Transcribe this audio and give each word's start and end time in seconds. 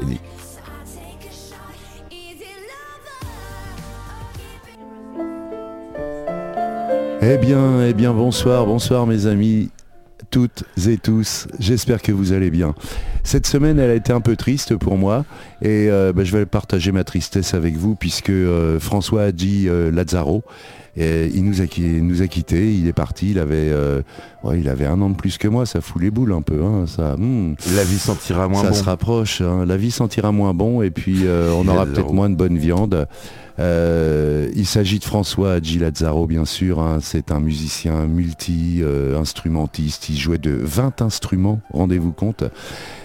et 0.00 0.04
demi. 0.04 0.20
Eh 7.22 7.38
bien, 7.38 7.82
eh 7.84 7.92
bien, 7.92 8.12
bonsoir, 8.12 8.66
bonsoir 8.66 9.06
mes 9.06 9.26
amis, 9.26 9.70
toutes 10.30 10.64
et 10.86 10.96
tous. 10.96 11.48
J'espère 11.58 12.00
que 12.00 12.12
vous 12.12 12.32
allez 12.32 12.50
bien. 12.50 12.74
Cette 13.24 13.46
semaine, 13.46 13.80
elle 13.80 13.90
a 13.90 13.94
été 13.94 14.12
un 14.12 14.20
peu 14.20 14.36
triste 14.36 14.76
pour 14.76 14.96
moi 14.96 15.24
et 15.60 15.88
euh, 15.90 16.12
bah, 16.12 16.22
je 16.22 16.36
vais 16.36 16.46
partager 16.46 16.92
ma 16.92 17.02
tristesse 17.02 17.54
avec 17.54 17.76
vous 17.76 17.96
puisque 17.96 18.30
euh, 18.30 18.78
François 18.78 19.24
a 19.24 19.32
dit 19.32 19.66
euh, 19.68 19.90
Il 20.96 21.44
nous 21.44 21.60
a, 21.60 21.64
nous 21.78 22.22
a 22.22 22.26
quittés, 22.26 22.72
il 22.72 22.88
est 22.88 22.94
parti, 22.94 23.32
il 23.32 23.38
avait, 23.38 23.72
il 24.54 24.68
avait 24.68 24.86
un 24.86 25.00
an 25.02 25.10
de 25.10 25.14
plus 25.14 25.36
que 25.36 25.46
moi, 25.46 25.66
ça 25.66 25.80
fout 25.80 26.00
les 26.00 26.10
boules 26.10 26.32
un 26.32 26.42
peu. 26.42 26.64
Hein, 26.64 26.86
ça, 26.86 27.16
hmm. 27.16 27.54
la 27.74 27.84
vie 27.84 27.98
sentira 27.98 28.48
moins 28.48 28.62
bon. 28.62 28.72
Ça 28.72 28.74
se 28.74 28.84
rapproche, 28.84 29.40
hein. 29.42 29.66
la 29.66 29.76
vie 29.76 29.90
sentira 29.90 30.32
moins 30.32 30.54
bon 30.54 30.82
et 30.82 30.90
puis 30.90 31.24
on 31.28 31.68
aura 31.68 31.86
peut-être 31.86 32.12
moins 32.12 32.30
de 32.30 32.36
bonne 32.36 32.56
viande. 32.56 33.06
Euh, 33.58 34.50
il 34.54 34.66
s'agit 34.66 34.98
de 34.98 35.04
François 35.04 35.54
Adji 35.54 35.80
bien 36.28 36.44
sûr. 36.44 36.80
Hein. 36.80 36.98
C'est 37.00 37.30
un 37.30 37.40
musicien 37.40 38.06
multi-instrumentiste. 38.06 40.10
il 40.10 40.18
jouait 40.18 40.36
de 40.38 40.52
20 40.52 41.02
instruments, 41.02 41.60
rendez-vous 41.72 42.12
compte. 42.12 42.44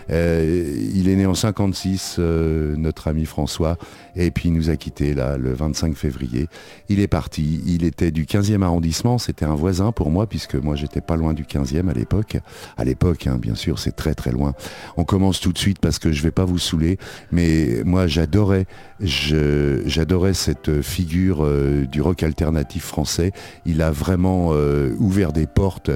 Euh, 0.09 0.89
il 0.93 1.07
est 1.07 1.15
né 1.15 1.25
en 1.25 1.33
56, 1.33 2.17
euh, 2.19 2.75
notre 2.75 3.07
ami 3.07 3.23
François, 3.25 3.77
et 4.15 4.29
puis 4.29 4.49
il 4.49 4.53
nous 4.53 4.69
a 4.69 4.75
quittés 4.75 5.13
là 5.13 5.37
le 5.37 5.53
25 5.53 5.95
février. 5.95 6.49
Il 6.89 6.99
est 6.99 7.07
parti, 7.07 7.61
il 7.65 7.80
était 7.83 8.11
du 8.11 8.25
15e 8.25 8.63
arrondissement, 8.63 9.17
c'était 9.17 9.45
un 9.45 9.55
voisin 9.55 9.91
pour 9.91 10.11
moi, 10.11 10.27
puisque 10.27 10.55
moi 10.55 10.75
j'étais 10.75 11.01
pas 11.01 11.15
loin 11.15 11.33
du 11.33 11.43
15e 11.43 11.89
à 11.89 11.93
l'époque. 11.93 12.37
À 12.77 12.83
l'époque, 12.83 13.27
hein, 13.27 13.37
bien 13.37 13.55
sûr, 13.55 13.79
c'est 13.79 13.95
très 13.95 14.13
très 14.13 14.31
loin. 14.31 14.53
On 14.97 15.03
commence 15.03 15.39
tout 15.39 15.53
de 15.53 15.57
suite 15.57 15.79
parce 15.79 15.99
que 15.99 16.11
je 16.11 16.23
vais 16.23 16.31
pas 16.31 16.45
vous 16.45 16.59
saouler, 16.59 16.97
mais 17.31 17.81
moi 17.85 18.07
j'adorais, 18.07 18.65
j'adorais 18.99 20.33
cette 20.33 20.81
figure 20.81 21.43
euh, 21.43 21.85
du 21.85 22.01
rock 22.01 22.23
alternatif 22.23 22.83
français. 22.83 23.31
Il 23.65 23.81
a 23.81 23.91
vraiment 23.91 24.51
ouvert 24.99 25.31
des 25.31 25.47
portes 25.47 25.91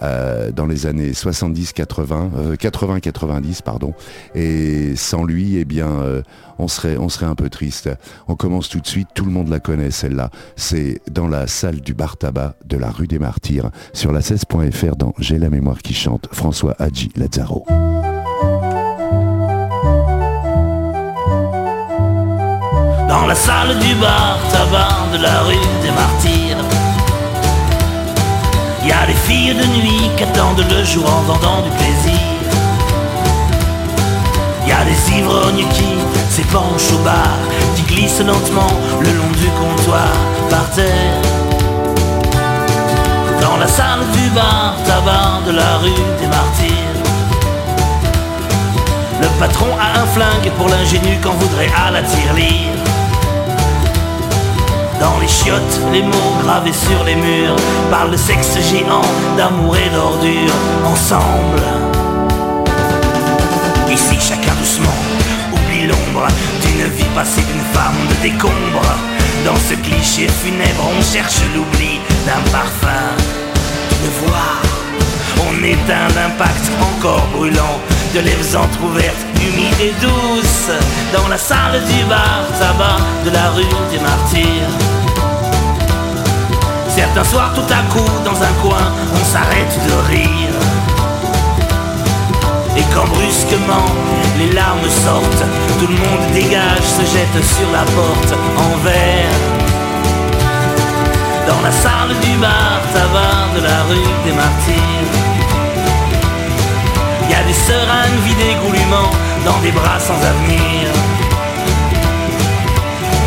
dans 0.00 0.66
les 0.66 0.86
années 0.86 1.12
70-80, 1.12 2.56
80-90 2.56 3.62
pardon. 3.62 3.94
Et 4.34 4.96
sans 4.96 5.24
lui, 5.24 5.56
eh 5.56 5.64
bien, 5.64 5.88
euh, 5.88 6.22
on, 6.58 6.68
serait, 6.68 6.96
on 6.96 7.08
serait 7.08 7.26
un 7.26 7.34
peu 7.34 7.48
triste. 7.48 7.90
On 8.28 8.36
commence 8.36 8.68
tout 8.68 8.80
de 8.80 8.86
suite, 8.86 9.08
tout 9.14 9.24
le 9.24 9.30
monde 9.30 9.48
la 9.48 9.60
connaît 9.60 9.90
celle-là. 9.90 10.30
C'est 10.56 11.00
dans 11.10 11.28
la 11.28 11.46
salle 11.46 11.80
du 11.80 11.94
bar 11.94 12.16
tabac 12.16 12.54
de 12.64 12.76
la 12.76 12.90
rue 12.90 13.06
des 13.06 13.18
Martyrs, 13.18 13.70
sur 13.92 14.12
la 14.12 14.20
16.fr 14.20 14.96
dans 14.96 15.14
J'ai 15.18 15.38
la 15.38 15.50
mémoire 15.50 15.78
qui 15.78 15.94
chante, 15.94 16.28
François 16.32 16.74
Hadji 16.78 17.10
Lazzaro. 17.16 17.64
Dans 23.08 23.26
la 23.26 23.34
salle 23.34 23.78
du 23.78 23.94
bar 23.96 24.38
tabac 24.50 25.16
de 25.16 25.22
la 25.22 25.42
rue 25.42 25.54
des 25.82 25.90
Martyrs, 25.90 26.64
il 28.82 28.88
y 28.88 28.92
a 28.92 29.06
des 29.06 29.12
filles 29.12 29.54
de 29.54 29.66
nuit 29.80 30.10
qui 30.16 30.22
attendent 30.22 30.64
le 30.70 30.84
jour 30.84 31.04
en 31.04 31.22
vendant 31.22 31.62
du 31.62 31.70
plaisir. 31.70 32.15
Des 34.86 35.18
ivrognes 35.18 35.66
qui 35.70 35.98
s'épanchent 36.30 36.92
au 36.94 36.98
bar, 37.04 37.38
qui 37.74 37.82
glissent 37.82 38.20
lentement 38.20 38.72
le 39.00 39.10
long 39.18 39.32
du 39.42 39.48
comptoir 39.60 40.12
par 40.48 40.70
terre. 40.70 41.20
Dans 43.40 43.56
la 43.56 43.66
salle 43.66 44.04
du 44.12 44.30
bar 44.30 44.76
tabac 44.84 45.46
de 45.46 45.52
la 45.52 45.78
rue 45.78 46.04
des 46.20 46.28
Martyrs. 46.28 46.96
Le 49.20 49.28
patron 49.40 49.68
a 49.80 50.00
un 50.00 50.06
flingue 50.06 50.50
pour 50.56 50.68
l'ingénu 50.68 51.18
qu'on 51.22 51.32
voudrait 51.32 51.70
à 51.86 51.90
la 51.90 52.02
tirelire. 52.02 52.76
Dans 55.00 55.18
les 55.20 55.28
chiottes, 55.28 55.80
les 55.92 56.02
mots 56.02 56.34
gravés 56.44 56.72
sur 56.72 57.04
les 57.04 57.16
murs 57.16 57.56
parlent 57.90 58.10
de 58.10 58.16
sexe 58.16 58.58
géant, 58.70 59.02
d'amour 59.36 59.76
et 59.76 59.90
d'ordure 59.90 60.54
ensemble. 60.86 61.62
Ici 63.90 64.18
d'une 66.62 66.86
vie 66.92 67.12
passée 67.14 67.42
d'une 67.42 67.66
femme 67.72 68.00
de 68.10 68.22
décombre. 68.22 68.82
Dans 69.44 69.56
ce 69.56 69.74
cliché 69.74 70.28
funèbre 70.28 70.84
on 70.96 71.02
cherche 71.02 71.40
l'oubli 71.54 72.00
d'un 72.26 72.42
parfum, 72.50 73.14
d'une 73.90 74.10
voix. 74.20 74.56
On 75.48 75.62
éteint 75.62 76.08
l'impact 76.14 76.64
encore 76.80 77.26
brûlant 77.34 77.80
de 78.14 78.20
lèvres 78.20 78.56
entr'ouvertes, 78.56 79.26
humides 79.40 79.80
et 79.80 79.94
douces. 80.00 80.70
Dans 81.12 81.28
la 81.28 81.38
salle 81.38 81.82
du 81.86 82.04
bar 82.04 82.44
tabac 82.58 82.98
de 83.24 83.30
la 83.30 83.50
rue 83.50 83.76
des 83.90 83.98
martyrs. 83.98 84.72
Certains 86.88 87.24
soirs 87.24 87.52
tout 87.54 87.72
à 87.72 87.82
coup 87.92 88.10
dans 88.24 88.42
un 88.42 88.52
coin 88.62 88.86
on 89.12 89.24
s'arrête 89.24 89.78
de 89.86 89.92
rire 90.12 90.45
et 92.76 92.84
quand 92.94 93.06
brusquement 93.08 93.88
les 94.38 94.52
larmes 94.52 94.90
sortent, 95.04 95.44
tout 95.78 95.86
le 95.86 95.94
monde 95.94 96.32
dégage, 96.32 96.86
se 96.98 97.02
jette 97.02 97.44
sur 97.44 97.70
la 97.72 97.84
porte 97.96 98.32
en 98.56 98.76
verre. 98.84 99.40
Dans 101.48 101.60
la 101.62 101.72
salle 101.72 102.14
du 102.22 102.36
bar 102.38 102.80
tabac 102.92 103.56
de 103.56 103.62
la 103.62 103.82
rue 103.88 104.12
des 104.24 104.32
Martyrs. 104.32 105.12
Y 107.30 107.34
a 107.34 107.42
des 107.44 107.58
seringues 107.68 108.22
vidées 108.24 108.56
goulûment 108.64 109.10
dans 109.44 109.58
des 109.62 109.72
bras 109.72 109.98
sans 109.98 110.20
avenir. 110.32 110.88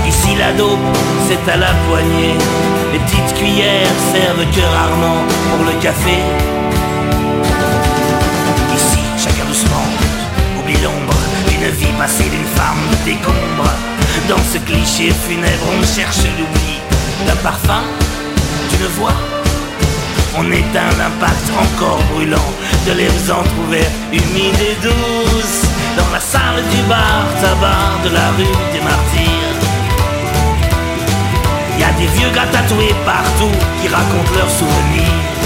Ici 0.08 0.36
la 0.38 0.52
dope, 0.54 0.80
c'est 1.28 1.52
à 1.52 1.58
la 1.58 1.74
poignée. 1.88 2.36
Les 2.94 3.00
petites 3.00 3.34
cuillères 3.36 3.98
servent 4.14 4.50
que 4.56 4.62
rarement 4.76 5.22
pour 5.50 5.66
le 5.66 5.74
café 5.82 6.20
Une 11.70 11.76
vie 11.76 11.94
passée 12.00 12.24
d'une 12.24 12.50
femme 12.56 12.82
décombre 13.06 13.70
Dans 14.28 14.42
ce 14.52 14.58
cliché 14.58 15.12
funèbre 15.12 15.68
on 15.78 15.86
cherche 15.86 16.26
l'oubli 16.38 16.80
D'un 17.28 17.36
parfum, 17.44 17.84
d'une 18.72 18.88
voix. 18.98 19.14
On 20.36 20.52
éteint 20.52 20.90
l'impact 20.98 21.46
encore 21.62 22.02
brûlant 22.12 22.52
De 22.88 22.94
lèvres 22.94 23.34
entr'ouvertes, 23.34 23.92
humides 24.12 24.60
et 24.60 24.78
douces. 24.82 25.70
Dans 25.96 26.12
la 26.12 26.20
salle 26.20 26.64
du 26.72 26.82
bar 26.90 27.28
tabac 27.40 28.04
de 28.04 28.16
la 28.16 28.30
rue 28.32 28.58
des 28.74 28.82
martyrs. 28.82 29.58
Y 31.78 31.84
a 31.84 31.92
des 32.00 32.08
vieux 32.18 32.32
gars 32.34 32.48
tatoués 32.52 32.96
partout 33.06 33.56
Qui 33.80 33.90
racontent 33.90 34.34
leurs 34.36 34.50
souvenirs 34.50 35.39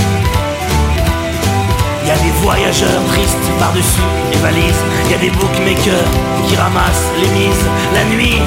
y 2.14 2.16
a 2.16 2.24
des 2.24 2.32
voyageurs 2.42 3.04
tristes 3.08 3.50
par-dessus 3.60 4.02
les 4.32 4.38
valises. 4.40 4.84
Y 5.10 5.14
a 5.16 5.18
des 5.18 5.30
bookmakers 5.32 6.12
qui 6.48 6.56
ramassent 6.56 7.10
les 7.20 7.30
mises 7.30 7.66
la 7.94 8.04
nuit. 8.06 8.42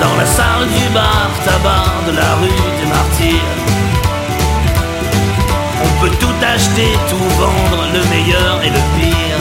Dans 0.00 0.16
la 0.18 0.26
salle 0.26 0.66
du 0.76 0.88
bar 0.94 1.30
tabac 1.44 1.86
de 2.06 2.16
la 2.16 2.34
rue 2.40 2.62
des 2.78 2.88
Martyrs. 2.94 3.56
On 5.84 6.00
peut 6.00 6.14
tout 6.18 6.38
acheter, 6.42 6.90
tout 7.08 7.30
vendre, 7.38 7.84
le 7.94 8.02
meilleur 8.12 8.60
et 8.64 8.70
le 8.70 8.82
pire. 8.96 9.40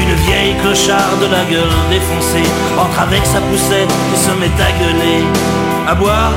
Une 0.00 0.14
vieille 0.26 0.56
clochard 0.62 1.16
de 1.20 1.26
la 1.26 1.44
gueule 1.44 1.78
défoncée 1.90 2.48
entre 2.78 3.00
avec 3.00 3.24
sa 3.24 3.40
poussette 3.40 3.92
et 4.12 4.16
se 4.16 4.32
met 4.40 4.54
à 4.68 4.70
gueuler. 4.80 5.24
À 5.86 5.94
boire 5.94 6.32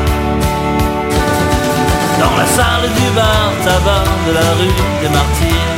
dans 2.20 2.36
la 2.36 2.46
salle 2.46 2.90
du 3.00 3.16
bar 3.16 3.52
tabac 3.64 4.04
de 4.28 4.34
la 4.34 4.54
rue 4.60 4.78
des 5.02 5.10
Martyrs. 5.10 5.78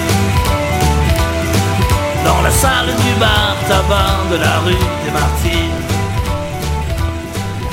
Dans 2.25 2.41
la 2.41 2.51
salle 2.51 2.87
du 2.87 3.19
bar 3.19 3.55
tabac 3.67 4.31
de 4.31 4.37
la 4.37 4.59
rue 4.59 4.85
des 5.03 5.11
Martyrs. 5.11 5.89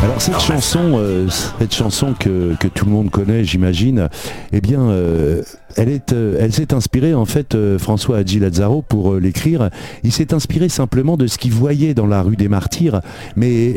Alors 0.02 0.20
cette 0.20 0.40
chanson, 0.40 0.98
euh, 0.98 1.28
cette 1.58 1.74
chanson 1.74 2.14
que, 2.18 2.54
que, 2.60 2.68
tout 2.68 2.84
le 2.84 2.92
monde 2.92 3.10
connaît, 3.10 3.44
j'imagine, 3.44 4.08
eh 4.52 4.60
bien, 4.60 4.80
euh, 4.80 5.42
euh, 5.78 6.36
elle 6.40 6.52
s'est 6.52 6.72
inspirée 6.74 7.14
en 7.14 7.24
fait, 7.24 7.54
euh, 7.54 7.78
François 7.78 8.18
Hadji 8.18 8.38
Lazzaro 8.38 8.82
pour 8.82 9.14
euh, 9.14 9.20
l'écrire. 9.20 9.70
Il 10.04 10.12
s'est 10.12 10.32
inspiré 10.32 10.68
simplement 10.68 11.16
de 11.16 11.26
ce 11.26 11.38
qu'il 11.38 11.52
voyait 11.52 11.94
dans 11.94 12.06
la 12.06 12.22
rue 12.22 12.36
des 12.36 12.48
Martyrs, 12.48 13.00
mais 13.36 13.74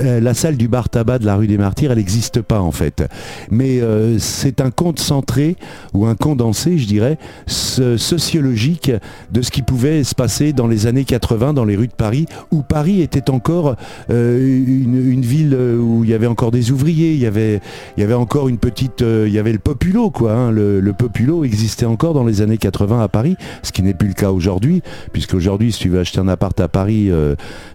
la, 0.00 0.34
salle 0.34 0.56
du 0.56 0.68
bar 0.68 0.88
tabac 0.88 1.18
de 1.18 1.26
la 1.26 1.36
rue 1.36 1.46
des 1.46 1.58
Martyrs, 1.58 1.92
elle 1.92 1.98
n'existe 1.98 2.42
pas 2.42 2.60
en 2.60 2.72
fait. 2.72 3.02
Mais 3.50 3.80
c'est 4.18 4.60
un 4.60 4.70
conte 4.70 5.00
centré 5.00 5.56
ou 5.94 6.06
un 6.06 6.14
condensé, 6.14 6.78
je 6.78 6.86
dirais, 6.86 7.18
sociologique 7.46 8.92
de 9.32 9.42
ce 9.42 9.50
qui 9.50 9.62
pouvait 9.62 10.04
se 10.04 10.14
passer 10.14 10.52
dans 10.52 10.66
les 10.66 10.86
années 10.86 11.04
80 11.04 11.54
dans 11.54 11.64
les 11.64 11.76
rues 11.76 11.88
de 11.88 11.92
Paris, 11.92 12.26
où 12.50 12.62
Paris 12.62 13.00
était 13.00 13.30
encore 13.30 13.76
une, 14.08 15.22
ville 15.22 15.54
où 15.54 16.04
il 16.04 16.10
y 16.10 16.14
avait 16.14 16.26
encore 16.26 16.50
des 16.50 16.70
ouvriers, 16.70 17.12
il 17.12 17.20
y 17.20 17.26
avait, 17.26 17.60
il 17.96 18.00
y 18.00 18.04
avait 18.04 18.14
encore 18.14 18.48
une 18.48 18.58
petite, 18.58 19.00
il 19.02 19.32
y 19.32 19.38
avait 19.38 19.52
le 19.52 19.58
populo 19.58 20.10
quoi. 20.10 20.32
Hein. 20.32 20.50
le, 20.50 20.80
le, 20.80 20.92
populo 20.92 21.37
existait 21.44 21.86
encore 21.86 22.14
dans 22.14 22.24
les 22.24 22.42
années 22.42 22.58
80 22.58 23.02
à 23.02 23.08
Paris, 23.08 23.36
ce 23.62 23.72
qui 23.72 23.82
n'est 23.82 23.94
plus 23.94 24.08
le 24.08 24.14
cas 24.14 24.30
aujourd'hui, 24.30 24.82
puisqu'aujourd'hui 25.12 25.72
si 25.72 25.80
tu 25.80 25.88
veux 25.88 26.00
acheter 26.00 26.20
un 26.20 26.28
appart 26.28 26.58
à 26.60 26.68
Paris, 26.68 27.10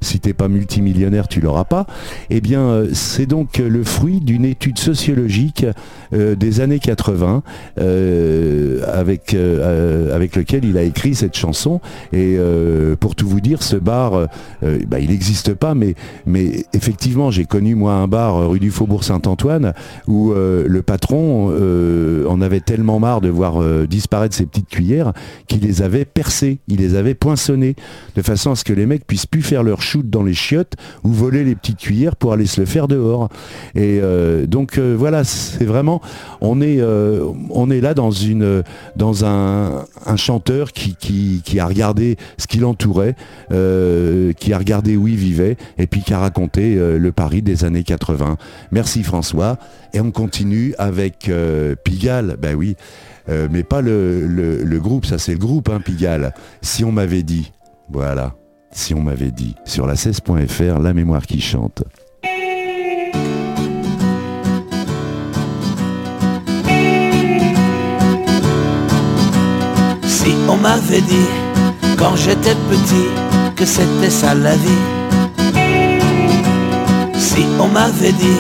si 0.02 0.20
t'es 0.20 0.34
pas 0.34 0.48
multimillionnaire, 0.48 1.28
tu 1.28 1.42
l'auras 1.42 1.66
pas. 1.66 1.86
Eh 2.30 2.42
bien, 2.42 2.84
c'est 2.94 3.26
donc 3.26 3.58
le 3.58 3.84
fruit 3.84 4.20
d'une 4.20 4.46
étude 4.46 4.80
sociologique 4.80 5.66
des 6.12 6.62
années 6.62 6.80
80 6.80 7.44
avec 7.78 9.34
avec 9.34 10.36
lequel 10.36 10.66
il 10.66 10.78
a 10.78 10.84
écrit 10.84 11.16
cette 11.16 11.36
chanson. 11.36 11.80
Et 12.12 12.38
pour 13.00 13.16
tout 13.16 13.28
vous 13.28 13.42
dire, 13.42 13.64
ce 13.64 13.76
bar, 13.76 14.28
bah, 14.62 15.00
il 15.00 15.10
n'existe 15.10 15.54
pas, 15.54 15.74
mais 15.76 15.96
mais 16.26 16.66
effectivement, 16.74 17.32
j'ai 17.32 17.46
connu 17.46 17.76
moi 17.76 17.94
un 17.94 18.08
bar 18.08 18.36
euh, 18.38 18.48
rue 18.48 18.60
du 18.60 18.72
Faubourg 18.72 19.04
Saint-Antoine 19.04 19.74
où 20.08 20.32
euh, 20.32 20.66
le 20.68 20.82
patron 20.82 21.50
euh, 21.52 22.26
en 22.28 22.42
avait 22.42 22.60
tellement 22.60 23.00
marre 23.00 23.22
de 23.22 23.30
voir 23.30 23.53
disparaître 23.88 24.36
ses 24.36 24.46
petites 24.46 24.70
cuillères 24.70 25.14
qu'il 25.48 25.62
les 25.62 25.82
avait 25.82 26.06
percées, 26.06 26.60
il 26.68 26.78
les 26.78 26.96
avait 26.96 27.14
poinçonnées, 27.14 27.76
de 28.16 28.22
façon 28.22 28.52
à 28.52 28.56
ce 28.56 28.64
que 28.64 28.74
les 28.74 28.86
mecs 28.86 29.06
puissent 29.06 29.26
plus 29.26 29.42
faire 29.42 29.64
leur 29.64 29.82
shoot 29.82 30.10
dans 30.10 30.24
les 30.24 30.34
chiottes 30.34 30.74
ou 31.04 31.12
voler 31.12 31.44
les 31.44 31.56
petites 31.56 31.80
cuillères 31.80 32.16
pour 32.16 32.34
aller 32.34 32.46
se 32.46 32.62
le 32.62 32.66
faire 32.66 32.88
dehors. 32.88 33.30
Et 33.76 34.02
donc 34.48 34.78
voilà, 34.80 35.24
c'est 35.24 35.66
vraiment, 35.66 36.02
on 36.42 36.62
est, 36.62 36.78
est 36.78 37.82
là 37.82 37.94
dans 37.94 39.26
un, 39.26 39.86
chanteur 40.16 40.72
qui, 40.72 40.96
qui, 41.44 41.60
a 41.60 41.66
regardé 41.66 42.18
ce 42.38 42.48
qui 42.48 42.58
l'entourait, 42.60 43.16
qui 43.50 44.54
a 44.54 44.58
regardé 44.58 44.96
où 44.96 45.08
il 45.08 45.16
vivait 45.16 45.58
et 45.78 45.88
puis 45.88 46.02
qui 46.02 46.14
a 46.14 46.20
raconté 46.20 46.76
euh, 46.76 46.98
le 46.98 47.12
Paris 47.12 47.42
des 47.42 47.66
années 47.66 47.84
80. 47.84 48.38
Merci 48.72 49.04
François. 49.04 49.58
Et 49.94 50.00
on 50.00 50.12
continue 50.12 50.74
avec 50.78 51.30
euh, 51.30 51.76
Pigalle, 51.84 52.38
ben 52.40 52.56
oui, 52.56 52.76
euh, 53.30 53.48
mais 53.52 53.64
pas 53.64 53.82
le, 53.82 54.80
groupe, 54.80 55.06
ça 55.06 55.18
c'est 55.18 55.34
le 55.34 55.40
groupe, 55.40 55.70
hein, 55.70 55.80
Pigalle. 55.80 56.34
Si 56.62 56.84
on 56.84 56.92
m'avait 56.92 57.24
dit, 57.24 57.52
voilà, 57.90 58.36
si 58.72 58.94
on 58.94 59.02
m'avait 59.02 59.32
dit, 59.32 59.56
sur 59.66 59.88
la 59.88 59.96
16.fr, 59.96 60.80
la 60.80 60.94
mémoire 60.94 61.26
qui 61.26 61.42
chante. 61.42 61.84
Si 70.06 70.32
on 70.50 70.58
m'avait 70.58 71.02
dit, 71.02 71.28
quand 71.98 72.16
j'étais 72.16 72.56
petit, 72.70 73.56
que 73.56 73.66
c'était 73.66 74.10
ça 74.10 74.34
la 74.34 74.56
vie 74.56 75.04
si 77.34 77.46
on 77.60 77.68
m'avait 77.68 78.12
dit, 78.12 78.40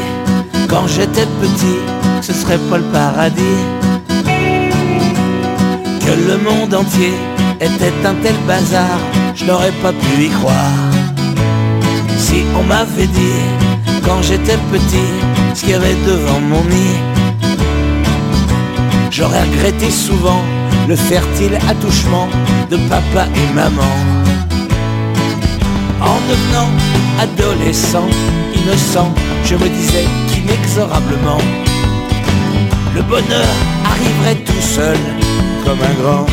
quand 0.69 0.85
j'étais 0.87 1.25
petit, 1.41 1.79
que 2.19 2.25
ce 2.25 2.33
serait 2.33 2.59
pas 2.69 2.77
le 2.77 2.83
paradis, 2.91 3.59
le 6.15 6.37
monde 6.37 6.73
entier 6.73 7.13
était 7.59 7.93
un 8.05 8.13
tel 8.15 8.35
bazar, 8.47 8.97
je 9.35 9.45
n'aurais 9.45 9.71
pas 9.81 9.91
pu 9.91 10.23
y 10.23 10.29
croire. 10.29 10.79
Si 12.17 12.43
on 12.57 12.63
m'avait 12.63 13.07
dit, 13.07 13.41
quand 14.05 14.21
j'étais 14.21 14.57
petit, 14.71 15.11
ce 15.55 15.61
qu'il 15.61 15.71
y 15.71 15.73
avait 15.73 15.95
devant 16.05 16.39
mon 16.39 16.63
nid, 16.63 16.97
j'aurais 19.11 19.43
regretté 19.43 19.89
souvent 19.89 20.41
le 20.87 20.95
fertile 20.95 21.57
attouchement 21.69 22.27
de 22.69 22.77
papa 22.89 23.27
et 23.35 23.53
maman. 23.53 23.93
En 26.01 26.19
devenant 26.29 26.69
adolescent, 27.19 28.07
innocent, 28.55 29.13
je 29.45 29.55
me 29.55 29.69
disais 29.69 30.05
qu'inexorablement, 30.27 31.41
le 32.95 33.01
bonheur 33.03 33.53
arriverait 33.85 34.43
tout 34.43 34.61
seul, 34.61 34.97
comme 35.65 35.79
un 35.81 35.93
grand. 36.01 36.25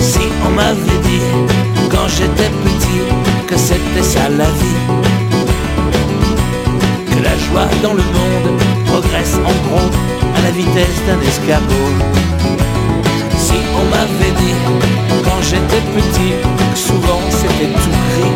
Si 0.00 0.20
on 0.46 0.50
m'avait 0.50 1.00
dit, 1.08 1.22
quand 1.90 2.08
j'étais 2.08 2.50
petit, 2.64 3.00
que 3.46 3.56
c'était 3.56 4.02
ça 4.02 4.28
la 4.28 4.44
vie, 4.60 4.82
que 7.10 7.22
la 7.22 7.36
joie 7.46 7.68
dans 7.82 7.94
le 7.94 8.02
monde 8.02 8.60
progresse 8.86 9.34
en 9.36 9.56
gros 9.68 9.90
à 10.36 10.42
la 10.42 10.50
vitesse 10.50 10.98
d'un 11.06 11.20
escargot. 11.20 11.92
Si 13.38 13.58
on 13.80 13.84
m'avait 13.92 14.34
dit, 14.42 14.56
quand 15.24 15.40
j'étais 15.42 15.82
petit, 15.96 16.32
que 16.72 16.78
souvent 16.78 17.20
c'était 17.30 17.72
tout 17.80 17.96
gris, 18.08 18.34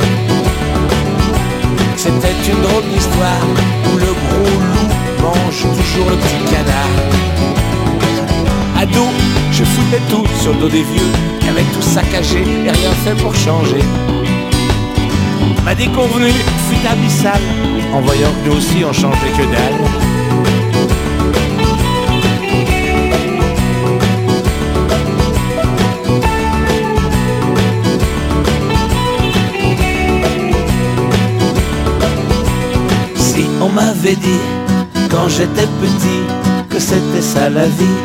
c'était 1.97 2.39
une 2.51 2.63
drôle 2.63 2.87
d'histoire 2.93 3.45
où 3.93 3.99
le 3.99 4.07
gros 4.07 4.61
loup 4.73 5.10
mange 5.23 5.63
toujours 5.63 6.11
le 6.11 6.17
petit 6.17 6.45
canard. 6.53 6.95
Ado, 8.81 9.07
je 9.53 9.65
foutais 9.65 10.03
tout 10.09 10.27
sur 10.41 10.53
le 10.53 10.61
dos 10.61 10.69
des 10.69 10.83
vieux 10.83 11.13
qui 11.41 11.49
avaient 11.49 11.71
tout 11.75 11.83
saccagé 11.83 12.41
et 12.41 12.71
rien 12.71 12.93
fait 13.05 13.17
pour 13.23 13.35
changer. 13.35 13.83
Ma 15.65 15.75
déconvenue 15.75 16.33
fut 16.69 16.87
abyssale 16.87 17.43
en 17.95 18.01
voyant 18.01 18.31
que 18.33 18.49
nous 18.49 18.57
aussi 18.57 18.85
on 18.85 18.93
changeait 18.93 19.33
que 19.37 19.43
dalle. 19.43 20.11
M'avait 33.73 34.17
dit 34.17 34.41
quand 35.11 35.29
j'étais 35.29 35.67
petit 35.83 36.23
que 36.69 36.79
c'était 36.79 37.23
ça 37.23 37.51
la 37.51 37.67
vie. 37.67 37.99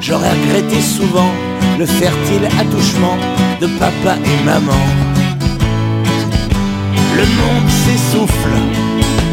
J'aurais 0.00 0.30
regretté 0.30 0.80
souvent 0.80 1.32
le 1.78 1.86
fertile 1.86 2.46
attouchement 2.60 3.16
de 3.60 3.66
papa 3.78 4.16
et 4.24 4.44
maman. 4.44 4.82
Le 7.16 7.24
monde 7.40 7.68
s'essouffle, 7.84 8.56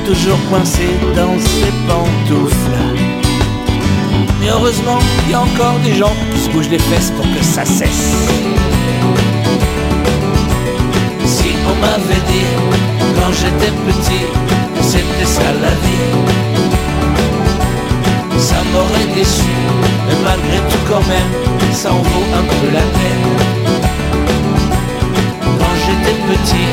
toujours 0.06 0.40
coincé 0.50 0.88
dans 1.16 1.38
ses 1.40 1.72
pantoufles. 1.88 2.80
Mais 4.40 4.50
heureusement, 4.50 5.00
il 5.26 5.32
y 5.32 5.34
a 5.34 5.42
encore 5.42 5.80
des 5.84 5.96
gens 5.96 6.14
qui 6.34 6.40
se 6.40 6.50
bougent 6.50 6.70
les 6.70 6.80
fesses 6.80 7.12
pour 7.12 7.26
que 7.26 7.44
ça 7.44 7.66
cesse. 7.66 8.16
Si 11.26 11.50
on 11.68 11.76
m'avait 11.82 12.24
dit 12.32 12.48
quand 13.16 13.32
j'étais 13.34 13.74
petit, 13.88 14.59
c'était 14.92 15.32
ça 15.38 15.50
la 15.66 15.74
vie. 15.84 16.08
Ça 18.40 18.60
m'aurait 18.72 19.10
déçu, 19.14 19.54
mais 20.06 20.18
malgré 20.24 20.58
tout 20.70 20.84
quand 20.90 21.06
même, 21.14 21.32
ça 21.74 21.90
en 21.92 22.02
vaut 22.10 22.30
un 22.40 22.46
peu 22.52 22.66
la 22.78 22.86
peine. 22.98 23.28
Quand 25.60 25.76
j'étais 25.84 26.18
petit, 26.30 26.70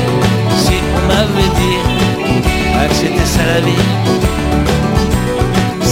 si 0.63 0.75
on 0.97 1.01
m'avait 1.09 1.51
dit 1.61 1.79
ah, 2.79 2.87
que 2.89 2.95
c'était 3.01 3.29
ça 3.35 3.43
la 3.53 3.59
vie. 3.67 3.87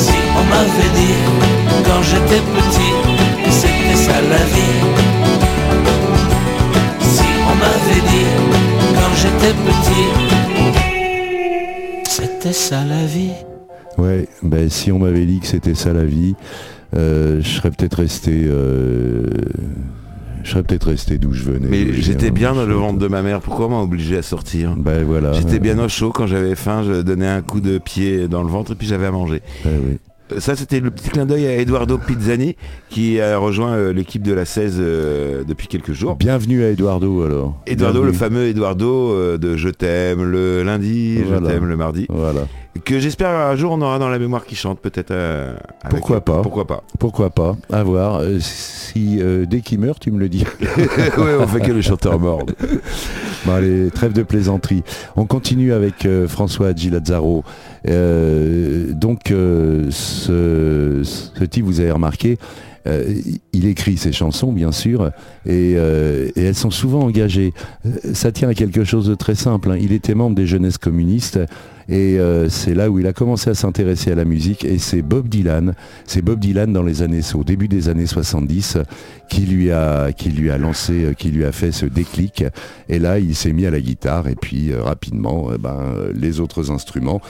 Si 0.01 0.17
on 0.39 0.44
m'avait 0.51 0.94
dit 1.00 1.20
quand 1.88 2.01
j'étais 2.10 2.44
petit 2.55 2.94
c'était 3.60 4.00
ça 4.08 4.17
la 4.34 4.44
vie. 4.53 4.79
Si 7.13 7.27
on 7.51 7.55
m'avait 7.62 8.03
dit 8.12 8.32
quand 8.98 9.13
j'étais 9.22 9.53
petit 9.67 10.85
c'était 12.45 12.53
ça 12.53 12.85
la 12.85 13.07
vie. 13.07 13.31
Ouais, 13.97 14.27
ben 14.43 14.69
si 14.69 14.91
on 14.91 14.99
m'avait 14.99 15.25
dit 15.25 15.39
que 15.39 15.47
c'était 15.47 15.73
ça 15.73 15.93
la 15.93 16.05
vie, 16.05 16.35
euh, 16.95 17.41
je 17.41 17.47
serais 17.47 17.71
peut-être 17.71 17.95
resté. 17.95 18.43
Euh, 18.45 19.25
je 20.43 20.51
serais 20.51 20.61
peut-être 20.61 20.89
resté 20.89 21.17
d'où 21.17 21.33
je 21.33 21.43
venais. 21.43 21.67
Mais 21.67 21.93
j'étais 21.93 22.29
bien 22.29 22.53
dans 22.53 22.67
le 22.67 22.75
ventre 22.75 22.99
de 22.99 23.07
ma 23.07 23.23
mère. 23.23 23.41
Pourquoi 23.41 23.67
m'a 23.67 23.79
obligé 23.79 24.17
à 24.17 24.21
sortir? 24.21 24.75
Ben 24.77 25.03
voilà. 25.03 25.33
J'étais 25.33 25.57
bien 25.57 25.79
au 25.79 25.87
chaud 25.87 26.11
quand 26.11 26.27
j'avais 26.27 26.53
faim. 26.53 26.83
Je 26.85 27.01
donnais 27.01 27.27
un 27.27 27.41
coup 27.41 27.61
de 27.61 27.79
pied 27.79 28.27
dans 28.27 28.43
le 28.43 28.49
ventre 28.49 28.73
et 28.73 28.75
puis 28.75 28.85
j'avais 28.85 29.07
à 29.07 29.11
manger. 29.11 29.41
Ben 29.63 29.81
oui. 29.83 29.97
Ça, 30.39 30.55
c'était 30.55 30.79
le 30.79 30.89
petit 30.89 31.10
clin 31.10 31.25
d'œil 31.25 31.46
à 31.46 31.55
Eduardo 31.58 32.00
Pizzani 32.00 32.55
qui 32.89 33.22
a 33.22 33.38
rejoint 33.38 33.74
euh, 33.74 33.94
l'équipe 33.94 34.24
de 34.24 34.34
la 34.34 34.44
16 34.44 34.77
euh, 34.79 35.44
depuis 35.44 35.67
quelques 35.67 35.94
jours. 35.94 36.15
Bienvenue 36.15 36.63
à 36.63 36.72
Eduardo 36.72 37.24
alors. 37.24 37.62
Eduardo, 37.67 38.03
le 38.03 38.12
fameux 38.12 38.48
Eduardo 38.48 39.13
euh, 39.13 39.38
de 39.38 39.55
Je 39.55 39.70
t'aime 39.70 40.24
le 40.24 40.63
lundi, 40.63 41.20
Je 41.20 41.36
t'aime 41.36 41.65
le 41.65 41.77
mardi. 41.77 42.08
Voilà. 42.10 42.48
Que 42.84 43.00
j'espère 43.00 43.29
un 43.29 43.55
jour 43.55 43.72
on 43.72 43.82
aura 43.82 43.98
dans 44.00 44.10
la 44.10 44.20
mémoire 44.20 44.46
qui 44.46 44.55
chante 44.55 44.79
peut-être. 44.79 45.13
Pourquoi 45.89 46.22
pas 46.22 46.41
Pourquoi 46.41 46.67
pas 46.67 46.84
Pourquoi 47.00 47.29
pas 47.29 47.55
À 47.72 47.84
voir. 47.84 48.22
si 48.39 49.22
dès 49.48 49.62
qu'il 49.62 49.79
meurt, 49.79 50.00
tu 50.00 50.12
me 50.12 50.20
le 50.20 50.29
dis. 50.29 50.44
on 51.17 51.48
fait 51.48 51.62
que 51.62 51.72
le 51.72 51.82
chanteur 51.82 52.20
mort. 52.20 52.46
bon, 53.46 53.53
allez, 53.53 53.89
trêve 53.91 54.13
de 54.13 54.24
plaisanterie. 54.24 54.84
On 55.15 55.25
continue 55.25 55.74
avec 55.74 56.08
François 56.27 56.75
Gilazzaro. 56.75 57.44
donc 57.86 59.22
ce, 59.29 61.01
type, 61.50 61.65
vous 61.65 61.79
avez 61.79 61.91
remarqué, 61.91 62.38
il 63.54 63.65
écrit 63.65 63.98
ses 63.98 64.12
chansons, 64.12 64.51
bien 64.51 64.72
sûr, 64.72 65.12
et, 65.46 65.74
elles 65.74 66.56
sont 66.56 66.72
souvent 66.72 67.01
engagées. 67.01 67.54
Ça 68.13 68.32
tient 68.32 68.50
à 68.50 68.54
quelque 68.54 68.84
chose 68.84 69.08
de 69.08 69.15
très 69.15 69.36
simple. 69.36 69.72
Hein. 69.72 69.77
Il 69.80 69.92
était 69.92 70.15
membre 70.15 70.36
des 70.36 70.48
jeunesses 70.48 70.77
communistes. 70.77 71.39
Et 71.88 72.18
c'est 72.50 72.74
là 72.74 72.89
où 72.89 73.00
il 73.00 73.06
a 73.06 73.13
commencé 73.13 73.50
à 73.50 73.54
s'intéresser 73.54 74.12
à 74.12 74.15
la 74.15 74.25
musique. 74.25 74.65
Et 74.65 74.80
c'est 74.80 75.01
Bob 75.01 75.27
Dylan, 75.30 75.75
c'est 76.06 76.24
Bob 76.24 76.39
Dylan 76.39 76.74
dans 76.74 76.84
les 76.84 77.01
années, 77.04 77.22
au 77.36 77.44
début 77.44 77.68
des 77.68 77.89
années 77.89 78.08
70, 78.08 78.80
qui 79.30 79.42
lui 79.42 79.72
a, 79.72 80.12
qui 80.12 80.30
lui 80.30 80.50
a 80.50 80.58
lancé, 80.58 81.13
qui 81.18 81.30
lui 81.30 81.46
a 81.46 81.51
fait 81.51 81.72
ce 81.72 81.86
déclic. 81.86 82.44
Et 82.89 83.00
là, 83.00 83.20
il 83.20 83.36
s'est 83.36 83.54
mis 83.54 83.65
à 83.65 83.72
la 83.72 83.80
guitare. 83.80 84.27
Et 84.27 84.36
puis 84.36 84.74
rapidement, 84.74 85.50
ben, 85.60 85.80
les 86.13 86.39
autres 86.39 86.72
instruments 86.72 87.22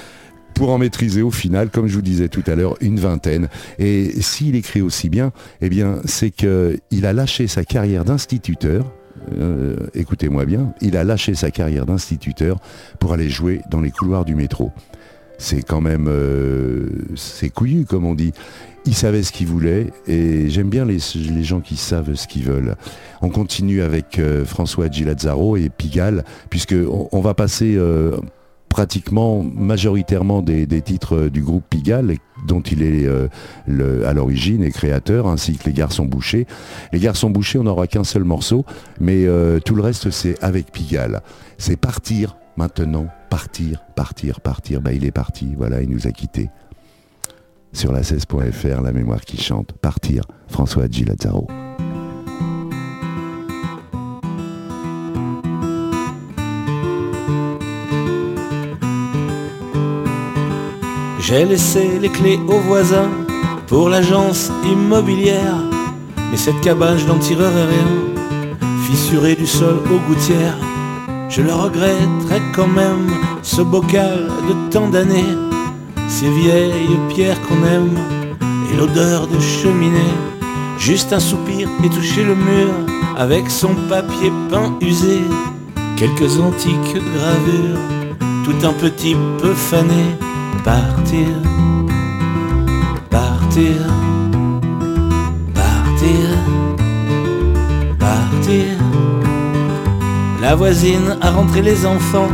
pour 0.55 0.71
en 0.71 0.79
maîtriser 0.79 1.21
au 1.21 1.31
final, 1.31 1.69
comme 1.69 1.87
je 1.87 1.95
vous 1.95 2.01
disais 2.01 2.29
tout 2.29 2.43
à 2.47 2.55
l'heure, 2.55 2.75
une 2.81 2.99
vingtaine. 2.99 3.49
Et 3.77 4.21
s'il 4.21 4.55
écrit 4.55 4.81
aussi 4.81 5.09
bien, 5.09 5.31
eh 5.61 5.69
bien, 5.69 5.99
c'est 6.05 6.31
qu'il 6.31 7.05
a 7.05 7.13
lâché 7.13 7.47
sa 7.47 7.63
carrière 7.63 8.05
d'instituteur. 8.05 8.91
Euh, 9.37 9.75
écoutez-moi 9.93 10.45
bien, 10.45 10.73
il 10.81 10.97
a 10.97 11.03
lâché 11.03 11.35
sa 11.35 11.51
carrière 11.51 11.85
d'instituteur 11.85 12.57
pour 12.99 13.13
aller 13.13 13.29
jouer 13.29 13.61
dans 13.69 13.81
les 13.81 13.91
couloirs 13.91 14.25
du 14.25 14.33
métro. 14.33 14.71
C'est 15.37 15.61
quand 15.61 15.81
même, 15.81 16.07
euh, 16.07 16.87
c'est 17.15 17.49
couillu 17.49 17.85
comme 17.85 18.05
on 18.05 18.15
dit. 18.15 18.31
Il 18.85 18.93
savait 18.93 19.23
ce 19.23 19.31
qu'il 19.31 19.47
voulait 19.47 19.91
et 20.07 20.47
j'aime 20.49 20.69
bien 20.69 20.85
les, 20.85 20.99
gens 21.43 21.59
qui 21.59 21.75
savent 21.75 22.13
ce 22.13 22.27
qu'ils 22.27 22.43
veulent. 22.43 22.75
On 23.21 23.29
continue 23.29 23.81
avec 23.81 24.19
euh, 24.19 24.45
François 24.45 24.89
Gilazzaro 24.89 25.57
et 25.57 25.69
Pigalle, 25.69 26.23
puisque 26.49 26.75
on, 27.11 27.19
va 27.19 27.33
passer 27.33 27.77
pratiquement 28.75 29.41
majoritairement 29.41 30.41
des, 30.41 30.67
titres 30.81 31.29
du 31.29 31.41
groupe 31.41 31.63
Pigalle, 31.69 32.17
dont 32.45 32.59
il 32.59 32.83
est 32.83 33.05
euh, 33.07 33.29
à 34.05 34.11
l'origine 34.11 34.65
et 34.65 34.69
créateur, 34.69 35.27
ainsi 35.27 35.57
que 35.57 35.63
les 35.67 35.71
Garçons 35.71 36.03
Bouchés. 36.03 36.45
Les 36.91 36.99
Garçons 36.99 37.29
Bouchés, 37.29 37.57
on 37.57 37.63
n'aura 37.63 37.87
qu'un 37.87 38.03
seul 38.03 38.25
morceau, 38.25 38.65
mais 38.99 39.27
euh, 39.27 39.61
tout 39.61 39.75
le 39.75 39.81
reste, 39.81 40.09
c'est 40.09 40.43
avec 40.43 40.73
Pigalle. 40.73 41.21
C'est 41.57 41.77
partir 41.77 42.35
maintenant, 42.57 43.07
partir, 43.29 43.81
partir, 43.95 44.41
partir. 44.41 44.81
Bah, 44.81 44.91
il 44.91 45.05
est 45.05 45.11
parti, 45.11 45.53
voilà, 45.55 45.81
il 45.81 45.89
nous 45.89 46.05
a 46.05 46.11
quittés. 46.11 46.49
Sur 47.71 47.93
la 47.93 48.01
16.fr, 48.01 48.81
la 48.81 48.91
mémoire 48.91 49.21
qui 49.21 49.37
chante, 49.37 49.71
partir, 49.71 50.23
François 50.49 50.87
Gilazzaro. 50.91 51.47
J'ai 61.27 61.43
laissé 61.43 61.97
les 61.99 62.09
clés 62.09 62.39
aux 62.47 62.59
voisins 62.59 63.09
pour 63.65 63.89
l'agence 63.89 64.51
immobilière. 64.63 65.57
Mais 66.29 66.37
cette 66.37 66.61
cabane, 66.61 66.99
je 66.99 67.07
n'en 67.07 67.17
tirerai 67.17 67.63
rien. 67.63 68.59
Fissurée 68.85 69.33
du 69.33 69.47
sol 69.47 69.79
aux 69.89 70.07
gouttières, 70.07 70.59
je 71.27 71.41
le 71.41 71.51
regretterai 71.51 72.43
quand 72.53 72.67
même, 72.67 73.09
ce 73.41 73.63
bocal 73.63 74.27
de 74.47 74.69
tant 74.69 74.87
d'années. 74.87 75.35
Ces 76.07 76.29
vieilles 76.29 76.99
pierres 77.09 77.41
qu'on 77.47 77.65
aime 77.65 77.97
et 78.71 78.77
l'odeur 78.77 79.25
de 79.25 79.39
cheminée. 79.39 80.13
Juste 80.77 81.11
un 81.11 81.19
soupir 81.19 81.67
et 81.83 81.89
toucher 81.89 82.23
le 82.23 82.35
mur 82.35 82.69
avec 83.17 83.49
son 83.49 83.73
papier 83.89 84.31
peint 84.51 84.77
usé. 84.79 85.21
Quelques 85.97 86.39
antiques 86.39 87.01
gravures, 87.15 87.79
tout 88.43 88.67
un 88.67 88.73
petit 88.73 89.15
peu 89.39 89.55
fané 89.55 90.03
partir, 90.65 91.27
partir, 93.11 93.77
partir, 95.53 96.27
partir. 97.99 98.65
La 100.41 100.55
voisine 100.55 101.17
a 101.21 101.29
rentré 101.29 101.61
les 101.61 101.85
enfants, 101.85 102.29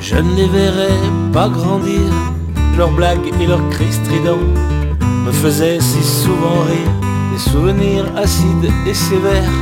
je 0.00 0.16
ne 0.16 0.34
les 0.34 0.48
verrai 0.48 0.94
pas 1.32 1.48
grandir. 1.48 2.10
Leurs 2.76 2.90
blagues 2.90 3.30
et 3.40 3.46
leurs 3.46 3.66
cris 3.70 3.92
stridents 3.92 4.46
me 5.24 5.30
faisaient 5.30 5.78
si 5.80 6.02
souvent 6.02 6.62
rire. 6.66 6.92
Des 7.32 7.50
souvenirs 7.50 8.06
acides 8.16 8.70
et 8.86 8.94
sévères 8.94 9.52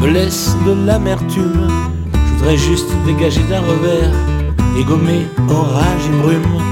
me 0.00 0.08
laissent 0.08 0.54
de 0.66 0.86
l'amertume. 0.86 1.68
Je 2.12 2.32
voudrais 2.34 2.58
juste 2.58 2.90
dégager 3.06 3.42
d'un 3.44 3.60
revers 3.60 4.12
et 4.78 4.84
gommer 4.84 5.26
orage 5.48 6.06
et 6.12 6.22
brume. 6.22 6.63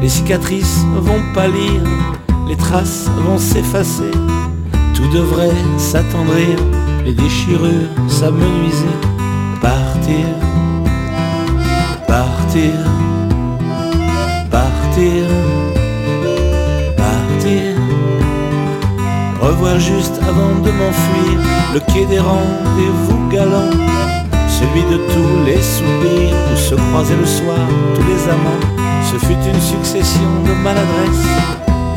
Les 0.00 0.08
cicatrices 0.08 0.84
vont 0.96 1.22
pâlir, 1.34 1.80
les 2.48 2.56
traces 2.56 3.08
vont 3.26 3.38
s'effacer. 3.38 4.10
Tout 4.94 5.08
devrait 5.08 5.50
s'attendrir, 5.78 6.56
les 7.04 7.12
déchirures 7.12 7.88
s'amenuiser. 8.08 8.96
Partir, 9.60 10.26
partir, 12.06 12.72
partir, 14.50 15.24
partir. 16.96 17.62
Revoir 19.40 19.78
juste 19.78 20.20
avant 20.22 20.60
de 20.62 20.70
m'enfuir 20.70 21.38
le 21.74 21.80
quai 21.92 22.06
des 22.06 22.20
rendez-vous 22.20 23.28
galants. 23.30 23.70
Celui 24.48 24.82
de 24.82 24.98
tous 25.12 25.44
les 25.46 25.60
soupirs 25.60 26.36
où 26.52 26.56
se 26.56 26.74
croisaient 26.74 27.16
le 27.16 27.26
soir 27.26 27.58
tous 27.94 28.02
les 28.02 28.28
amants 28.30 28.83
ce 29.10 29.18
fut 29.18 29.34
une 29.46 29.60
succession 29.60 30.30
de 30.46 30.52
maladresses 30.62 31.28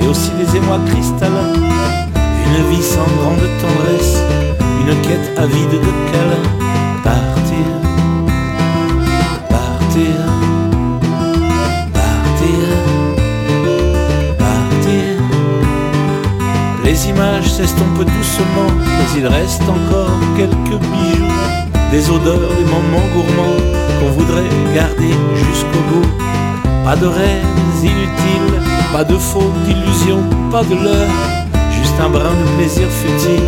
et 0.02 0.08
aussi 0.08 0.32
des 0.32 0.58
émois 0.58 0.80
cristallins. 0.88 1.54
Une 2.46 2.70
vie 2.70 2.84
sans 2.84 3.08
grande 3.20 3.48
tendresse, 3.62 4.18
une 4.82 4.94
quête 5.02 5.38
avide 5.38 5.72
de 5.72 5.94
câlins. 6.12 6.50
Partir, 7.04 7.68
partir, 9.50 10.16
partir, 11.94 12.68
partir. 14.38 15.08
Les 16.84 17.10
images 17.10 17.52
s'estompent 17.52 18.06
doucement, 18.18 18.72
mais 18.76 19.20
il 19.20 19.28
reste 19.28 19.64
encore 19.64 20.20
quelques 20.36 20.82
bijoux. 20.82 21.34
Des 21.92 22.10
odeurs, 22.10 22.54
des 22.58 22.66
moments 22.66 23.08
gourmands 23.14 23.58
qu'on 24.00 24.12
voudrait 24.12 24.50
garder 24.76 25.14
jusqu'au 25.36 25.80
bout. 25.90 26.27
Pas 26.88 26.96
de 26.96 27.06
rêves 27.06 27.84
inutiles, 27.84 28.62
pas 28.94 29.04
de 29.04 29.18
fautes 29.18 29.62
d'illusions, 29.66 30.24
pas 30.50 30.64
de 30.64 30.74
leurre, 30.74 31.12
juste 31.70 32.00
un 32.00 32.08
brin 32.08 32.32
de 32.32 32.56
plaisir 32.56 32.88
futile, 32.88 33.44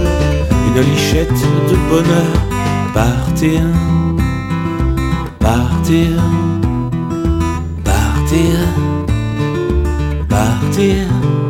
une 0.67 0.81
lichette 0.81 1.41
de 1.69 1.77
bonheur. 1.89 2.33
Partir, 2.93 3.61
partir, 5.39 6.21
partir, 7.85 8.59
partir. 10.27 11.48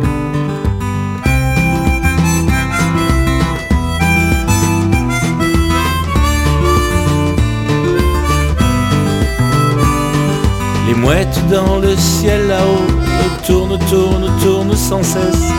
Mouette 10.95 11.39
dans 11.49 11.77
le 11.77 11.95
ciel 11.95 12.47
là-haut 12.47 12.99
tourne, 13.45 13.77
tourne, 13.89 14.29
tourne 14.43 14.75
sans 14.75 15.03
cesse. 15.03 15.51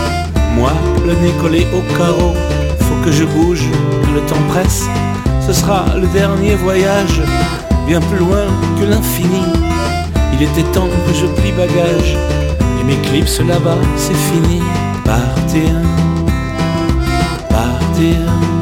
Moi, 0.57 0.73
le 1.07 1.15
nez 1.15 1.33
collé 1.41 1.67
au 1.75 1.83
carreau, 1.97 2.35
faut 2.79 3.05
que 3.05 3.13
je 3.13 3.25
bouge, 3.25 3.65
le 4.15 4.21
temps 4.23 4.43
presse. 4.49 4.85
Ce 5.47 5.53
sera 5.53 5.87
le 5.97 6.07
dernier 6.09 6.55
voyage, 6.55 7.21
bien 7.87 8.01
plus 8.01 8.19
loin 8.19 8.47
que 8.79 8.85
l'infini. 8.85 9.43
Il 10.35 10.43
était 10.43 10.69
temps 10.73 10.89
que 11.07 11.15
je 11.15 11.27
plie 11.27 11.53
bagage, 11.53 12.17
et 12.81 12.85
mes 12.85 12.97
clips 13.09 13.47
là-bas, 13.47 13.79
c'est 13.97 14.15
fini. 14.15 14.63
Partir, 15.05 15.75
partir, 17.49 18.17
partir. 18.17 18.60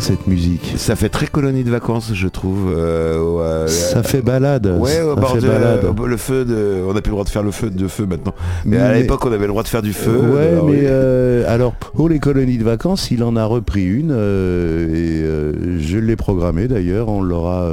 Cette 0.00 0.26
musique? 0.26 0.74
Ça 0.76 0.96
fait 0.96 1.08
très 1.08 1.26
colonie 1.26 1.64
de 1.64 1.70
vacances, 1.70 2.12
je 2.14 2.28
trouve. 2.28 2.72
Euh, 2.76 3.66
ça 3.68 4.02
fait 4.02 4.22
balade. 4.22 4.66
Ouais, 4.78 5.00
au 5.00 5.14
bord 5.14 5.36
de, 5.36 6.06
le 6.06 6.16
feu 6.16 6.44
de, 6.44 6.82
on 6.86 6.94
n'a 6.94 7.00
plus 7.00 7.10
le 7.10 7.14
droit 7.14 7.24
de 7.24 7.28
faire 7.28 7.42
le 7.42 7.50
feu 7.50 7.70
de 7.70 7.88
feu 7.88 8.06
maintenant. 8.06 8.34
Mais, 8.64 8.78
à 8.78 8.92
l'époque, 8.92 9.24
on 9.24 9.32
avait 9.32 9.46
le 9.46 9.48
droit 9.48 9.62
de 9.62 9.68
faire 9.68 9.82
du 9.82 9.92
feu. 9.92 10.16
Ouais, 10.16 10.48
alors, 10.48 10.66
mais 10.66 10.80
euh, 10.84 11.44
alors 11.52 11.72
pour 11.72 12.08
les 12.08 12.18
colonies 12.18 12.58
de 12.58 12.64
vacances, 12.64 13.10
il 13.10 13.22
en 13.22 13.36
a 13.36 13.44
repris 13.44 13.84
une 13.84 14.12
euh, 14.12 15.76
et 15.78 15.80
je 15.80 15.98
l'ai 15.98 16.16
programmée 16.16 16.68
d'ailleurs. 16.68 17.08
On 17.08 17.22
l'aura 17.22 17.68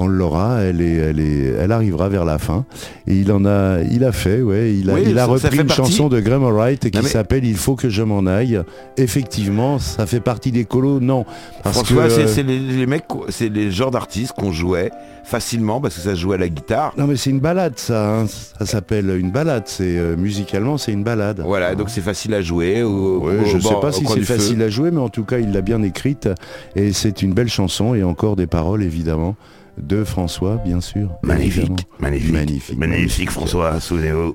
on 0.00 0.06
l'aura, 0.06 0.62
elle, 0.62 0.80
est, 0.80 0.94
elle, 0.94 1.20
est, 1.20 1.54
elle 1.60 1.72
arrivera 1.72 2.08
vers 2.08 2.24
la 2.24 2.38
fin. 2.38 2.64
Et 3.06 3.16
il 3.16 3.30
en 3.32 3.44
a, 3.44 3.80
il 3.90 4.02
a 4.02 4.12
fait, 4.12 4.40
ouais, 4.40 4.74
il 4.74 4.88
a, 4.88 4.98
il 4.98 5.18
a 5.18 5.26
repris 5.26 5.58
une 5.58 5.70
chanson 5.70 6.08
de 6.08 6.20
Graham 6.20 6.44
Wright 6.44 6.90
qui 6.90 7.02
s'appelle 7.06 7.44
Il 7.44 7.56
faut 7.56 7.76
que 7.76 7.90
je 7.90 8.02
m'en 8.02 8.24
aille. 8.24 8.62
Effectivement, 8.96 9.78
ça 9.78 10.06
fait 10.06 10.20
partie 10.20 10.52
des 10.52 10.64
colos, 10.64 11.00
non. 11.00 11.26
François, 11.64 12.08
c'est 12.08 12.42
les, 12.42 12.86
mecs, 12.86 13.04
c'est 13.28 13.50
les 13.50 13.70
genres 13.70 13.90
d'artistes 13.90 14.32
qu'on 14.32 14.52
jouait 14.52 14.90
facilement 15.22 15.80
parce 15.80 15.96
que 15.96 16.00
ça 16.00 16.14
jouait 16.14 16.36
à 16.36 16.38
la 16.38 16.48
guitare. 16.48 16.92
Non 16.96 17.06
mais 17.06 17.16
c'est 17.16 17.30
une 17.30 17.40
balade 17.40 17.74
ça, 17.76 18.20
hein. 18.20 18.26
ça 18.26 18.66
s'appelle 18.66 19.16
une 19.16 19.30
balade, 19.30 19.64
c'est 19.66 19.96
euh, 19.96 20.16
musicalement 20.16 20.76
c'est 20.78 20.92
une 20.92 21.04
balade. 21.04 21.42
Voilà, 21.44 21.74
donc 21.74 21.90
c'est 21.90 22.00
facile 22.00 22.34
à 22.34 22.40
jouer. 22.40 22.82
Ou, 22.82 23.22
je 23.44 23.56
ne 23.56 23.60
sais 23.60 23.74
pas 23.80 23.92
si 23.92 24.04
c'est 24.06 24.22
facile 24.22 24.60
à 24.62 24.68
jouer, 24.68 24.90
mais 24.90 25.00
en 25.00 25.08
tout 25.08 25.24
cas 25.24 25.38
il 25.38 25.52
l'a 25.52 25.60
bien 25.60 25.82
écrite 25.82 26.28
et 26.74 26.92
c'est 26.92 27.22
une 27.22 27.32
belle 27.32 27.48
chanson 27.48 27.94
et 27.94 28.02
encore 28.02 28.34
des 28.34 28.46
paroles 28.46 28.82
évidemment 28.82 29.36
de 29.82 30.04
François, 30.04 30.56
bien 30.56 30.80
sûr. 30.80 31.10
Magnifique, 31.22 31.86
magnifique, 31.98 32.78
magnifique, 32.78 33.30
François, 33.30 33.80
souvenez-vous. 33.80 34.34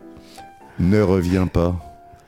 Ne 0.80 1.02
reviens 1.02 1.48
pas. 1.48 1.76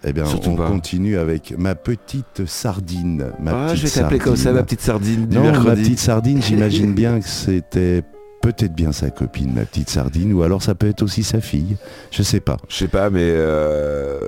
Eh 0.04 0.14
bien, 0.14 0.26
on 0.46 0.56
continue 0.56 1.18
avec 1.18 1.54
ma 1.58 1.76
petite 1.76 2.46
sardine. 2.46 3.32
Ma 3.40 3.70
ah, 3.70 3.76
je 3.76 3.84
vais 3.84 3.90
t'appeler 3.90 4.20
comme 4.20 4.36
ça, 4.36 4.54
ma 4.54 4.64
petite 4.64 4.82
sardine 4.82 5.28
non, 5.30 5.52
ma 5.64 5.76
petite 5.76 6.00
sardine, 6.00 6.42
j'imagine 6.42 6.94
bien 6.96 7.20
que 7.20 7.28
c'était 7.28 8.04
peut-être 8.42 8.74
bien 8.74 8.92
sa 8.92 9.10
copine, 9.10 9.54
ma 9.54 9.66
petite 9.66 9.90
sardine, 9.90 10.32
ou 10.34 10.44
alors 10.44 10.62
ça 10.62 10.76
peut 10.76 10.88
être 10.88 11.02
aussi 11.02 11.24
sa 11.24 11.42
fille. 11.42 11.78
Je 12.12 12.24
sais 12.24 12.40
pas. 12.40 12.58
Je 12.70 12.76
sais 12.76 12.88
pas, 12.88 13.10
mais 13.10 13.22
euh, 13.24 14.20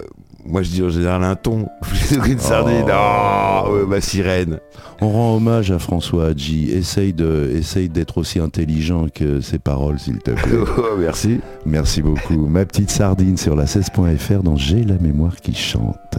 moi 0.45 0.61
je 0.63 0.69
dis 0.69 0.81
en 0.81 0.89
général 0.89 1.23
un 1.23 1.35
thon. 1.35 1.67
une 2.25 2.39
sardine. 2.39 2.85
Oh, 2.89 3.85
ma 3.87 4.01
sirène. 4.01 4.59
On 5.01 5.09
rend 5.09 5.35
hommage 5.35 5.71
à 5.71 5.79
François 5.79 6.27
Hadji. 6.27 6.71
Essaye 6.71 7.13
de, 7.13 7.51
essaye 7.55 7.89
d'être 7.89 8.17
aussi 8.17 8.39
intelligent 8.39 9.07
que 9.13 9.41
ses 9.41 9.59
paroles, 9.59 9.99
s'il 9.99 10.19
te 10.19 10.31
plaît. 10.31 10.57
Oh, 10.77 10.97
merci. 10.97 11.39
Merci 11.65 12.01
beaucoup. 12.01 12.47
Ma 12.47 12.65
petite 12.65 12.89
sardine 12.89 13.37
sur 13.37 13.55
la 13.55 13.65
16.fr 13.65 14.43
dont 14.43 14.55
J'ai 14.55 14.83
la 14.83 14.97
mémoire 14.97 15.35
qui 15.37 15.53
chante. 15.53 16.17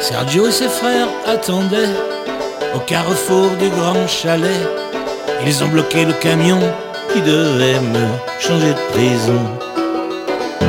Sergio 0.00 0.46
et 0.46 0.50
ses 0.50 0.68
frères 0.68 1.08
attendaient 1.26 1.88
au 2.74 2.78
carrefour 2.80 3.50
du 3.60 3.68
grand 3.70 4.06
chalet. 4.06 4.68
Ils 5.46 5.62
ont 5.62 5.68
bloqué 5.68 6.04
le 6.04 6.12
camion 6.14 6.60
qui 7.12 7.20
devait 7.20 7.80
me 7.80 8.06
changer 8.40 8.70
de 8.70 8.92
prison. 8.92 9.40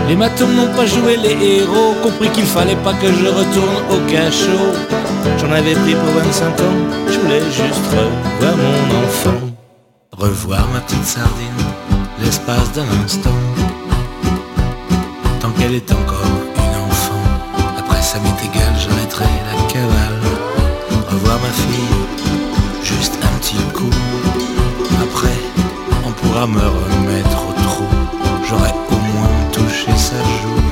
Les 0.07 0.15
matons 0.15 0.48
n'ont 0.48 0.74
pas 0.75 0.86
joué 0.86 1.15
les 1.15 1.60
héros, 1.60 1.93
compris 2.03 2.29
qu'il 2.29 2.45
fallait 2.45 2.75
pas 2.77 2.93
que 2.93 3.07
je 3.07 3.27
retourne 3.27 3.77
au 3.89 4.12
cachot. 4.12 4.74
J'en 5.39 5.51
avais 5.51 5.75
pris 5.75 5.95
pour 5.95 6.13
25 6.22 6.60
ans, 6.60 6.79
je 7.07 7.19
voulais 7.19 7.45
juste 7.45 7.86
revoir 7.91 8.57
mon 8.57 9.05
enfant. 9.05 9.39
Revoir 10.17 10.67
ma 10.74 10.81
petite 10.81 11.05
sardine, 11.05 11.63
l'espace 12.24 12.72
d'un 12.74 12.86
instant. 13.03 13.29
Tant 15.41 15.51
qu'elle 15.51 15.75
est 15.75 15.91
encore 15.91 16.33
une 16.55 16.91
enfant, 16.91 17.24
après 17.77 18.01
ça 18.01 18.19
m'est 18.19 18.45
égal, 18.45 18.74
j'arrêterai 18.77 19.25
la 19.25 19.72
cavale. 19.72 20.23
Ma 21.42 21.50
fille, 21.50 21.98
juste 22.84 23.18
un 23.22 23.40
petit 23.40 23.58
coup. 23.74 23.90
Après, 25.02 25.38
on 26.06 26.12
pourra 26.12 26.46
me 26.48 26.60
remettre 26.60 27.40
au 27.50 27.54
trou. 27.63 27.86
J'aurais 28.48 28.74
au 28.92 28.96
moins 29.13 29.36
touché 29.52 29.92
sa 29.98 30.16
joue. 30.40 30.63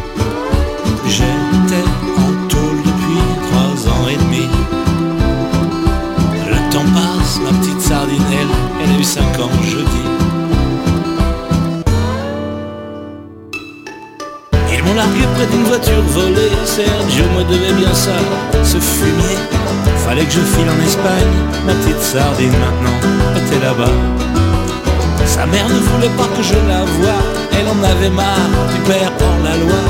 J'étais 1.08 1.84
en 2.16 2.48
tôle 2.48 2.78
depuis 2.86 3.22
trois 3.50 3.92
ans 3.92 4.08
et 4.08 4.16
demi. 4.16 4.48
Le 6.48 6.72
temps 6.72 6.90
passe, 6.94 7.40
ma 7.44 7.58
petite 7.60 7.82
sardinelle, 7.82 8.54
elle 8.82 8.96
a 8.96 9.00
eu 9.00 9.04
cinq 9.04 9.40
ans 9.40 9.52
jeudi. 9.64 10.04
Ils 14.72 14.84
m'ont 14.86 14.94
largué 14.94 15.24
près 15.36 15.48
d'une 15.48 15.64
voiture 15.64 16.02
volée, 16.14 16.52
Sergio 16.66 17.26
me 17.38 17.44
devait 17.44 17.74
bien 17.74 17.94
ça, 17.94 18.16
ce 18.64 18.78
fumier. 18.80 19.38
Fallait 20.06 20.26
que 20.26 20.32
je 20.32 20.42
file 20.42 20.70
en 20.70 20.84
Espagne, 20.84 21.34
ma 21.66 21.74
petite 21.74 22.02
sardine 22.02 22.52
maintenant 22.52 22.98
était 23.38 23.64
là-bas. 23.64 23.96
Sa 25.26 25.46
mère 25.46 25.70
ne 25.70 25.80
voulait 25.90 26.16
pas 26.18 26.28
que 26.36 26.44
je 26.44 26.56
la 26.68 26.84
voie, 26.84 27.22
elle 27.54 27.68
en 27.68 27.82
avait 27.84 28.10
marre 28.10 28.50
du 28.74 28.80
père 28.90 29.12
hors 29.22 29.44
la 29.44 29.56
loi. 29.58 29.82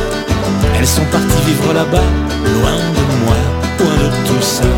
Elles 0.78 0.88
sont 0.88 1.06
parties 1.12 1.41
vivre 1.47 1.74
là-bas, 1.74 2.10
loin 2.56 2.78
de 2.97 3.04
moi, 3.26 3.39
loin 3.80 3.95
de 4.04 4.28
tout 4.28 4.41
ça. 4.41 4.71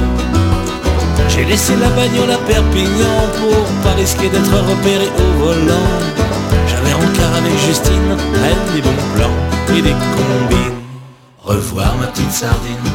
J'ai 1.29 1.45
laissé 1.45 1.73
la 1.75 1.89
bagnole 1.89 2.31
à 2.31 2.37
Perpignan 2.37 3.19
pour 3.39 3.65
pas 3.83 3.95
risquer 3.97 4.29
d'être 4.29 4.55
repéré 4.69 5.09
au 5.17 5.43
volant. 5.43 5.89
J'avais 6.67 6.93
rencard 6.93 7.35
avec 7.37 7.57
Justine, 7.65 8.17
elle 8.45 8.73
des 8.73 8.81
bons 8.81 9.03
plans 9.15 9.75
et 9.75 9.81
des 9.81 9.95
combines. 10.15 10.79
Revoir 11.43 11.95
ma 11.99 12.07
petite 12.07 12.31
sardine, 12.31 12.87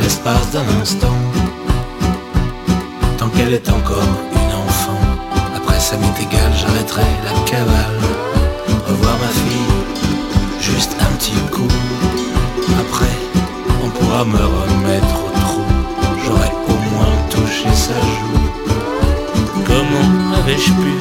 l'espace 0.00 0.50
d'un 0.52 0.80
instant 0.80 1.14
qu'elle 3.36 3.54
est 3.54 3.68
encore 3.68 4.02
une 4.32 4.54
enfant. 4.66 4.98
Après 5.56 5.78
ça 5.78 5.96
m'est 5.96 6.22
égal, 6.22 6.50
j'arrêterai 6.56 7.02
la 7.24 7.50
cavale. 7.50 8.00
Revoir 8.88 9.16
ma 9.18 9.28
fille, 9.28 9.74
juste 10.60 10.96
un 11.00 11.16
petit 11.16 11.38
coup. 11.50 11.68
Après, 12.78 13.16
on 13.84 13.88
pourra 13.90 14.24
me 14.24 14.36
remettre 14.36 15.16
au 15.26 15.40
trou. 15.40 15.62
J'aurais 16.24 16.52
au 16.68 16.76
moins 16.94 17.14
touché 17.30 17.68
sa 17.74 17.94
joue. 17.94 18.44
Comment 19.66 20.34
avais-je 20.38 20.72
pu 20.72 20.94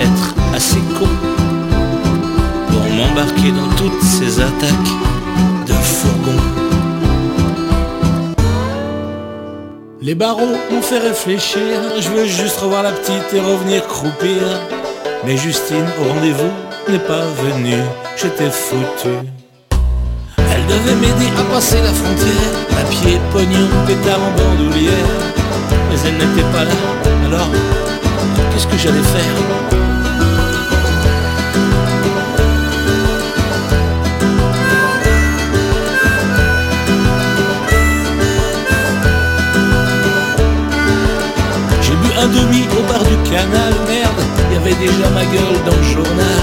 être 0.00 0.34
assez 0.54 0.82
con 0.98 1.08
pour 2.68 2.84
m'embarquer 2.94 3.50
dans 3.52 3.74
toutes 3.76 4.02
ces 4.02 4.40
attaques 4.40 4.92
de 5.66 5.72
fourgon 5.72 6.65
Les 10.06 10.14
barreaux 10.14 10.54
m'ont 10.70 10.82
fait 10.82 11.00
réfléchir, 11.00 11.80
je 11.98 12.08
veux 12.10 12.26
juste 12.26 12.60
revoir 12.60 12.84
la 12.84 12.92
petite 12.92 13.34
et 13.34 13.40
revenir 13.40 13.84
croupir. 13.88 14.40
Mais 15.24 15.36
Justine 15.36 15.84
au 16.00 16.14
rendez-vous 16.14 16.52
n'est 16.88 17.00
pas 17.00 17.22
venue, 17.42 17.82
j'étais 18.16 18.48
foutu. 18.48 19.16
Elle 20.38 20.66
devait 20.68 20.94
m'aider 20.94 21.28
à 21.36 21.52
passer 21.52 21.82
la 21.82 21.92
frontière, 21.92 22.52
à 22.80 22.84
pied, 22.88 23.18
pognon, 23.32 23.66
pétard 23.84 24.20
en 24.22 24.30
bandoulière. 24.38 24.92
Mais 25.90 25.98
elle 26.06 26.14
n'était 26.14 26.52
pas 26.52 26.62
là, 26.62 27.26
alors 27.26 27.48
qu'est-ce 28.52 28.68
que 28.68 28.78
j'allais 28.78 29.02
faire? 29.02 29.85
Un 42.18 42.28
demi 42.28 42.64
au 42.78 42.82
bar 42.90 43.02
du 43.04 43.16
canal, 43.30 43.74
merde, 43.86 44.20
il 44.48 44.54
y 44.54 44.58
avait 44.58 44.74
déjà 44.74 45.08
ma 45.10 45.24
gueule 45.24 45.60
dans 45.66 45.76
le 45.76 45.82
journal. 45.82 46.42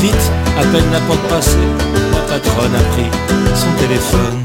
Vite, 0.00 0.30
à 0.58 0.62
peine 0.72 0.90
la 0.92 1.00
porte 1.00 1.26
passée, 1.28 1.68
ma 2.12 2.20
patronne 2.30 2.74
a 2.74 2.84
pris 2.94 3.10
son 3.54 3.72
téléphone. 3.78 4.44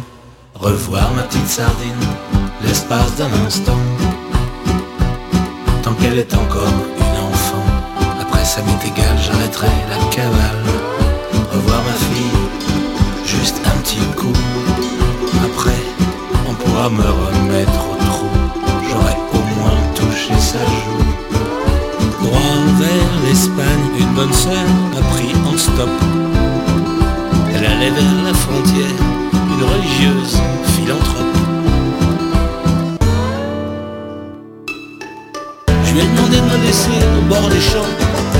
Revoir 0.55 1.11
ma 1.15 1.23
petite 1.23 1.47
sardine, 1.47 2.05
l'espace 2.65 3.15
d'un 3.17 3.31
instant. 3.45 3.79
Tant 5.83 5.93
qu'elle 5.93 6.19
est 6.19 6.33
encore 6.33 6.73
une 6.97 7.19
enfant, 7.27 7.65
après 8.21 8.45
ça 8.45 8.61
m'est 8.61 8.87
égal, 8.87 9.15
j'arrêterai 9.17 9.67
la 9.89 10.09
cavale. 10.15 10.65
Revoir 11.53 11.81
ma 11.83 11.93
fille, 11.93 12.39
juste 13.25 13.57
un 13.65 13.77
petit 13.81 14.05
coup. 14.15 14.33
Après, 15.45 15.81
on 16.49 16.53
pourra 16.53 16.89
me 16.89 17.03
remettre 17.03 17.98
Droit 22.21 22.57
vers 22.79 23.11
l'Espagne, 23.25 23.85
une 23.99 24.13
bonne 24.13 24.33
sœur 24.33 24.67
a 24.97 25.01
pris 25.13 25.31
en 25.47 25.57
stop. 25.57 25.89
Elle 27.55 27.65
allait 27.65 27.91
vers 27.91 28.23
la 28.25 28.33
frontière, 28.33 28.99
une 29.33 29.63
religieuse 29.63 30.37
philanthrope. 30.75 31.35
Je 35.85 35.93
lui 35.93 35.99
ai 36.01 36.03
demandé 36.03 36.37
de 36.37 36.41
me 36.41 36.65
laisser 36.65 36.99
au 37.17 37.21
bord 37.29 37.49
des 37.49 37.61
champs. 37.61 37.91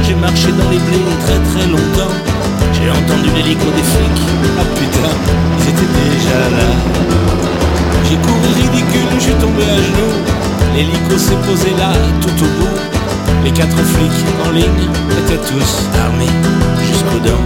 J'ai 0.04 0.16
marché 0.16 0.52
dans 0.52 0.70
les 0.72 0.80
blés 0.80 1.06
très 1.26 1.40
très 1.52 1.68
longtemps. 1.68 2.16
J'ai 2.74 2.90
entendu 2.90 3.30
l'hélico 3.36 3.66
des 3.76 3.84
flics. 3.92 4.24
Ah 4.60 4.66
putain, 4.76 5.12
ils 5.60 5.70
étaient 5.70 5.94
déjà 6.10 6.40
là. 6.58 6.70
J'ai 8.10 8.18
couru 8.18 8.50
ridicule, 8.62 9.10
je 9.16 9.24
suis 9.24 9.34
tombé 9.34 9.64
à 9.64 9.78
genoux. 9.78 10.39
L'hélico 10.80 11.18
s'est 11.18 11.36
posé 11.46 11.72
là, 11.78 11.92
tout 12.22 12.42
au 12.42 12.48
bout. 12.58 12.80
Les 13.44 13.52
quatre 13.52 13.76
flics 13.76 14.26
en 14.48 14.52
ligne 14.52 14.88
étaient 15.20 15.44
tous 15.46 15.90
armés 16.00 16.32
jusqu'aux 16.88 17.20
dents. 17.20 17.44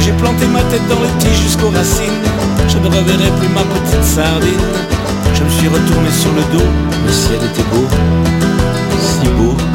J'ai 0.00 0.10
planté 0.14 0.44
ma 0.48 0.60
tête 0.62 0.82
dans 0.88 0.98
le 0.98 1.06
tige 1.20 1.40
jusqu'aux 1.40 1.70
racines. 1.70 2.20
Je 2.66 2.78
ne 2.78 2.88
reverrai 2.88 3.30
plus 3.38 3.48
ma 3.50 3.62
petite 3.62 4.02
sardine. 4.02 4.66
Je 5.34 5.44
me 5.44 5.50
suis 5.50 5.68
retourné 5.68 6.10
sur 6.10 6.32
le 6.32 6.42
dos. 6.58 6.66
Le 7.06 7.12
ciel 7.12 7.38
était 7.44 7.68
beau, 7.72 7.86
si 9.00 9.28
beau. 9.28 9.69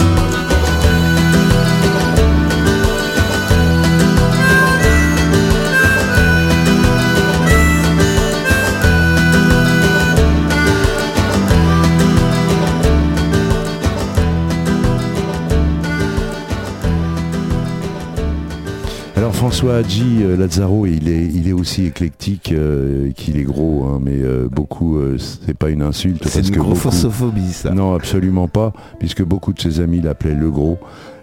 François 19.36 19.76
Hadji 19.76 20.24
euh, 20.24 20.38
Lazzaro, 20.38 20.86
il 20.86 21.10
est, 21.10 21.26
il 21.26 21.50
est 21.50 21.54
aussi 21.54 21.86
éclectique 21.86 22.54
euh, 22.54 23.12
qu'il 23.12 23.38
est 23.38 23.44
gros, 23.44 23.84
hein, 23.84 24.00
mais 24.02 24.16
euh, 24.16 24.48
beaucoup, 24.50 24.98
c'est 25.18 25.54
pas 25.54 25.70
une 25.70 25.82
insulte. 25.82 26.26
C'est 26.26 26.48
une 26.48 26.56
grossophobie, 26.56 27.52
ça. 27.52 27.72
Non, 27.72 27.94
absolument 27.94 28.48
pas, 28.48 28.72
puisque 28.98 29.24
beaucoup 29.24 29.52
de 29.52 29.60
ses 29.60 29.82
amis 29.82 30.00
l'appelaient 30.00 30.36
le 30.36 30.50
gros. 30.50 30.80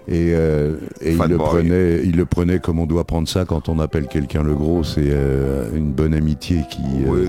Et, 0.08 0.32
euh, 0.34 0.76
il, 1.04 1.16
le 1.16 1.38
prenait, 1.38 2.00
il 2.04 2.16
le 2.16 2.24
prenait 2.24 2.58
comme 2.58 2.80
on 2.80 2.86
doit 2.86 3.04
prendre 3.04 3.28
ça 3.28 3.44
quand 3.44 3.68
on 3.68 3.78
appelle 3.78 4.06
quelqu'un 4.08 4.42
le 4.42 4.54
gros. 4.54 4.82
C'est 4.82 5.04
euh, 5.06 5.70
une 5.74 5.92
bonne 5.92 6.14
amitié 6.14 6.60
qui, 6.70 6.82
euh, 7.06 7.28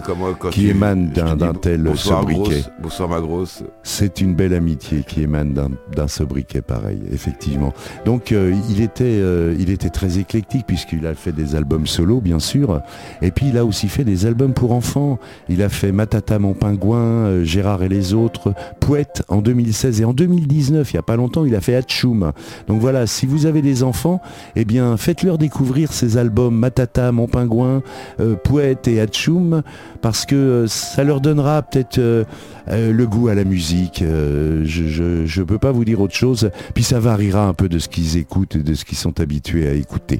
qui 0.50 0.70
émane 0.70 1.10
d'un 1.10 1.54
tel 1.54 1.96
sobriquet. 1.96 2.64
bonsoir 2.82 3.10
ma 3.10 3.20
grosse. 3.20 3.64
C'est 3.84 4.22
une 4.22 4.34
belle 4.34 4.54
amitié 4.54 5.04
qui 5.08 5.22
émane 5.22 5.54
d'un 5.96 6.08
sobriquet 6.08 6.62
pareil, 6.62 7.00
effectivement. 7.12 7.74
Donc 8.06 8.32
il, 8.32 8.82
était, 8.82 9.22
il 9.60 9.70
était 9.70 9.90
très 9.90 10.18
éclectique 10.18 10.66
puisqu'il 10.68 11.06
a 11.06 11.14
fait 11.14 11.32
des 11.32 11.56
albums 11.56 11.88
solo, 11.88 12.22
bien 12.22 12.40
sûr. 12.40 12.82
Et 13.22 13.32
puis 13.32 13.48
il 13.50 13.58
a 13.58 13.66
aussi 13.66 13.88
fait 13.88 14.04
des 14.04 14.26
albums 14.26 14.54
pour 14.54 14.72
enfants. 14.72 15.20
Il 15.50 15.62
a 15.62 15.70
fait 15.70 15.92
Matata 15.92 16.40
mon 16.40 16.54
pingouin, 16.54 17.44
Gérard 17.44 17.84
et 17.84 17.90
les 17.90 18.14
autres, 18.14 18.54
Pouette 18.80 19.24
en 19.28 19.42
2016 19.42 20.02
et 20.02 20.06
en 20.06 20.14
2019, 20.14 20.92
il 20.92 20.96
n'y 20.96 21.00
a 21.00 21.04
pas 21.04 21.16
longtemps, 21.16 21.46
il 21.46 21.56
a 21.56 21.62
fait 21.62 21.76
Hatchoum. 21.76 22.32
Donc 22.68 22.80
voilà, 22.80 23.08
si 23.08 23.26
vous 23.26 23.46
avez 23.46 23.62
des 23.62 23.84
enfants, 23.84 24.22
eh 24.56 24.66
bien 24.66 24.98
faites-leur 24.98 25.38
découvrir 25.38 25.92
ces 25.92 26.18
albums 26.18 26.56
Matata, 26.56 27.12
Mon 27.12 27.28
Pingouin, 27.28 27.82
euh, 28.20 28.36
Pouette 28.36 28.88
et 28.88 29.00
Hatchoum, 29.00 29.64
parce 30.02 30.26
que 30.26 30.36
euh, 30.36 30.68
ça 30.68 31.04
leur 31.04 31.22
donnera 31.22 31.62
peut-être 31.62 32.00
euh, 32.00 32.24
le 32.68 33.08
goût 33.08 33.28
à 33.28 33.36
la 33.36 33.44
musique. 33.44 34.04
je 34.04 35.40
ne 35.40 35.44
peux 35.44 35.60
pas 35.60 35.72
vous 35.72 35.86
dire 35.86 36.02
autre 36.02 36.16
chose. 36.16 36.50
Puis 36.74 36.84
ça 36.84 37.00
variera 37.00 37.46
un 37.46 37.54
peu 37.54 37.70
de 37.70 37.80
ce 37.80 37.90
qu'ils 37.90 38.18
écoutent 38.18 38.56
et 38.56 38.64
de 38.64 38.74
ce 38.74 38.86
qu'ils 38.86 38.98
sont 38.98 39.20
habitués 39.20 39.68
à 39.68 39.74
écouter. 39.74 40.20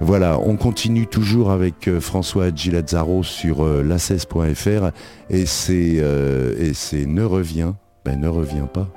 Voilà, 0.00 0.38
on 0.38 0.56
continue 0.56 1.06
toujours 1.06 1.50
avec 1.50 1.90
François 1.98 2.54
Gilazzaro 2.54 3.22
sur 3.22 3.64
la16.fr 3.64 4.90
et 5.30 5.46
c'est 5.46 7.06
Ne 7.06 7.24
reviens, 7.24 7.76
ben 8.04 8.20
ne 8.20 8.28
reviens 8.28 8.66
pas. 8.66 8.88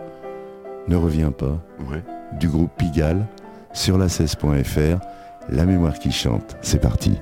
Ne 0.88 0.95
reviens 0.95 1.32
pas. 1.32 1.63
Du 2.39 2.48
groupe 2.48 2.72
Pigalle 2.78 3.26
sur 3.74 3.98
la 3.98 4.08
16.fr. 4.08 5.00
La 5.50 5.65
mémoire 5.65 6.00
qui 6.00 6.12
chante, 6.12 6.56
c'est 6.62 6.80
parti. 6.80 7.19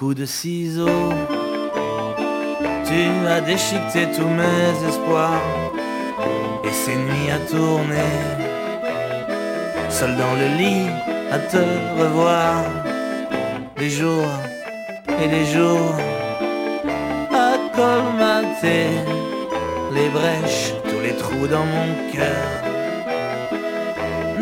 Coup 0.00 0.14
de 0.14 0.24
ciseaux. 0.24 1.12
Tu 2.86 3.00
as 3.28 3.42
déchiqueté 3.42 4.08
tous 4.16 4.30
mes 4.40 4.88
espoirs 4.88 5.42
et 6.64 6.72
ces 6.72 6.96
nuits 6.96 7.30
à 7.30 7.38
tourner, 7.50 8.14
seul 9.90 10.16
dans 10.16 10.34
le 10.42 10.48
lit 10.56 10.88
à 11.30 11.38
te 11.38 11.62
revoir, 12.00 12.64
les 13.76 13.90
jours 13.90 14.32
et 15.22 15.28
les 15.28 15.44
jours 15.44 15.94
à 17.46 17.50
colmater 17.76 18.86
les 19.92 20.08
brèches, 20.08 20.72
tous 20.88 21.00
les 21.02 21.14
trous 21.14 21.46
dans 21.46 21.66
mon 21.74 21.88
cœur. 22.10 22.48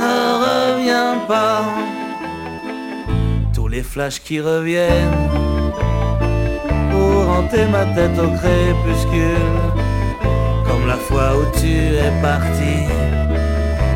Ne 0.03 0.18
reviens 0.47 1.16
pas, 1.27 1.64
tous 3.53 3.66
les 3.66 3.83
flashs 3.83 4.21
qui 4.21 4.38
reviennent 4.40 5.47
ma 7.70 7.85
tête 7.94 8.18
au 8.18 8.29
crépuscule. 8.29 9.59
Comme 10.66 10.87
la 10.87 10.96
fois 10.96 11.37
où 11.37 11.44
tu 11.59 11.72
es 11.94 12.12
parti 12.20 12.87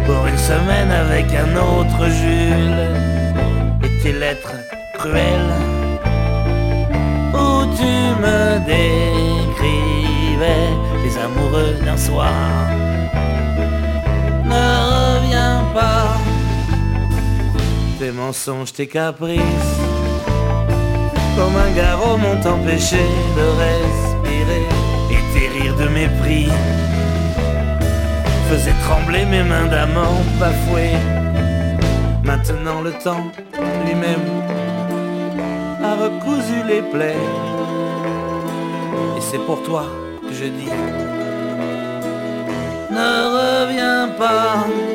Pour 0.07 0.27
une 0.27 0.39
semaine 0.39 0.91
avec 0.91 1.27
un 1.35 1.57
autre 1.57 2.09
Jules. 2.09 2.89
Et 3.85 4.03
tes 4.03 4.13
lettres 4.13 4.55
cruelles 4.95 5.55
Où 7.35 7.67
tu 7.77 7.95
me 8.25 8.59
décrivais 8.75 9.67
Les 11.05 11.19
amoureux 11.19 11.75
d'un 11.85 11.97
soir? 11.97 12.33
Ne 14.45 15.19
reviens 15.19 15.65
pas. 15.75 16.17
Tes 17.99 18.13
mensonges, 18.13 18.73
tes 18.73 18.87
caprices 18.87 19.92
comme 21.37 21.57
un 21.57 21.71
garrot 21.75 22.17
m'ont 22.17 22.43
empêché 22.55 23.05
de 23.37 23.45
respirer 23.65 24.67
et 25.11 25.23
tes 25.33 25.49
rires 25.49 25.77
de 25.77 25.89
mépris 25.89 26.49
faisaient 28.49 28.79
trembler 28.85 29.25
mes 29.25 29.43
mains 29.43 29.67
d'amant 29.67 30.17
bafoué. 30.39 30.91
Maintenant 32.25 32.81
le 32.83 32.93
temps 32.93 33.27
lui-même 33.85 34.27
a 35.83 35.95
recousu 36.05 36.59
les 36.69 36.83
plaies 36.83 37.27
et 39.17 39.21
c'est 39.21 39.45
pour 39.47 39.63
toi 39.63 39.85
que 40.27 40.35
je 40.35 40.45
dis 40.45 40.71
ne 42.93 43.13
reviens 43.37 44.09
pas. 44.19 44.92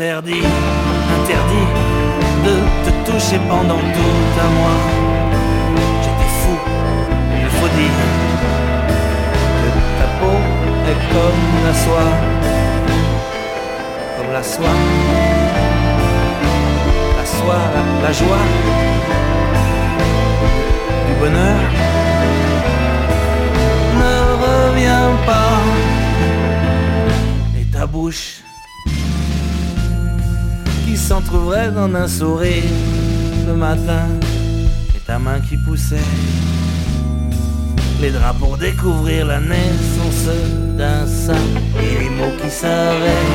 Interdit, 0.00 0.46
interdit 1.16 1.68
de 2.46 2.54
te 2.84 2.90
toucher 3.04 3.38
pendant 3.46 3.82
tout 3.96 4.40
un 4.46 4.50
mois. 4.58 4.80
J'étais 6.02 6.32
fou, 6.40 6.56
il 7.44 7.50
faut 7.56 7.70
dire 7.80 8.00
que 9.60 9.68
ta 9.98 10.08
peau 10.18 10.38
est 10.90 11.00
comme 11.12 11.44
la 11.66 11.74
soie, 11.84 12.12
comme 14.16 14.32
la 14.32 14.42
soie, 14.42 14.78
la 17.18 17.26
soie, 17.36 17.64
la, 18.02 18.12
joie, 18.20 18.44
du 21.06 21.12
bonheur. 21.20 21.60
Ne 24.00 24.16
reviens 24.46 25.10
pas 25.26 25.60
et 27.60 27.64
ta 27.70 27.86
bouche 27.86 28.40
s'entr'ouvrait 31.10 31.72
dans 31.72 31.92
un 31.92 32.06
sourire 32.06 32.70
le 33.48 33.54
matin 33.54 34.06
et 34.94 35.00
ta 35.00 35.18
main 35.18 35.40
qui 35.40 35.56
poussait 35.56 36.08
les 38.00 38.12
draps 38.12 38.38
pour 38.38 38.56
découvrir 38.56 39.26
la 39.26 39.40
naissance 39.40 40.28
d'un 40.78 41.04
sein 41.08 41.46
et 41.82 42.02
les 42.02 42.10
mots 42.10 42.36
qui 42.40 42.48
savaient 42.48 43.26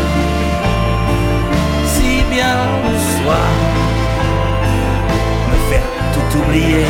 si 1.93 2.23
bien 2.33 2.55
le 2.85 2.97
soir 3.17 3.49
me 5.49 5.57
faire 5.69 5.89
tout 6.13 6.29
oublier. 6.39 6.88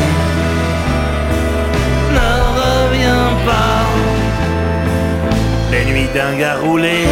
Ne 2.16 2.30
reviens 2.62 3.28
pas. 3.44 3.82
Les 5.72 5.84
nuits 5.90 6.10
d'un 6.14 6.38
gars 6.38 6.58
roulé 6.58 7.06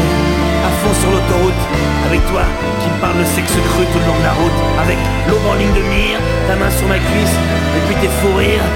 sur 0.93 1.11
l'autoroute 1.11 1.63
avec 2.07 2.21
toi 2.27 2.43
qui 2.81 2.89
me 2.91 2.99
parle 3.01 3.19
de 3.19 3.25
sexe 3.25 3.53
cru 3.53 3.85
tout 3.93 3.99
le 3.99 4.07
long 4.07 4.19
de 4.19 4.25
la 4.25 4.33
route 4.33 4.61
avec 4.83 4.99
l'aube 5.29 5.47
en 5.51 5.55
ligne 5.55 5.73
de 5.73 5.85
mire, 5.95 6.19
ta 6.49 6.57
main 6.57 6.71
sur 6.71 6.87
ma 6.89 6.99
cuisse 6.99 7.37
et 7.77 7.81
puis 7.87 7.97
tes 8.03 8.09
fous 8.19 8.37
rires. 8.37 8.69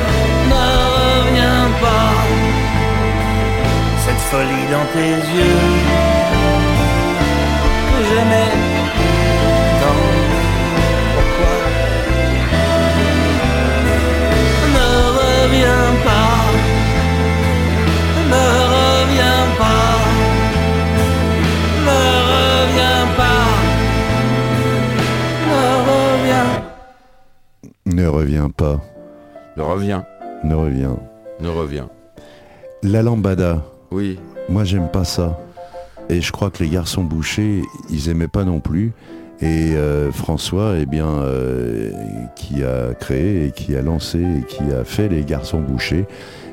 Ne 0.48 0.66
reviens 0.98 1.68
pas. 1.82 2.12
Cette 4.04 4.22
folie 4.30 4.66
dans 4.74 4.86
tes 4.94 5.14
yeux. 5.34 5.60
J'aimais 8.08 8.52
tant. 9.80 10.02
Pourquoi? 11.14 11.56
Ne 14.76 14.88
reviens 15.20 15.90
pas. 16.04 16.17
Ne 27.98 28.06
reviens 28.06 28.48
pas, 28.48 28.80
Ne 29.56 29.62
reviens, 29.64 30.06
ne 30.44 30.54
reviens. 30.54 30.96
ne 31.40 31.48
reviens. 31.48 31.88
La 32.84 33.02
lambada, 33.02 33.64
Oui, 33.90 34.20
moi 34.48 34.62
j'aime 34.62 34.88
pas 34.88 35.02
ça. 35.02 35.36
Et 36.08 36.20
je 36.20 36.30
crois 36.30 36.50
que 36.50 36.62
les 36.62 36.70
garçons 36.70 37.02
bouchés, 37.02 37.62
ils 37.90 38.08
aimaient 38.08 38.28
pas 38.28 38.44
non 38.44 38.60
plus. 38.60 38.92
Et 39.40 39.74
euh, 39.74 40.12
François, 40.12 40.74
eh 40.78 40.86
bien, 40.86 41.08
euh, 41.08 41.90
qui 42.36 42.62
a 42.62 42.94
créé 42.94 43.46
et 43.46 43.50
qui 43.50 43.74
a 43.74 43.82
lancé 43.82 44.20
et 44.20 44.44
qui 44.46 44.62
a 44.72 44.84
fait 44.84 45.08
les 45.08 45.24
garçons 45.24 45.60
bouchés, 45.60 46.06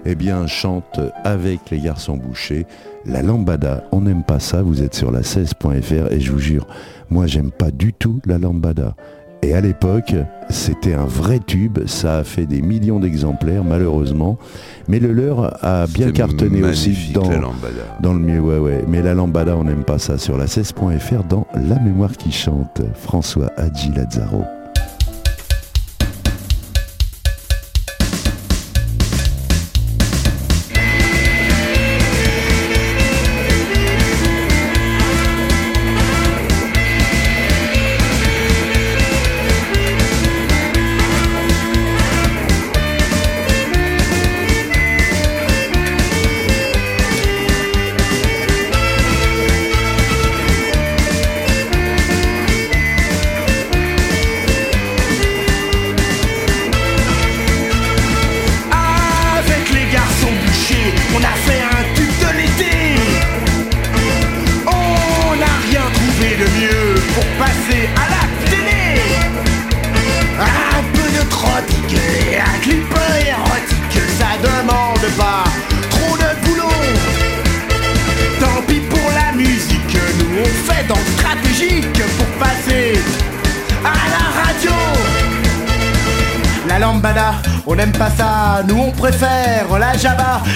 eh 0.04 0.16
bien, 0.16 0.48
chante 0.48 1.00
avec 1.24 1.70
les 1.70 1.80
garçons 1.80 2.18
bouchés 2.18 2.66
la 3.06 3.22
lambada. 3.22 3.84
On 3.92 4.02
n'aime 4.02 4.24
pas 4.24 4.40
ça, 4.40 4.64
vous 4.64 4.82
êtes 4.82 4.96
sur 4.96 5.12
la 5.12 5.22
16.fr 5.22 6.12
et 6.12 6.20
je 6.20 6.32
vous 6.32 6.40
jure, 6.40 6.66
moi 7.12 7.28
j'aime 7.28 7.52
pas 7.52 7.70
du 7.70 7.94
tout 7.94 8.20
la 8.26 8.40
lambada. 8.40 8.96
Et 9.46 9.54
à 9.54 9.62
l'époque, 9.62 10.16
c'était 10.50 10.96
un 10.96 11.06
vrai 11.06 11.38
tube, 11.38 11.78
ça 11.86 12.18
a 12.18 12.24
fait 12.24 12.48
des 12.48 12.64
millions 12.64 13.00
d'exemplaires 13.00 13.64
malheureusement, 13.64 14.40
mais 14.88 14.98
le 14.98 15.12
leur 15.12 15.64
a 15.64 15.86
bien 15.86 16.12
cartonné 16.12 16.64
aussi 16.64 17.14
dans, 17.14 18.14
le 18.14 18.20
mieux, 18.20 18.40
ouais, 18.40 18.58
ouais. 18.58 18.84
Mais 18.88 19.04
la 19.04 19.14
lambada, 19.14 19.56
on 19.56 19.66
n'aime 19.66 19.84
pas 19.84 20.00
ça. 20.00 20.18
Sur 20.18 20.40
la 20.40 20.46
16.fr, 20.46 21.26
dans 21.26 21.46
La 21.54 21.80
mémoire 21.80 22.14
qui 22.14 22.32
chante, 22.32 22.82
François 22.96 23.52
Hadji 23.56 23.92
Lazzaro. 23.96 24.44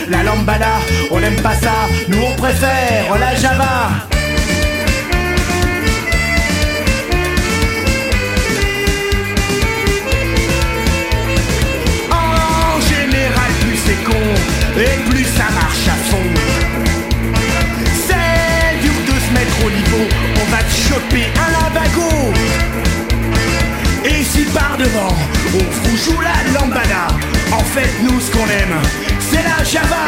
La 0.10 0.24
lambada, 0.24 0.74
on 1.12 1.20
n'aime 1.20 1.42
pas 1.42 1.56
ça, 1.56 1.74
nous 2.08 2.22
on 2.22 2.36
préfère 2.36 3.18
la 3.20 3.36
java. 3.36 3.90
En 12.12 12.82
général, 12.82 13.52
plus 13.62 13.80
c'est 13.86 14.04
con, 14.04 14.26
et 14.78 15.10
plus 15.10 15.26
ça 15.26 15.48
marche 15.54 15.88
à 15.88 15.98
fond. 16.10 16.30
C'est 18.08 18.82
dur 18.82 18.94
de 19.08 19.20
se 19.20 19.34
mettre 19.34 19.66
au 19.66 19.70
niveau, 19.70 20.06
on 20.36 20.52
va 20.52 20.64
te 20.64 20.74
choper 20.88 21.28
un 21.36 21.52
lavago. 21.52 22.34
Et 24.06 24.24
si 24.24 24.44
par 24.46 24.78
devant, 24.78 25.16
on 25.56 25.96
joue 25.98 26.22
la 26.22 26.60
lambada 26.60 27.08
En 27.52 27.64
fait, 27.64 27.90
nous, 28.04 28.20
ce 28.20 28.32
qu'on 28.32 28.46
aime, 28.48 29.19
java. 29.64 30.08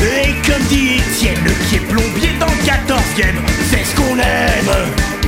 Et 0.00 0.34
comme 0.46 0.62
dit 0.68 0.96
Étienne, 0.96 1.44
qui 1.68 1.76
est 1.76 1.86
plombier 1.88 2.30
dans 2.38 2.46
le 2.46 2.62
14ème 2.64 3.40
C'est 3.70 3.84
ce 3.84 3.94
qu'on 3.96 4.18
aime 4.18 5.23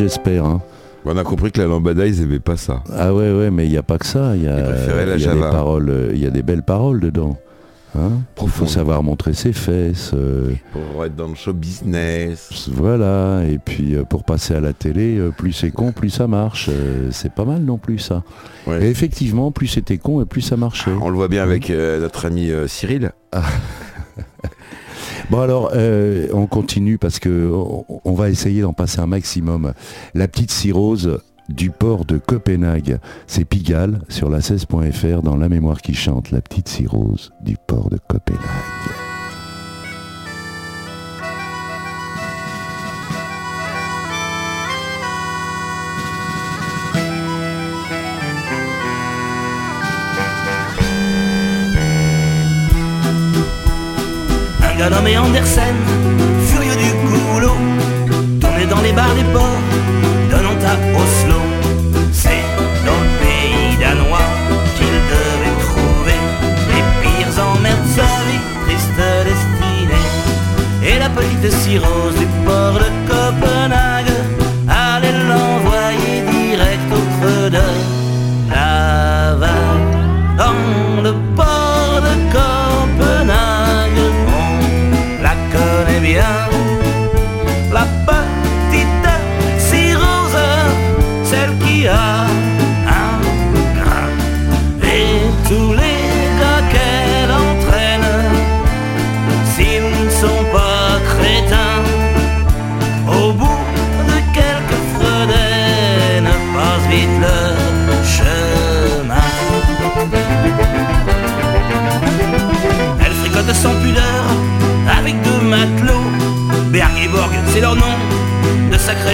j'espère. 0.00 0.44
hein. 0.46 0.60
On 1.04 1.16
a 1.16 1.24
compris 1.24 1.50
que 1.52 1.60
la 1.60 1.66
lambada, 1.66 2.06
ils 2.06 2.20
aimaient 2.22 2.40
pas 2.40 2.56
ça. 2.56 2.82
Ah 2.94 3.14
ouais, 3.14 3.32
ouais, 3.32 3.50
mais 3.50 3.66
il 3.66 3.70
n'y 3.70 3.76
a 3.78 3.82
pas 3.82 3.98
que 3.98 4.06
ça. 4.06 4.34
Il 4.36 4.42
y 4.42 4.48
a, 4.48 4.56
la 5.04 5.16
y 5.16 5.20
des 5.26 5.40
paroles, 5.40 5.88
euh, 5.90 6.10
il 6.12 6.18
y 6.20 6.26
a 6.26 6.30
des 6.30 6.42
belles 6.42 6.62
paroles 6.62 7.00
dedans. 7.00 7.36
Hein 7.98 8.20
il 8.40 8.48
faut 8.48 8.66
savoir 8.66 9.02
montrer 9.02 9.32
ses 9.32 9.52
fesses. 9.52 10.12
euh, 10.14 10.52
Pour 10.72 11.04
être 11.04 11.16
dans 11.16 11.26
le 11.26 11.34
show 11.34 11.52
business. 11.52 12.68
voilà. 12.72 13.42
Et 13.48 13.58
puis 13.58 13.96
euh, 13.96 14.04
pour 14.04 14.22
passer 14.24 14.54
à 14.54 14.60
la 14.60 14.72
télé, 14.72 15.16
euh, 15.18 15.30
plus 15.36 15.52
c'est 15.52 15.70
con, 15.72 15.90
plus 15.92 16.10
ça 16.10 16.26
marche. 16.28 16.68
Euh, 16.72 17.08
c'est 17.10 17.32
pas 17.32 17.44
mal 17.44 17.62
non 17.62 17.78
plus 17.78 17.98
ça. 17.98 18.22
Ouais. 18.66 18.84
Et 18.84 18.90
effectivement, 18.90 19.50
plus 19.50 19.66
c'était 19.66 19.98
con 19.98 20.22
et 20.22 20.24
plus 20.24 20.40
ça 20.42 20.56
marchait. 20.56 20.92
On 21.02 21.08
le 21.10 21.16
voit 21.16 21.28
bien 21.28 21.42
avec 21.42 21.68
euh, 21.70 22.00
notre 22.00 22.26
ami 22.26 22.50
euh, 22.50 22.68
Cyril. 22.68 23.10
Bon 25.30 25.40
alors, 25.40 25.70
euh, 25.74 26.26
on 26.32 26.46
continue 26.46 26.98
parce 26.98 27.20
que 27.20 27.52
on, 27.52 27.84
on 28.04 28.12
va 28.14 28.30
essayer 28.30 28.62
d'en 28.62 28.72
passer 28.72 28.98
un 28.98 29.06
maximum. 29.06 29.74
La 30.12 30.26
petite 30.26 30.50
cirrhose 30.50 31.20
du 31.48 31.70
port 31.70 32.04
de 32.04 32.18
Copenhague, 32.18 32.98
c'est 33.28 33.44
Pigalle 33.44 34.00
sur 34.08 34.28
la 34.28 34.40
16.fr 34.40 35.22
dans 35.22 35.36
La 35.36 35.48
mémoire 35.48 35.82
qui 35.82 35.94
chante. 35.94 36.32
La 36.32 36.40
petite 36.40 36.68
cirrhose 36.68 37.32
du 37.42 37.56
port 37.68 37.90
de 37.90 37.98
Copenhague. 38.08 38.99
Gars 54.80 54.88
nommé 54.88 55.18
Andersen, 55.18 55.76
furieux 56.48 56.76
du 56.84 56.90
goulot, 57.04 57.58
tourné 58.40 58.64
dans 58.64 58.80
les 58.80 58.92
bars 58.92 59.14
des 59.14 59.28
ports, 59.34 59.62
donnant 60.30 60.58
à 60.72 60.74
Oslo. 61.00 61.40
C'est 62.12 62.44
dans 62.86 63.00
le 63.06 63.12
pays 63.22 63.76
danois 63.78 64.28
qu'il 64.76 64.96
devait 65.14 65.56
trouver 65.66 66.18
les 66.72 66.84
pires 67.02 67.34
emmerdes 67.44 67.82
de 67.82 67.92
sa 67.96 68.08
vie, 68.26 68.44
triste 68.64 69.00
destinée. 69.28 70.08
Et 70.88 70.98
la 70.98 71.10
petite 71.10 71.52
cirrhose 71.60 72.09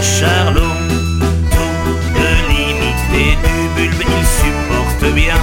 charlots. 0.03 0.77
Tout 1.51 1.95
de 2.19 2.29
limité 2.53 3.37
du 3.45 3.69
bulbe, 3.75 4.03
il 4.03 4.27
supporte 4.41 5.15
bien. 5.15 5.39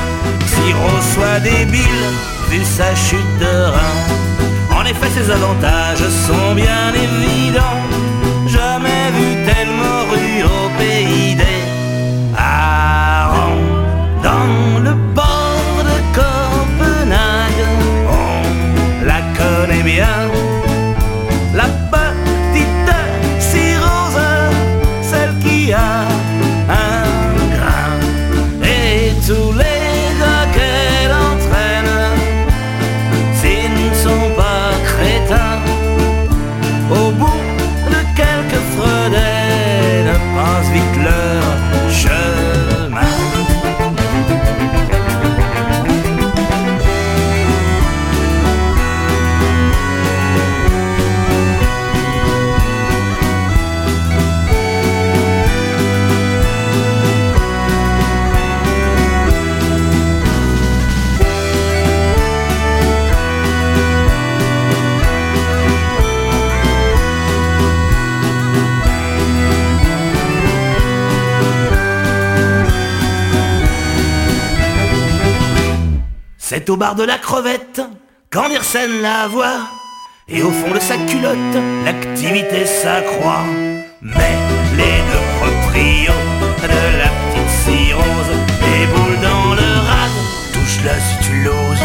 Siro 0.46 1.02
soit 1.14 1.40
débile, 1.40 2.08
vu 2.50 2.64
sa 2.64 2.94
chute 2.96 3.40
de 3.40 3.66
rein. 3.72 4.78
En 4.78 4.86
effet, 4.86 5.10
ses 5.16 5.30
avantages 5.32 6.08
sont 6.28 6.56
bien 6.56 6.92
évidents. 6.94 7.82
Jamais 8.48 9.12
vu 9.18 9.33
Au 76.70 76.78
bar 76.78 76.96
de 76.96 77.04
la 77.04 77.18
crevette 77.18 77.82
qu'Andersen 78.32 79.02
la 79.02 79.28
voit. 79.28 79.68
Et 80.30 80.42
au 80.42 80.50
fond 80.50 80.74
de 80.74 80.80
sa 80.80 80.96
culotte, 80.98 81.58
l'activité 81.84 82.66
s'accroît. 82.66 83.44
Mais 84.02 84.36
les 84.78 84.98
deux 85.10 85.26
proprios 85.40 86.14
de 86.62 86.98
la 87.02 87.10
petite 87.10 87.54
cirrhose, 87.64 88.34
boules 88.94 89.20
dans 89.22 89.56
le 89.56 89.70
rade, 89.90 90.20
touchent 90.54 90.84
la 90.86 91.00
situlose. 91.00 91.84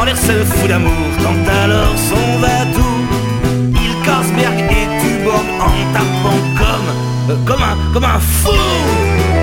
Andersen 0.00 0.44
fou 0.46 0.68
d'amour 0.68 1.10
quand 1.22 1.52
alors 1.62 1.98
son 1.98 2.38
va-tout. 2.38 3.00
Il 3.74 4.02
casse 4.04 4.32
Berg 4.32 4.58
et 4.58 4.88
Tuborg 5.00 5.46
en 5.60 5.92
tapant 5.92 6.40
comme, 6.60 7.30
euh, 7.30 7.36
comme 7.44 7.62
un, 7.62 7.92
comme 7.92 8.04
un 8.04 8.20
fou. 8.20 9.35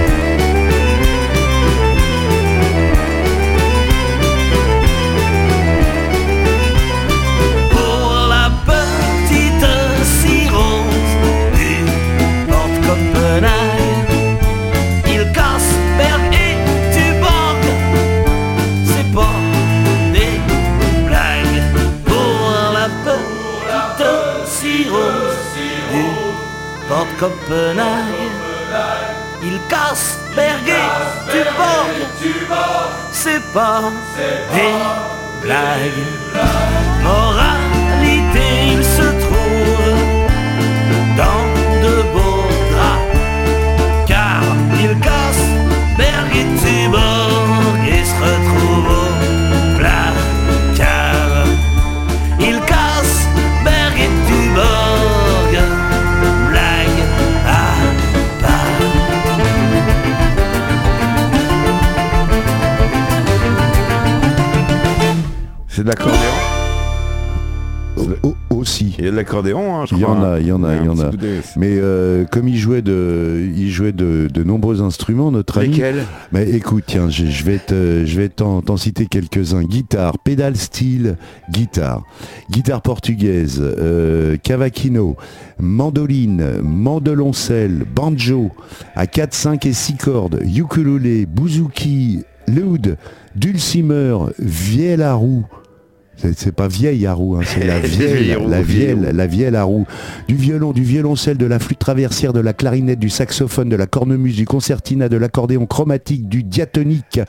Pas 33.53 33.91
des 34.53 34.73
blagues. 35.41 36.03
C'est 65.83 65.87
de 65.87 65.89
l'accordéon 65.89 66.17
Au- 68.23 68.27
au- 68.29 68.55
aussi. 68.55 68.95
Il 68.97 69.03
y 69.03 69.07
a 69.09 69.11
de 69.11 69.15
l'accordéon, 69.17 69.75
hein, 69.75 69.85
je 69.85 69.95
Il 69.95 69.99
y 69.99 70.01
crois. 70.03 70.15
en 70.15 70.23
a, 70.23 70.39
il 70.39 70.47
y 70.47 70.51
en 70.53 70.63
a, 70.63 70.75
il 70.77 70.85
y 70.85 70.87
en 70.87 70.97
a. 70.97 71.11
Mais 71.57 71.75
euh, 71.77 72.23
comme 72.23 72.47
il 72.47 72.55
jouait 72.57 72.81
de, 72.81 73.49
il 73.53 73.69
jouait 73.69 73.91
de, 73.91 74.29
de 74.33 74.43
nombreux 74.43 74.81
instruments, 74.81 75.29
notre 75.29 75.57
ami. 75.57 75.67
Lesquels? 75.71 76.05
Mais 76.31 76.49
écoute, 76.51 76.85
tiens, 76.87 77.09
je, 77.09 77.25
je 77.25 77.43
vais 77.43 77.57
te, 77.57 78.05
je 78.05 78.17
vais 78.17 78.29
t'en, 78.29 78.63
citer 78.77 79.07
quelques-uns. 79.07 79.63
Guitare, 79.63 80.17
pédale 80.19 80.55
style, 80.55 81.17
guitare, 81.51 82.03
guitare 82.49 82.81
portugaise, 82.81 83.59
euh, 83.61 84.37
cavaquino, 84.41 85.17
mandoline, 85.59 86.61
mandoloncelle, 86.61 87.83
banjo, 87.93 88.51
à 88.95 89.05
4, 89.05 89.33
5 89.33 89.65
et 89.65 89.73
6 89.73 89.97
cordes, 89.97 90.39
ukulélé, 90.45 91.25
bouzouki, 91.25 92.23
l'oud, 92.47 92.95
dulcimer, 93.35 94.15
vielle 94.39 95.01
à 95.01 95.15
roue. 95.15 95.45
C'est 96.35 96.53
pas 96.53 96.67
vieille 96.67 97.05
à 97.05 97.13
roue, 97.13 97.35
hein, 97.35 97.41
c'est 97.45 97.65
la 97.65 97.79
Vieille 97.83 98.35
la 98.47 98.61
vieille 98.61 98.97
la 99.13 99.27
vielle 99.27 99.55
à 99.55 99.63
roue. 99.63 99.85
Du 100.27 100.35
violon, 100.35 100.71
du 100.71 100.83
violoncelle, 100.83 101.37
de 101.37 101.45
la 101.45 101.59
flûte 101.59 101.79
traversière, 101.79 102.33
de 102.33 102.39
la 102.39 102.53
clarinette, 102.53 102.99
du 102.99 103.09
saxophone, 103.09 103.69
de 103.69 103.75
la 103.75 103.87
cornemuse, 103.87 104.35
du 104.35 104.45
concertina, 104.45 105.09
de 105.09 105.17
l'accordéon 105.17 105.65
chromatique, 105.65 106.29
du 106.29 106.43
diatonique, 106.43 107.19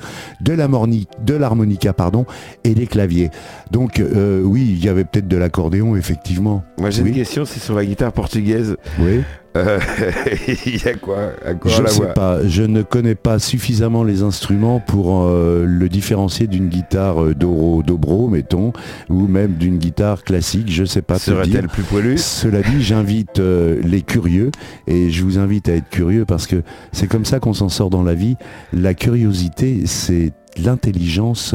de 0.41 0.53
l'harmonica, 0.53 1.11
de 1.25 1.35
l'harmonica, 1.35 1.93
pardon, 1.93 2.27
et 2.65 2.75
des 2.75 2.87
claviers. 2.87 3.31
Donc 3.71 4.01
euh, 4.01 4.43
oui, 4.43 4.67
il 4.79 4.85
y 4.85 4.89
avait 4.89 5.05
peut-être 5.05 5.29
de 5.29 5.37
l'accordéon, 5.37 5.97
effectivement. 5.97 6.63
Moi 6.79 6.91
j'ai 6.91 7.03
Oui. 7.03 7.09
une 7.11 7.15
question, 7.17 7.45
c'est 7.45 7.61
sur 7.61 7.75
la 7.75 7.85
guitare 7.85 8.13
portugaise. 8.13 8.77
Oui. 9.01 9.23
Euh, 9.57 9.79
Il 10.67 10.83
y 10.85 10.89
a 10.89 10.95
quoi? 10.95 11.31
À 11.45 11.55
quoi 11.55 11.71
Je 11.71 11.83
ne 11.83 11.87
sais 11.87 11.97
voix? 12.03 12.15
pas, 12.15 12.47
je 12.47 12.63
ne 12.63 12.83
connais 12.83 13.15
pas 13.15 13.39
suffisamment 13.39 14.03
les 14.03 14.23
instruments 14.23 14.81
pour 14.81 15.23
euh, 15.25 15.65
le 15.67 15.89
différencier 15.89 16.47
d'une 16.47 16.69
guitare 16.69 17.23
euh, 17.23 17.35
d'oro, 17.35 17.83
dobro, 17.83 18.29
mettons, 18.29 18.73
ou 19.09 19.27
même 19.29 19.53
d'une 19.55 19.79
guitare 19.79 20.25
classique, 20.25 20.71
je 20.71 20.85
sais 20.85 21.03
pas. 21.03 21.19
Serait-elle 21.19 21.69
plus 21.69 21.85
poilue? 21.85 22.17
Cela 22.17 22.63
dit, 22.63 22.83
j'invite 22.83 23.39
les 23.39 24.03
curieux, 24.03 24.51
et 24.87 25.11
je 25.11 25.23
vous 25.23 25.39
invite 25.39 25.69
à 25.69 25.75
être 25.75 25.89
curieux 25.89 26.25
parce 26.25 26.47
que 26.47 26.63
c'est 26.93 27.07
comme 27.07 27.25
ça 27.25 27.39
qu'on 27.39 27.55
s'en 27.55 27.69
sort 27.69 27.91
dans 27.91 28.03
la 28.03 28.15
vie. 28.15 28.37
La 28.73 28.95
curiosité, 28.95 29.83
c'est 29.87 30.33
l'intelligence 30.57 31.55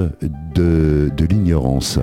de, 0.56 1.10
de 1.16 1.26
l'ignorance. 1.26 2.00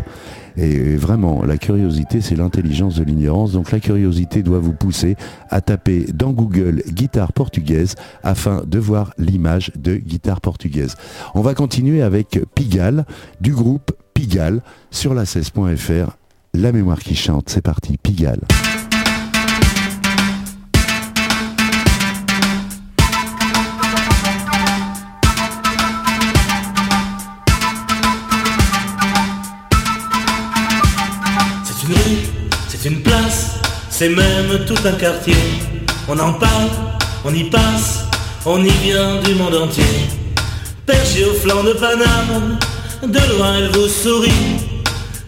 Et 0.57 0.97
vraiment, 0.97 1.45
la 1.45 1.59
curiosité, 1.59 2.21
c'est 2.21 2.37
l'intelligence 2.37 2.97
de 2.97 3.05
l'ignorance. 3.05 3.53
Donc 3.53 3.73
la 3.73 3.81
curiosité 3.81 4.43
doit 4.43 4.59
vous 4.59 4.73
pousser 4.73 5.17
à 5.51 5.61
taper 5.61 6.07
dans 6.15 6.33
Google 6.33 6.83
guitare 6.89 7.33
portugaise 7.33 7.95
afin 8.23 8.63
de 8.67 8.79
voir 8.79 9.13
l'image 9.19 9.73
de 9.77 9.97
guitare 9.97 10.41
portugaise. 10.41 10.97
On 11.35 11.43
va 11.43 11.55
continuer 11.55 12.03
avec 12.03 12.41
Pigalle 12.55 13.05
du 13.41 13.53
groupe 13.53 13.93
Pigalle 14.15 14.63
sur 14.91 15.15
la 15.15 15.25
16.fr. 15.25 16.17
La 16.55 16.73
mémoire 16.73 17.01
qui 17.01 17.15
chante, 17.15 17.51
c'est 17.51 17.61
parti, 17.61 17.99
Pigalle. 17.99 18.41
Une 31.89 32.37
c'est 32.69 32.89
une 32.89 33.01
place, 33.01 33.57
c'est 33.91 34.09
même 34.09 34.65
tout 34.67 34.77
un 34.85 34.93
quartier. 34.93 35.37
On 36.09 36.19
en 36.19 36.33
parle, 36.33 36.69
on 37.25 37.33
y 37.33 37.45
passe, 37.45 38.05
on 38.45 38.63
y 38.63 38.71
vient 38.71 39.21
du 39.23 39.35
monde 39.35 39.55
entier. 39.55 39.85
Perché 40.85 41.25
au 41.25 41.35
flanc 41.35 41.63
de 41.63 41.73
Paname, 41.73 42.59
de 43.03 43.37
loin 43.37 43.55
elle 43.59 43.71
vous 43.71 43.89
sourit, 43.89 44.31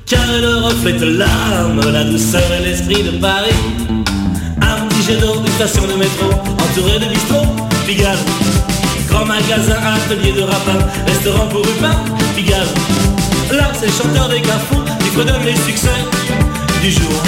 car 0.06 0.22
elle 0.34 0.46
reflète 0.46 1.00
l'âme, 1.00 1.80
la 1.92 2.04
douceur 2.04 2.42
et 2.60 2.64
l'esprit 2.64 3.02
de 3.02 3.18
Paris. 3.18 3.54
Un 4.60 4.86
petit 4.86 5.02
jet 5.02 5.20
d'eau, 5.20 5.34
une 5.44 5.52
station 5.52 5.86
de 5.86 5.94
métro, 5.94 6.26
entouré 6.30 6.98
de 6.98 7.06
bistrots, 7.06 7.56
Pigalle. 7.86 8.18
Grand 9.08 9.24
magasin, 9.24 9.76
atelier 9.96 10.32
de 10.32 10.42
rapin, 10.42 10.78
restaurant 11.06 11.46
pour 11.48 11.64
Rupin, 11.64 11.96
Pigalle. 12.36 12.66
Là, 13.52 13.70
c'est 13.78 13.90
chanteur 13.90 14.28
des 14.28 14.42
carrefours 14.42 14.84
qui 14.84 15.16
redonne 15.16 15.44
les 15.44 15.56
succès 15.56 15.88
du 16.82 16.90
jour. 16.90 17.22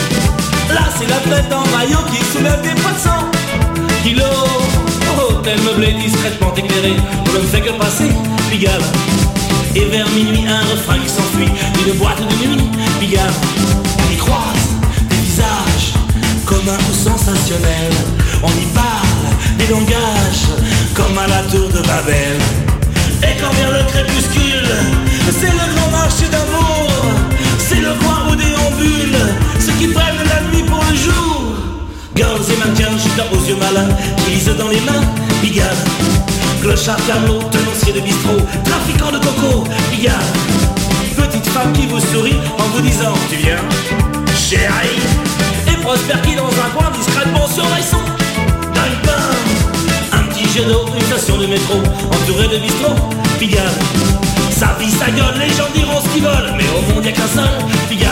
Là, 0.72 0.82
c'est 0.96 1.08
l'athlète 1.08 1.52
en 1.52 1.66
maillot 1.76 1.98
qui 2.10 2.24
soulève 2.32 2.60
des 2.62 2.80
poissons. 2.80 3.24
Kilo, 4.02 4.24
hôtel 5.18 5.60
meublé 5.62 5.92
discrètement 5.92 6.54
éclairé, 6.56 6.94
on 7.28 7.38
ne 7.38 7.46
fait 7.46 7.60
que 7.60 7.72
passer, 7.72 8.10
Pigalle. 8.50 8.82
Et 9.74 9.84
vers 9.86 10.08
minuit, 10.10 10.46
un 10.48 10.60
refrain 10.72 10.98
qui 10.98 11.08
s'enfuit 11.08 11.50
d'une 11.74 11.94
boîte 11.94 12.18
de 12.18 12.46
nuit, 12.46 12.70
Pigalle. 13.00 13.32
On 13.98 14.12
y 14.12 14.16
croise 14.16 14.68
des 15.08 15.16
visages 15.16 15.94
communs 16.44 16.78
ou 16.90 16.94
sensationnels. 16.94 17.98
On 18.42 18.50
y 18.50 18.66
parle 18.74 19.58
des 19.58 19.66
langages 19.68 20.46
comme 20.94 21.16
à 21.18 21.26
la 21.26 21.42
tour 21.50 21.68
de 21.68 21.80
Babel. 21.86 22.38
Et 23.22 23.40
quand 23.40 23.52
vient 23.56 23.70
le 23.70 23.84
crépuscule, 23.84 24.70
c'est 25.38 25.52
le 25.52 25.74
grand 25.74 25.90
marché 25.90 26.26
d'amour. 26.30 27.39
Le 27.80 27.92
où 27.92 28.36
déambulent 28.36 29.26
ceux 29.58 29.72
qui 29.72 29.86
prennent 29.88 30.22
la 30.28 30.40
nuit 30.50 30.64
pour 30.64 30.84
le 30.90 30.96
jour. 30.96 31.54
Girls 32.14 32.44
et 32.52 32.56
mannequins, 32.58 32.98
chutant 32.98 33.24
aux 33.32 33.42
yeux 33.48 33.56
malins, 33.56 33.88
qui 34.18 34.44
dans 34.58 34.68
les 34.68 34.80
mains, 34.80 35.00
Pigalle. 35.40 35.66
Clochard, 36.60 36.98
carnot, 37.06 37.40
tenancier 37.50 37.94
de 37.94 38.00
bistrot, 38.00 38.36
trafiquant 38.64 39.10
de 39.12 39.18
coco, 39.18 39.64
Pigalle. 39.90 40.12
Petite 41.16 41.46
femme 41.46 41.72
qui 41.72 41.86
vous 41.86 42.00
sourit 42.00 42.36
en 42.58 42.64
vous 42.74 42.82
disant 42.82 43.14
Tu 43.30 43.36
viens, 43.36 43.62
chérie 44.36 45.00
Et 45.66 45.76
Prosper 45.80 46.20
qui 46.22 46.34
dans 46.36 46.48
un 46.48 46.70
coin 46.76 46.90
discrètement 46.96 47.46
surveille 47.46 47.82
son 47.82 48.02
gagne-pain 48.74 50.18
Un 50.18 50.22
petit 50.24 50.48
jet 50.52 50.64
d'eau, 50.66 50.84
une 50.94 51.06
station 51.06 51.38
de 51.38 51.46
métro 51.46 51.78
Entouré 52.12 52.48
de 52.48 52.58
bistrot, 52.58 52.94
Pigalle 53.38 54.29
Sa 54.60 54.74
vie, 54.78 54.90
sa 54.90 55.10
gueule, 55.10 55.38
les 55.38 55.48
gens 55.54 55.70
diront 55.74 56.02
ce 56.02 56.08
qu'ils 56.10 56.22
veulent 56.22 56.52
Mais 56.54 56.68
au 56.68 56.92
monde 56.92 57.02
y'a 57.02 57.12
qu'un 57.12 57.26
seul, 57.26 57.48
Pigalle 57.88 58.10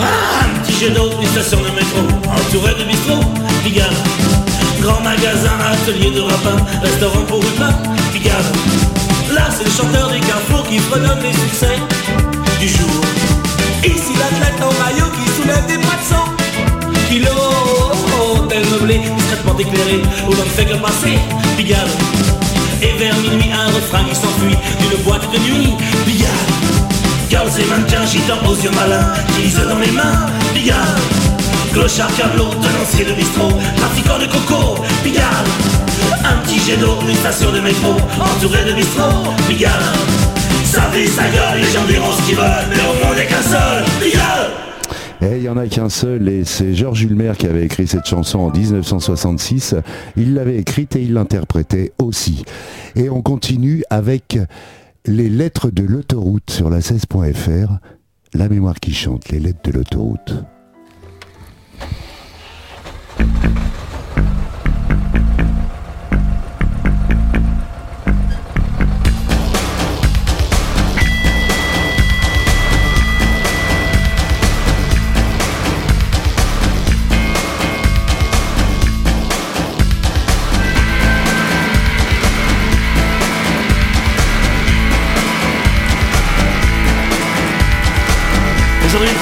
Ah, 0.00 0.46
un 0.46 0.64
petit 0.64 0.80
jet 0.80 0.90
d'eau, 0.90 1.12
une 1.22 1.28
station 1.28 1.58
de 1.58 1.70
métro, 1.76 2.00
entouré 2.26 2.74
de 2.74 2.82
bistrot, 2.82 3.20
Pigalle. 3.62 3.86
Grand 4.82 5.00
magasin, 5.00 5.52
atelier 5.70 6.10
de 6.10 6.22
rapin, 6.22 6.56
restaurant 6.82 7.22
pour 7.28 7.38
Rupin, 7.38 7.72
Pigalle. 8.12 8.34
Là, 9.32 9.42
c'est 9.56 9.62
le 9.62 9.70
chanteur 9.70 10.10
des 10.10 10.18
carrefours 10.18 10.66
qui 10.68 10.78
fredonne 10.78 11.20
les 11.22 11.34
succès 11.34 11.78
du 12.58 12.66
jour. 12.66 13.00
Ici, 13.84 14.12
l'athlète 14.18 14.60
en 14.60 14.72
maillot 14.82 15.06
qui 15.14 15.30
soulève 15.40 15.66
des 15.66 15.78
poissons. 15.78 16.29
Kilo, 17.10 17.26
hôtel 18.36 18.62
meublé, 18.70 19.00
discrètement 19.16 19.58
éclairé, 19.58 20.00
où 20.28 20.32
l'on 20.32 20.44
ne 20.44 20.48
fait 20.48 20.64
que 20.64 20.74
passer, 20.74 21.18
Pigalle. 21.56 21.90
Et 22.80 22.92
vers 23.00 23.16
minuit, 23.16 23.50
un 23.52 23.66
refrain 23.66 24.04
qui 24.04 24.14
s'enfuit 24.14 24.56
d'une 24.78 25.02
boîte 25.02 25.28
de 25.32 25.38
nuit, 25.38 25.74
Pigalle. 26.06 26.30
Girls 27.28 27.50
et 27.58 27.64
mannequins, 27.64 28.06
gitans 28.06 28.38
aux 28.48 28.54
yeux 28.54 28.70
malins, 28.70 29.12
qui 29.34 29.42
lisent 29.42 29.56
dans 29.56 29.80
les 29.80 29.90
mains, 29.90 30.26
Pigalle. 30.54 30.76
Clochard, 31.72 32.14
câbleau, 32.16 32.50
tenancier 32.62 33.04
de 33.04 33.12
bistrot, 33.14 33.58
trafiquant 33.76 34.18
de 34.20 34.26
coco, 34.26 34.76
Pigalle. 35.02 35.50
Un 36.24 36.36
petit 36.44 36.60
jet 36.60 36.76
d'eau, 36.76 36.96
une 37.08 37.16
station 37.16 37.50
de 37.50 37.58
métro, 37.58 37.96
entouré 38.20 38.62
de 38.64 38.72
bistrot, 38.72 39.34
Pigalle. 39.48 39.72
Sa 40.64 40.82
vie, 40.94 41.08
sa 41.08 41.24
gueule, 41.24 41.58
les 41.60 41.72
gens 41.72 41.84
diront 41.88 42.12
ce 42.12 42.22
qu'ils 42.22 42.36
veulent, 42.36 42.68
mais 42.70 42.76
au 42.76 43.04
monde 43.04 43.16
n'est 43.16 43.26
qu'un 43.26 43.42
seul, 43.42 43.84
Pigalle. 44.00 44.69
Et 45.22 45.36
il 45.36 45.42
n'y 45.42 45.48
en 45.48 45.56
a 45.58 45.66
qu'un 45.66 45.90
seul, 45.90 46.28
et 46.28 46.44
c'est 46.44 46.74
Georges 46.74 47.02
Hulmer 47.02 47.32
qui 47.38 47.46
avait 47.46 47.64
écrit 47.64 47.86
cette 47.86 48.06
chanson 48.06 48.38
en 48.38 48.50
1966. 48.50 49.74
Il 50.16 50.34
l'avait 50.34 50.56
écrite 50.56 50.96
et 50.96 51.02
il 51.02 51.12
l'interprétait 51.12 51.92
aussi. 51.98 52.44
Et 52.96 53.10
on 53.10 53.20
continue 53.20 53.84
avec 53.90 54.38
les 55.04 55.28
lettres 55.28 55.70
de 55.70 55.82
l'autoroute 55.82 56.50
sur 56.50 56.70
la 56.70 56.80
16.fr. 56.80 57.78
La 58.32 58.48
mémoire 58.48 58.80
qui 58.80 58.94
chante, 58.94 59.28
les 59.28 59.40
lettres 59.40 59.60
de 59.64 59.72
l'autoroute. 59.72 60.44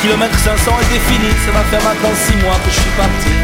Kilomètre 0.02 0.38
500 0.38 0.70
est 0.80 0.92
défini, 0.92 1.30
ça 1.44 1.52
va 1.52 1.64
faire 1.64 1.82
maintenant 1.82 2.14
6 2.14 2.36
mois 2.36 2.56
que 2.64 2.70
je 2.70 2.80
suis 2.80 2.90
parti. 2.96 3.34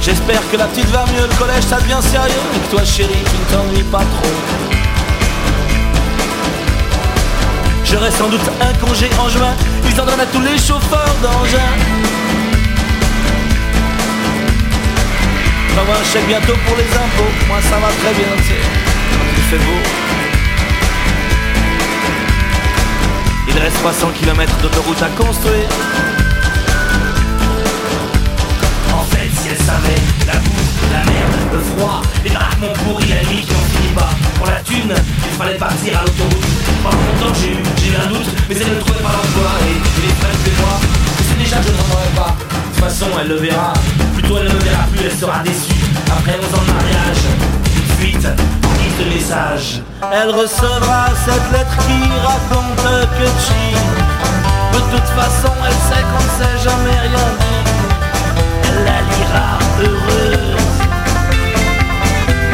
J'espère 0.00 0.40
que 0.50 0.56
la 0.56 0.66
petite 0.66 0.88
va 0.90 1.04
mieux, 1.06 1.26
le 1.26 1.34
collège 1.36 1.64
ça 1.64 1.80
devient 1.80 2.00
sérieux. 2.00 2.42
Et 2.54 2.58
que 2.58 2.70
toi 2.70 2.84
chérie 2.84 3.24
tu 3.30 3.36
ne 3.36 3.56
t'ennuies 3.56 3.82
pas 3.84 3.98
trop. 3.98 4.36
J'aurai 7.84 8.10
sans 8.10 8.28
doute 8.28 8.48
un 8.60 8.74
congé 8.84 9.10
en 9.18 9.28
juin. 9.28 9.54
Ils 9.88 10.00
en 10.00 10.04
donnent 10.04 10.20
à 10.20 10.26
tous 10.26 10.40
les 10.40 10.58
chauffeurs 10.58 11.14
d'engins. 11.22 11.74
J'envoie 15.74 15.96
un 15.96 16.04
chèque 16.04 16.26
bientôt 16.26 16.56
pour 16.66 16.76
les 16.76 16.90
impôts. 16.96 17.32
Moi 17.48 17.58
ça 17.62 17.76
va 17.76 17.88
très 18.02 18.14
bien, 18.14 18.28
tu 18.38 18.44
sais. 18.44 18.60
Il 19.36 19.42
fait 19.44 19.58
beau 19.58 20.05
Il 23.56 23.62
reste 23.62 23.78
300 23.78 24.08
km 24.18 24.52
d'autoroute 24.60 25.02
à 25.02 25.08
construire. 25.16 25.68
Elle 29.48 29.56
savait 29.64 30.00
La 30.26 30.38
boue, 30.40 30.50
la 30.92 30.98
merde, 31.04 31.52
le 31.52 31.58
froid 31.60 32.02
Les 32.24 32.30
mon 32.30 32.72
pourris, 32.82 33.08
la 33.08 33.22
nuit 33.30 33.42
qui 33.42 33.54
en 33.54 33.78
finit 33.78 33.94
pas 33.94 34.10
Pour 34.36 34.46
la 34.46 34.60
thune, 34.60 34.92
il 34.92 35.36
fallait 35.38 35.54
partir 35.54 35.98
à 35.98 36.02
l'autoroute. 36.02 36.44
Pendant 36.82 36.96
longtemps 36.96 37.34
j'ai 37.40 37.52
eu, 37.52 37.62
j'ai 37.78 37.92
eu 37.92 37.96
un 37.96 38.08
doute 38.08 38.26
Mais 38.48 38.56
elle 38.56 38.74
ne 38.74 38.80
trouvait 38.80 39.02
pas 39.02 39.12
l'emploi. 39.12 39.50
Et 39.62 40.02
les 40.02 40.14
frères 40.18 40.36
de 40.44 40.60
moi 40.60 40.80
Je 41.18 41.22
sais 41.22 41.38
déjà 41.38 41.56
que 41.58 41.68
je 41.68 41.72
ne 41.72 41.78
rendrai 41.78 42.10
pas. 42.16 42.36
De 42.36 42.74
toute 42.74 42.84
façon 42.84 43.06
elle 43.20 43.28
le 43.28 43.36
verra. 43.36 43.72
Plutôt 44.14 44.38
elle 44.38 44.48
ne 44.48 44.54
me 44.54 44.58
verra 44.58 44.84
plus, 44.92 45.06
elle 45.06 45.16
sera 45.16 45.38
déçue. 45.44 45.72
Après 46.10 46.36
11 46.36 46.58
ans 46.58 46.62
de 46.66 46.72
mariage 46.72 47.22
Fuite, 47.98 48.28
guise 48.78 48.98
de 48.98 49.14
message. 49.14 49.82
Elle 50.12 50.30
recevra 50.30 51.06
cette 51.24 51.52
lettre 51.52 51.76
qui 51.86 52.00
raconte 52.20 52.76
que 53.18 53.28
tu 53.46 53.64
De 54.74 54.80
toute 54.90 55.08
façon 55.16 55.52
elle 55.66 55.72
sait 55.88 56.02
qu'on 56.02 56.22
ne 56.22 56.34
sait 56.38 56.58
jamais 56.62 56.98
rien 57.08 57.26
dit. 57.40 57.62
La 58.84 59.00
lira 59.10 59.58
heureuse 59.80 60.76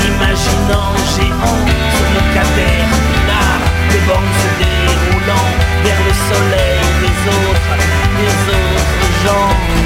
Imaginant 0.07 0.95
géant 1.17 1.59
sur 1.97 2.09
nos 2.15 2.27
caterpillars 2.35 3.65
De 3.91 3.99
bandes 4.07 4.35
se 4.39 4.49
déroulant 4.63 5.51
vers 5.83 6.03
le 6.07 6.15
soleil 6.31 6.83
des 7.01 7.17
autres, 7.29 7.75
des 8.19 8.37
autres 8.53 9.11
gens 9.25 9.82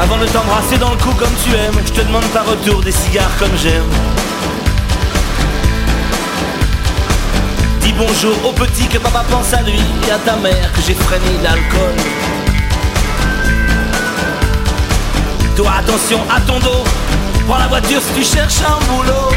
Avant 0.00 0.16
de 0.16 0.26
t'embrasser 0.26 0.78
dans 0.78 0.90
le 0.90 0.96
cou 0.96 1.10
comme 1.14 1.34
tu 1.42 1.50
aimes 1.54 1.80
Je 1.84 1.92
te 1.92 2.00
demande 2.00 2.24
par 2.26 2.46
retour 2.46 2.80
des 2.82 2.92
cigares 2.92 3.36
comme 3.38 3.56
j'aime. 3.56 3.82
Dis 7.80 7.92
bonjour 7.92 8.46
au 8.46 8.52
petit 8.52 8.86
que 8.86 8.98
papa 8.98 9.24
pense 9.28 9.52
à 9.52 9.62
lui 9.62 9.80
Et 10.06 10.12
à 10.12 10.18
ta 10.18 10.36
mère 10.36 10.72
que 10.72 10.80
j'ai 10.86 10.94
freiné 10.94 11.38
l'alcool. 11.42 11.96
Toi 15.56 15.72
attention 15.80 16.20
à 16.30 16.40
ton 16.42 16.60
dos 16.60 16.84
Prends 17.48 17.58
la 17.58 17.66
voiture 17.66 18.00
si 18.00 18.12
tu 18.12 18.24
cherches 18.24 18.60
un 18.60 18.84
boulot. 18.86 19.32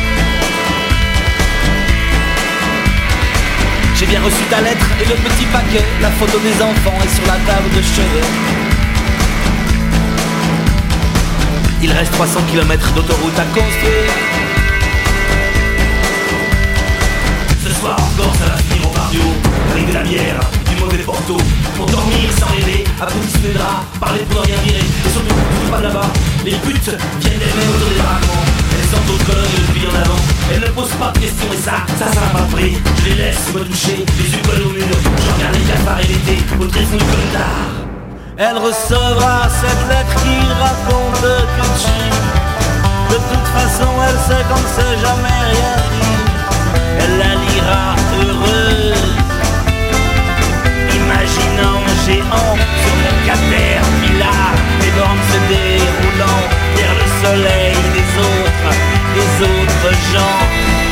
J'ai 3.95 4.05
bien 4.05 4.21
reçu 4.21 4.43
ta 4.49 4.61
lettre 4.61 4.85
et 5.01 5.05
le 5.05 5.15
petit 5.15 5.45
paquet 5.45 5.85
La 6.01 6.11
photo 6.11 6.37
des 6.39 6.61
enfants 6.61 6.97
est 7.03 7.15
sur 7.15 7.25
la 7.25 7.39
table 7.51 7.69
de 7.75 7.81
chevet 7.81 8.60
Il 11.83 11.91
reste 11.91 12.11
300 12.11 12.41
km 12.51 12.93
d'autoroute 12.93 13.39
à 13.39 13.43
construire. 13.45 14.13
Ce 17.63 17.73
soir 17.73 17.95
encore 17.95 18.35
ça 18.35 18.45
va 18.45 18.57
finir 18.57 18.87
au 18.87 18.93
bar 18.93 19.09
du 19.09 19.17
haut 19.17 19.71
Avec 19.71 19.87
de 19.87 19.93
la 19.93 20.03
bière, 20.03 20.39
du 20.69 20.75
mauvais 20.79 20.99
porto. 20.99 21.37
Pour 21.75 21.87
dormir 21.87 22.29
sans 22.39 22.53
rêver, 22.53 22.83
à 23.01 23.07
petit 23.07 23.47
de 23.47 23.53
drap 23.57 23.83
Parler 23.99 24.21
pour 24.29 24.41
ne 24.41 24.45
rien 24.45 24.57
virer. 24.63 24.77
Et 24.77 25.09
surtout, 25.09 25.35
pas 25.71 25.81
là-bas. 25.81 26.09
Les 26.45 26.51
putes 26.51 26.91
viennent 27.19 27.39
d'elles-mêmes 27.39 27.69
autour 27.73 27.89
des 27.89 27.97
baraquements. 27.97 28.45
Elles 28.77 28.89
sont 28.89 29.13
au 29.13 29.17
colonnes 29.25 29.57
depuis 29.67 29.87
en 29.87 29.95
avant. 29.95 30.21
Elles 30.53 30.61
ne 30.61 30.67
posent 30.67 30.97
pas 30.99 31.11
de 31.13 31.19
questions 31.19 31.51
et 31.51 31.57
ça, 31.57 31.81
ça, 31.97 32.13
ça 32.13 32.21
m'a 32.31 32.45
pris. 32.55 32.77
Je 32.99 33.09
les 33.09 33.15
laisse 33.15 33.53
me 33.55 33.65
toucher, 33.65 34.05
les 34.05 34.29
yeux 34.29 34.65
au 34.65 34.69
mur 34.69 34.85
Je 34.85 35.33
regarde 35.33 35.55
les 35.55 35.65
cafards 35.65 35.99
et 36.01 36.07
l'été 36.07 36.37
au 36.59 36.65
tréfonds 36.65 36.97
du 36.97 37.80
Elle 38.43 38.57
recevra 38.57 39.47
cette 39.49 39.87
lettre 39.87 40.15
qui 40.23 40.37
raconte 40.59 41.21
que 41.21 41.65
tu 41.83 42.01
De 43.11 43.17
toute 43.29 43.47
façon 43.53 43.91
elle 44.07 44.17
sait 44.17 44.43
qu'on 44.49 44.59
ne 44.59 44.71
sait 44.77 44.97
jamais 44.99 45.41
rien 45.53 45.75
dit. 45.93 46.17
Elle 47.01 47.17
la 47.19 47.33
lira 47.45 47.95
heureuse. 48.17 49.13
Imaginant 51.01 51.85
géant 52.07 52.57
sur 52.81 52.95
le 53.05 53.11
caterpillar 53.27 54.53
Les 54.81 54.91
bornes 54.97 55.25
se 55.31 55.39
déroulant 55.53 56.41
vers 56.77 56.95
le 56.95 57.07
soleil 57.23 57.75
des 57.93 58.09
autres, 58.25 58.73
des 59.13 59.31
autres 59.45 59.93
gens 60.13 60.90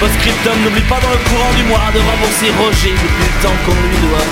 Postscriptum, 0.00 0.62
n'oublie 0.62 0.82
pas 0.82 1.00
dans 1.00 1.10
le 1.10 1.16
courant 1.28 1.52
du 1.56 1.64
mois 1.64 1.90
de 1.94 1.98
rembourser 1.98 2.52
Roger 2.58 2.92
depuis 2.92 3.24
le 3.24 3.42
temps 3.42 3.56
qu'on 3.64 3.74
lui 3.88 3.96
doit. 4.08 4.26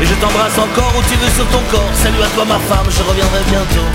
Et 0.00 0.06
je 0.06 0.14
t'embrasse 0.14 0.58
encore 0.58 0.94
où 0.96 1.02
tu 1.10 1.16
veux 1.16 1.30
sur 1.30 1.46
ton 1.48 1.60
corps. 1.70 1.90
Salut 1.94 2.22
à 2.22 2.28
toi 2.28 2.44
ma 2.44 2.58
femme, 2.58 2.86
je 2.88 3.02
reviendrai 3.02 3.40
bientôt. 3.48 3.88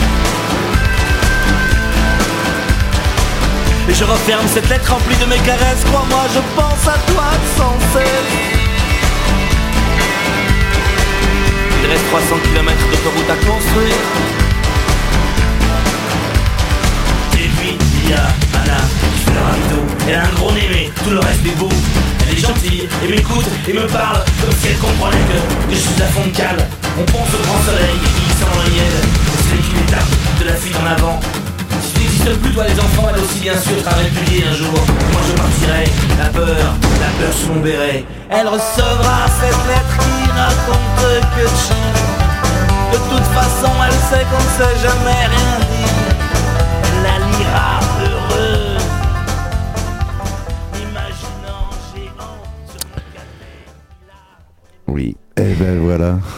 Et 3.90 3.94
je 3.94 4.04
referme 4.04 4.48
cette 4.48 4.70
lettre 4.70 4.92
remplie 4.92 5.18
de 5.18 5.26
mes 5.26 5.40
caresses. 5.40 5.84
Crois-moi, 5.86 6.24
je 6.34 6.40
pense 6.56 6.88
à 6.88 6.98
toi 7.12 7.26
sans 7.58 7.76
cesse. 7.94 8.34
Il 11.84 11.90
reste 11.90 12.08
300 12.10 12.36
km 12.44 12.78
d'autoroute 12.92 13.30
à 13.30 13.36
construire. 13.46 14.41
Anna 18.14 18.78
qui 19.22 20.10
Elle 20.10 20.16
a 20.16 20.24
un 20.24 20.34
gros 20.36 20.52
nez 20.52 20.68
mais 20.70 20.90
tout 21.04 21.12
le 21.12 21.20
reste 21.20 21.46
est 21.46 21.58
beau. 21.58 21.70
Elle 22.28 22.38
est 22.38 22.42
gentille 22.42 22.88
et 23.04 23.08
m'écoute 23.08 23.46
et 23.68 23.74
me 23.74 23.88
parle 23.88 24.24
Comme 24.42 24.56
si 24.60 24.68
elle 24.68 24.78
comprenait 24.78 25.18
que, 25.18 25.74
je 25.74 25.78
suis 25.78 26.02
à 26.02 26.06
fond 26.08 26.26
de 26.26 26.36
cale. 26.36 26.68
On 27.00 27.04
pense 27.04 27.30
au 27.34 27.42
grand 27.44 27.62
soleil 27.64 27.98
qui 28.00 28.26
sent 28.36 28.52
le 28.52 28.72
miel 28.72 28.96
C'est 29.48 29.64
une 29.72 29.80
étape 29.88 30.12
de 30.40 30.46
la 30.46 30.56
fuite 30.56 30.76
en 30.76 30.88
avant. 30.92 31.20
Si 31.82 31.94
tu 31.94 32.00
n'existes 32.02 32.42
plus 32.42 32.52
toi 32.52 32.66
les 32.68 32.80
enfants 32.80 33.08
Elle 33.14 33.24
aussi 33.24 33.40
bien 33.40 33.56
sûr 33.56 33.80
sera 33.80 33.96
répudiée 33.96 34.44
un 34.50 34.56
jour. 34.56 34.74
Moi 35.12 35.22
je 35.28 35.34
partirai, 35.34 35.86
la 36.20 36.30
peur, 36.30 36.66
la 37.00 37.12
peur 37.20 37.34
sous 37.34 37.54
mon 37.54 37.62
béret. 37.62 38.04
Elle 38.30 38.48
recevra 38.48 39.28
cette 39.40 39.62
lettre 39.68 39.96
qui 40.00 40.32
raconte 40.32 40.90
que 41.00 41.44
tu 41.48 41.80
De 42.92 43.00
toute 43.10 43.28
façon 43.34 43.72
elle 43.86 44.00
sait 44.10 44.26
qu'on 44.28 44.44
ne 44.44 44.52
sait 44.60 44.78
jamais 44.84 45.28
rien 45.28 45.71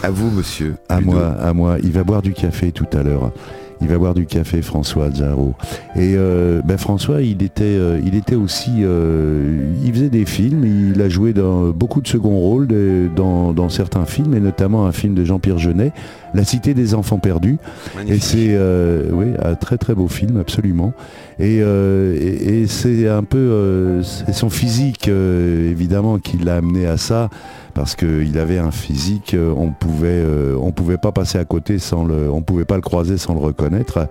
À 0.04 0.10
vous, 0.10 0.30
monsieur. 0.30 0.74
À 0.88 1.00
Ludo. 1.00 1.12
moi, 1.12 1.26
à 1.40 1.52
moi. 1.54 1.76
Il 1.82 1.90
va 1.92 2.04
boire 2.04 2.20
du 2.22 2.32
café 2.34 2.72
tout 2.72 2.86
à 2.92 3.02
l'heure. 3.02 3.32
Il 3.80 3.88
va 3.88 3.98
boire 3.98 4.14
du 4.14 4.24
café, 4.24 4.62
François 4.62 5.10
Jarreau. 5.12 5.54
Et 5.96 6.14
euh, 6.16 6.62
ben 6.64 6.78
François, 6.78 7.22
il 7.22 7.42
était, 7.42 7.64
euh, 7.64 7.98
il 8.04 8.14
était 8.14 8.36
aussi, 8.36 8.70
euh, 8.80 9.72
il 9.82 9.92
faisait 9.92 10.10
des 10.10 10.24
films. 10.26 10.64
Il 10.94 11.00
a 11.02 11.08
joué 11.08 11.32
dans 11.32 11.70
beaucoup 11.70 12.00
de 12.00 12.06
second 12.06 12.38
rôles 12.38 12.66
de- 12.66 13.08
dans, 13.16 13.52
dans 13.52 13.68
certains 13.68 14.04
films, 14.06 14.34
et 14.34 14.40
notamment 14.40 14.86
un 14.86 14.92
film 14.92 15.14
de 15.14 15.24
Jean-Pierre 15.24 15.58
Jeunet, 15.58 15.92
La 16.34 16.44
Cité 16.44 16.72
des 16.72 16.94
Enfants 16.94 17.18
Perdus. 17.18 17.58
Et 17.94 17.96
Magnifique. 17.96 18.22
c'est 18.22 18.48
euh, 18.50 19.08
oui, 19.12 19.26
un 19.42 19.54
très 19.54 19.76
très 19.76 19.94
beau 19.94 20.08
film, 20.08 20.38
absolument. 20.38 20.92
Et, 21.40 21.56
et, 21.56 22.60
et 22.60 22.66
c'est 22.68 23.08
un 23.08 23.24
peu 23.24 24.00
c'est 24.04 24.32
son 24.34 24.50
physique 24.50 25.08
évidemment 25.08 26.18
qui 26.20 26.38
l'a 26.38 26.56
amené 26.56 26.86
à 26.86 26.96
ça 26.96 27.28
parce 27.74 27.96
qu'il 27.96 28.38
avait 28.38 28.58
un 28.58 28.70
physique, 28.70 29.34
euh, 29.34 29.52
on 29.56 29.72
pouvait 29.72 30.08
euh, 30.08 30.56
on 30.60 30.70
pouvait 30.70 30.96
pas 30.96 31.12
passer 31.12 31.38
à 31.38 31.44
côté 31.44 31.78
sans 31.78 32.04
le, 32.04 32.30
on 32.30 32.40
pouvait 32.40 32.64
pas 32.64 32.76
le 32.76 32.82
croiser 32.82 33.18
sans 33.18 33.34
le 33.34 33.40
reconnaître. 33.40 34.08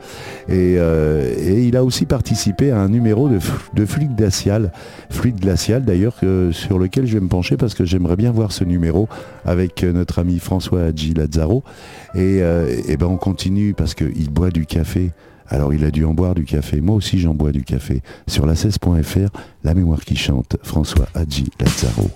Et, 0.50 0.76
euh, 0.78 1.34
il 1.64 1.78
a 1.78 1.84
aussi 1.84 2.06
participé 2.06 2.72
à 2.72 2.80
un 2.80 2.90
numéro 2.90 3.30
de, 3.30 3.40
de 3.74 3.86
fluide 3.86 4.16
glacial, 4.16 4.72
fluide 5.10 5.40
glacial 5.40 5.86
d'ailleurs 5.86 6.16
sur 6.52 6.78
lequel 6.78 7.06
je 7.06 7.14
vais 7.14 7.22
me 7.22 7.30
pencher 7.30 7.58
parce 7.58 7.74
que 7.74 7.86
j'aimerais 7.86 8.16
bien 8.16 8.32
voir 8.32 8.52
ce 8.52 8.64
numéro 8.64 9.08
avec 9.46 9.84
notre 9.84 10.20
ami 10.20 10.40
François 10.40 10.84
Hadji 10.84 11.14
Lazzaro. 11.14 11.64
Et, 12.16 12.42
ben 13.00 13.08
on 13.08 13.18
continue 13.18 13.74
parce 13.74 13.94
qu'il 13.96 14.30
boit 14.30 14.52
du 14.52 14.66
café. 14.66 15.12
Alors 15.48 15.74
il 15.74 15.84
a 15.86 15.92
dû 15.92 16.06
en 16.06 16.14
boire 16.14 16.36
du 16.36 16.46
café. 16.46 16.82
Moi 16.82 16.96
aussi 16.96 17.20
j'en 17.20 17.34
bois 17.34 17.52
du 17.52 17.64
café. 17.64 18.02
Sur 18.28 18.46
la 18.46 18.54
16.fr, 18.54 19.18
E, 19.18 19.28
la 19.64 19.74
mémoire 19.74 20.02
qui 20.02 20.16
chante, 20.16 20.58
François 20.64 21.08
Hadji 21.16 21.46
Lazzaro. 21.60 22.10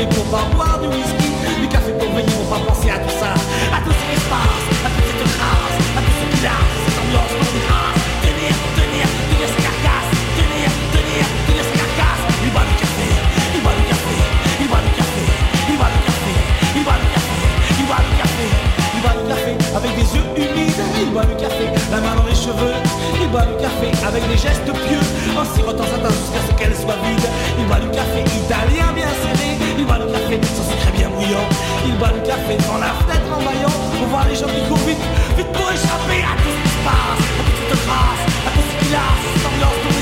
café 0.00 0.14
pour 0.14 0.24
pas 0.26 0.44
boire 0.54 0.78
du 0.80 0.88
whisky, 0.88 1.28
du 1.60 1.68
café 1.68 1.92
pour 1.92 2.08
veiller 2.14 2.32
pour 2.32 2.58
pas 2.58 2.64
penser 2.66 2.90
à 2.90 2.98
tout 2.98 3.14
ça, 3.20 3.34
à 3.74 3.80
tout 3.84 3.92
ce 3.92 4.04
qui 4.08 4.16
se 4.20 4.28
passe, 4.28 4.64
à 4.84 4.88
toute 4.88 5.04
cette 5.04 5.36
grâce, 5.36 5.76
à 5.96 6.00
tout 6.00 6.14
ce 6.20 6.26
qui 6.36 6.46
a, 6.46 6.56
cette 6.84 6.98
ambiance 7.00 7.34
pour 7.36 7.52
grâce. 7.68 8.00
Tenir, 8.24 8.54
tenir, 8.76 9.06
tenir 9.28 9.48
sa 9.48 9.60
carcasse, 9.60 10.10
tenir, 10.36 10.68
tenir, 10.94 11.24
tenir 11.46 11.64
sa 11.68 11.76
carcasse. 11.80 12.24
Il 12.44 12.50
boit 12.50 12.64
du 12.64 12.76
café, 12.80 13.06
il 13.54 13.60
boit 13.60 13.76
du 13.76 13.84
café, 13.92 14.16
il 14.60 14.68
boit 14.68 14.82
du 14.84 14.92
café, 14.96 15.22
il 15.68 15.76
boit 15.76 15.92
du 15.92 16.00
café, 16.08 16.32
il 16.76 16.84
boit 16.84 16.96
du 16.96 17.08
café, 17.12 17.36
il 17.76 17.84
boit 17.84 18.00
du 18.00 18.12
café, 18.16 18.46
il 18.96 19.00
boit 19.04 19.16
du 19.20 19.24
café 19.28 19.52
avec 19.76 19.92
des 19.96 20.08
yeux 20.16 20.28
humides, 20.36 20.82
il 20.96 21.10
boit 21.12 21.28
du 21.28 21.36
café, 21.36 21.66
la 21.92 22.00
main 22.00 22.14
dans 22.16 22.24
les 22.24 22.38
cheveux, 22.38 22.76
il 23.20 23.28
boit 23.28 23.44
du 23.44 23.56
café 23.60 23.88
avec 24.00 24.22
des 24.28 24.38
gestes 24.38 24.64
pieux, 24.64 25.04
en 25.36 25.44
sirotant 25.44 25.84
sa 25.84 25.98
tasse 26.00 26.16
jusqu'à 26.24 26.42
ce 26.48 26.52
qu'elle 26.56 26.76
soit 26.76 26.96
vide, 27.04 27.26
il 27.58 27.66
boit 27.66 27.80
du 27.80 27.89
bouillant. 31.48 31.86
Il 31.86 31.94
boit 31.96 32.12
le 32.12 32.20
café 32.26 32.56
dans 32.66 32.78
la 32.78 32.92
fenêtre 33.00 33.30
en 33.32 33.42
baillant, 33.42 33.76
pour 33.98 34.06
voir 34.08 34.26
les 34.28 34.34
gens 34.34 34.46
qui 34.46 34.62
courent 34.68 34.86
vite, 34.86 34.98
vite 35.36 35.52
pour 35.52 35.70
échapper 35.70 36.22
à 36.22 36.34
tout 36.42 36.50
ce 36.50 36.62
qui 36.62 36.68
se 36.68 36.82
passe, 36.84 37.20
à 37.38 37.42
toute 37.44 37.58
cette 37.68 37.86
grâce, 37.86 38.22
à 38.46 38.50
tout 38.50 38.66
ce 38.68 38.74
qui 38.84 38.92
lasse, 38.92 39.24
cette 39.42 39.99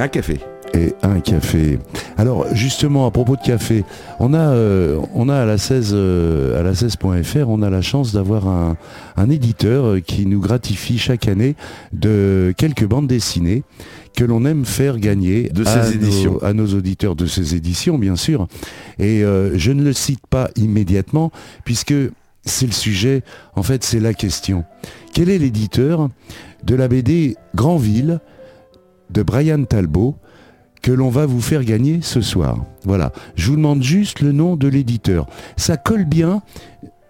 un 0.00 0.08
café. 0.08 0.40
et 0.72 0.94
un 1.02 1.20
café. 1.20 1.78
Alors 2.16 2.46
justement 2.54 3.06
à 3.06 3.10
propos 3.10 3.36
de 3.36 3.42
café, 3.42 3.84
on 4.20 4.32
a, 4.34 4.38
euh, 4.38 5.00
on 5.14 5.28
a 5.28 5.36
à 5.36 5.44
la 5.44 5.58
16 5.58 5.90
euh, 5.92 6.60
à 6.60 6.62
la 6.62 6.72
16.fr, 6.72 7.48
on 7.48 7.60
a 7.62 7.70
la 7.70 7.82
chance 7.82 8.12
d'avoir 8.12 8.46
un, 8.48 8.76
un 9.16 9.30
éditeur 9.30 9.84
euh, 9.84 10.00
qui 10.00 10.26
nous 10.26 10.40
gratifie 10.40 10.98
chaque 10.98 11.26
année 11.28 11.56
de 11.92 12.54
quelques 12.56 12.86
bandes 12.86 13.08
dessinées 13.08 13.62
que 14.16 14.24
l'on 14.24 14.44
aime 14.44 14.64
faire 14.64 14.98
gagner 14.98 15.48
De 15.50 15.66
à 15.66 15.88
éditions. 15.92 16.34
nos, 16.34 16.44
à 16.44 16.52
nos 16.52 16.66
auditeurs 16.68 17.16
de 17.16 17.26
ces 17.26 17.54
éditions 17.54 17.98
bien 17.98 18.16
sûr. 18.16 18.46
Et 18.98 19.24
euh, 19.24 19.58
je 19.58 19.72
ne 19.72 19.82
le 19.82 19.92
cite 19.92 20.26
pas 20.28 20.50
immédiatement 20.56 21.30
puisque 21.64 21.94
c'est 22.44 22.66
le 22.66 22.72
sujet, 22.72 23.22
en 23.56 23.62
fait 23.62 23.84
c'est 23.84 24.00
la 24.00 24.14
question. 24.14 24.64
Quel 25.12 25.28
est 25.28 25.38
l'éditeur 25.38 26.08
de 26.64 26.74
la 26.74 26.88
BD 26.88 27.36
Grandville 27.54 28.20
de 29.12 29.22
Brian 29.22 29.64
Talbot 29.64 30.16
que 30.82 30.92
l'on 30.92 31.10
va 31.10 31.26
vous 31.26 31.40
faire 31.42 31.64
gagner 31.64 31.98
ce 32.02 32.20
soir. 32.20 32.64
Voilà. 32.84 33.12
Je 33.36 33.50
vous 33.50 33.56
demande 33.56 33.82
juste 33.82 34.20
le 34.20 34.32
nom 34.32 34.56
de 34.56 34.66
l'éditeur. 34.66 35.26
Ça 35.56 35.76
colle 35.76 36.04
bien, 36.06 36.40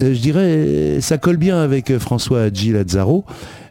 euh, 0.03 0.13
je 0.13 0.19
dirais, 0.21 1.01
ça 1.01 1.19
colle 1.19 1.37
bien 1.37 1.59
avec 1.61 1.91
euh, 1.91 1.99
François 2.01 2.43
Hadji 2.43 2.73
Lazzaro. 2.73 3.25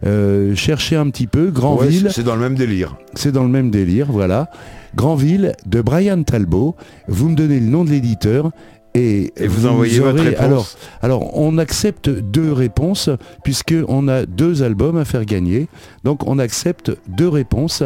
Euh, 0.05 0.55
cherchez 0.55 0.95
un 0.95 1.09
petit 1.09 1.27
peu. 1.27 1.51
Grandville, 1.51 2.03
c'est- 2.07 2.13
c'est 2.17 2.23
dans 2.23 2.35
le 2.35 2.41
même 2.41 2.55
délire. 2.55 2.95
c'est 3.15 3.31
dans 3.33 3.43
le 3.43 3.49
même 3.49 3.71
délire, 3.71 4.07
voilà. 4.11 4.49
Grandville 4.95 5.53
de 5.65 5.81
Brian 5.81 6.23
Talbot. 6.23 6.75
Vous 7.07 7.29
me 7.29 7.35
donnez 7.35 7.59
le 7.59 7.67
nom 7.67 7.83
de 7.83 7.89
l'éditeur. 7.89 8.51
Et, 8.99 9.33
Et 9.37 9.47
vous 9.47 9.65
envoyez 9.65 9.99
votre 9.99 10.23
réponse. 10.23 10.39
Alors, 10.41 10.67
alors, 11.01 11.37
on 11.37 11.57
accepte 11.57 12.09
deux 12.09 12.51
réponses 12.51 13.09
puisque 13.43 13.75
on 13.87 14.07
a 14.07 14.25
deux 14.25 14.63
albums 14.63 14.97
à 14.97 15.05
faire 15.05 15.25
gagner. 15.25 15.67
Donc, 16.03 16.27
on 16.27 16.39
accepte 16.39 16.91
deux 17.07 17.29
réponses. 17.29 17.83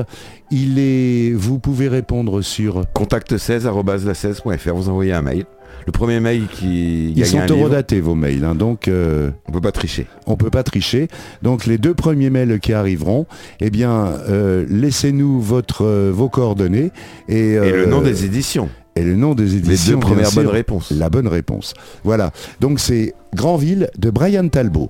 Il 0.52 0.80
est, 0.80 1.34
vous 1.34 1.60
pouvez 1.60 1.88
répondre 1.88 2.42
sur. 2.42 2.84
Contact 2.94 3.38
16 3.38 3.66
la 3.66 4.14
16.fr, 4.14 4.74
vous 4.74 4.90
envoyez 4.90 5.14
un 5.14 5.22
mail. 5.22 5.46
Le 5.86 5.92
premier 5.92 6.20
mail 6.20 6.48
qui 6.48 7.12
Ils 7.16 7.26
sont 7.26 7.46
eurodatés 7.46 8.00
vos 8.00 8.16
mails, 8.16 8.46
hein, 8.46 8.56
donc 8.56 8.88
euh, 8.88 9.32
on 9.48 9.52
peut 9.52 9.60
pas 9.60 9.74
tricher. 9.74 10.08
on 10.28 10.38
peut 10.38 10.50
pas 10.50 10.64
tricher. 10.64 11.08
Donc, 11.42 11.66
les 11.66 11.78
deux 11.78 11.94
premiers 11.94 12.30
mails 12.30 12.60
qui 12.60 12.74
arriveront, 12.74 13.26
eh 13.60 13.70
bien, 13.70 14.14
euh, 14.30 14.66
laissez-nous 14.70 15.42
votre 15.42 15.84
euh, 15.86 16.12
vos 16.14 16.30
coordonnées 16.30 16.92
et, 17.28 17.54
Et 17.54 17.72
le 17.72 17.86
nom 17.86 18.02
des 18.02 18.24
éditions. 18.26 18.70
Et 18.96 19.04
le 19.04 19.16
nom 19.16 19.36
des 19.36 19.44
Les 19.46 19.56
éditions. 19.58 19.94
deux 19.94 19.98
bien 20.00 20.08
premières 20.10 20.28
sûr. 20.30 20.42
bonnes 20.44 20.52
réponses. 20.52 20.92
La 20.92 21.10
bonne 21.10 21.28
réponse. 21.28 21.74
Voilà. 22.04 22.32
Donc 22.60 22.80
c'est 22.80 23.14
Grandville 23.36 23.90
de 23.98 24.10
Brian 24.10 24.48
Talbot. 24.48 24.90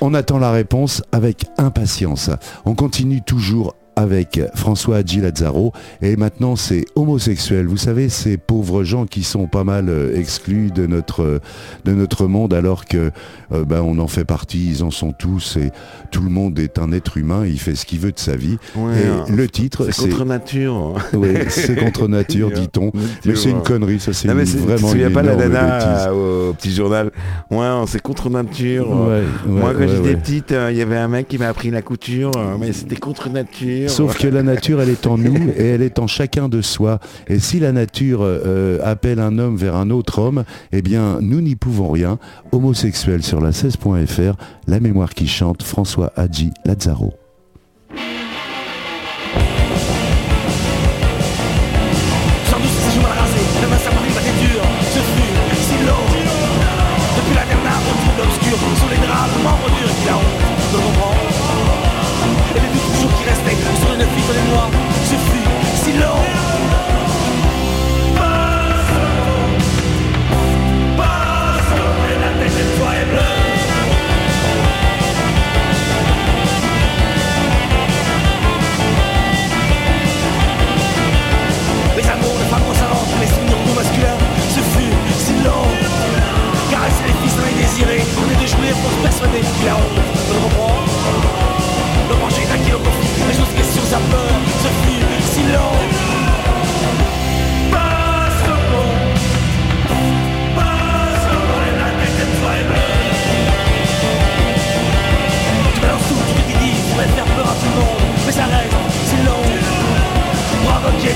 On 0.00 0.12
attend 0.12 0.38
la 0.38 0.50
réponse 0.50 1.02
avec 1.12 1.46
impatience. 1.56 2.28
On 2.66 2.74
continue 2.74 3.22
toujours 3.22 3.75
avec 3.96 4.40
François 4.54 4.98
Hadji 4.98 5.20
Lazzaro 5.20 5.72
et 6.02 6.16
maintenant 6.16 6.54
c'est 6.56 6.84
homosexuel. 6.94 7.66
Vous 7.66 7.76
savez 7.76 8.08
ces 8.08 8.36
pauvres 8.36 8.84
gens 8.84 9.06
qui 9.06 9.22
sont 9.22 9.46
pas 9.46 9.64
mal 9.64 9.88
euh, 9.88 10.16
exclus 10.16 10.70
de 10.70 10.86
notre 10.86 11.22
euh, 11.22 11.40
de 11.84 11.92
notre 11.92 12.26
monde 12.26 12.54
alors 12.54 12.84
que 12.84 13.10
euh, 13.52 13.64
ben, 13.64 13.80
on 13.80 13.98
en 13.98 14.08
fait 14.08 14.24
partie, 14.24 14.68
ils 14.68 14.82
en 14.82 14.90
sont 14.90 15.12
tous 15.12 15.56
et 15.56 15.70
tout 16.10 16.22
le 16.22 16.30
monde 16.30 16.58
est 16.58 16.78
un 16.78 16.92
être 16.92 17.16
humain, 17.16 17.46
il 17.46 17.58
fait 17.58 17.74
ce 17.74 17.86
qu'il 17.86 18.00
veut 18.00 18.12
de 18.12 18.18
sa 18.18 18.36
vie. 18.36 18.58
Ouais, 18.74 19.02
et 19.02 19.06
hein. 19.06 19.24
le 19.28 19.48
titre 19.48 19.86
C'est 19.90 20.08
contre 20.08 20.24
nature. 20.24 20.94
Oui, 21.16 21.34
c'est 21.48 21.76
contre 21.76 22.08
nature 22.08 22.50
dit-on. 22.50 22.92
Mais 23.24 23.36
c'est 23.36 23.50
une 23.50 23.62
connerie, 23.62 24.00
ça 24.00 24.12
c'est 24.12 24.28
vraiment 24.28 24.92
une 24.92 25.12
pas 25.12 25.22
la 25.22 25.36
nana 25.36 26.08
euh, 26.08 26.50
au 26.50 26.52
petit 26.52 26.74
journal? 26.74 27.10
Ouais, 27.50 27.66
c'est 27.86 28.02
contre 28.02 28.28
nature. 28.28 28.90
Ouais, 28.90 29.06
ouais, 29.06 29.24
Moi, 29.46 29.72
quand 29.74 29.88
j'étais 29.88 30.16
petite, 30.16 30.52
euh, 30.52 30.70
il 30.70 30.76
y 30.76 30.82
avait 30.82 30.96
un 30.96 31.08
mec 31.08 31.28
qui 31.28 31.38
m'a 31.38 31.48
appris 31.48 31.70
la 31.70 31.82
couture, 31.82 32.32
mais 32.58 32.72
c'était 32.72 32.96
contre 32.96 33.30
nature. 33.30 33.85
Sauf 33.88 34.18
que 34.18 34.28
la 34.28 34.42
nature, 34.42 34.80
elle 34.80 34.90
est 34.90 35.06
en 35.06 35.18
nous 35.18 35.50
et 35.56 35.66
elle 35.66 35.82
est 35.82 35.98
en 35.98 36.06
chacun 36.06 36.48
de 36.48 36.62
soi. 36.62 37.00
Et 37.28 37.38
si 37.38 37.60
la 37.60 37.72
nature 37.72 38.20
euh, 38.22 38.78
appelle 38.82 39.20
un 39.20 39.38
homme 39.38 39.56
vers 39.56 39.76
un 39.76 39.90
autre 39.90 40.18
homme, 40.18 40.44
eh 40.72 40.82
bien, 40.82 41.18
nous 41.20 41.40
n'y 41.40 41.56
pouvons 41.56 41.90
rien. 41.90 42.18
Homosexuel 42.52 43.22
sur 43.22 43.40
la 43.40 43.50
16.fr, 43.50 44.36
la 44.66 44.80
mémoire 44.80 45.14
qui 45.14 45.26
chante, 45.26 45.62
François 45.62 46.12
Hadji 46.16 46.52
Lazzaro. 46.64 47.25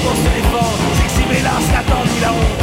pour 0.03 0.17
se 0.17 0.29
défendre, 0.35 0.79
s'exhiber, 0.97 1.43
l'arse, 1.43 1.69
la 2.21 2.33
honte. 2.33 2.60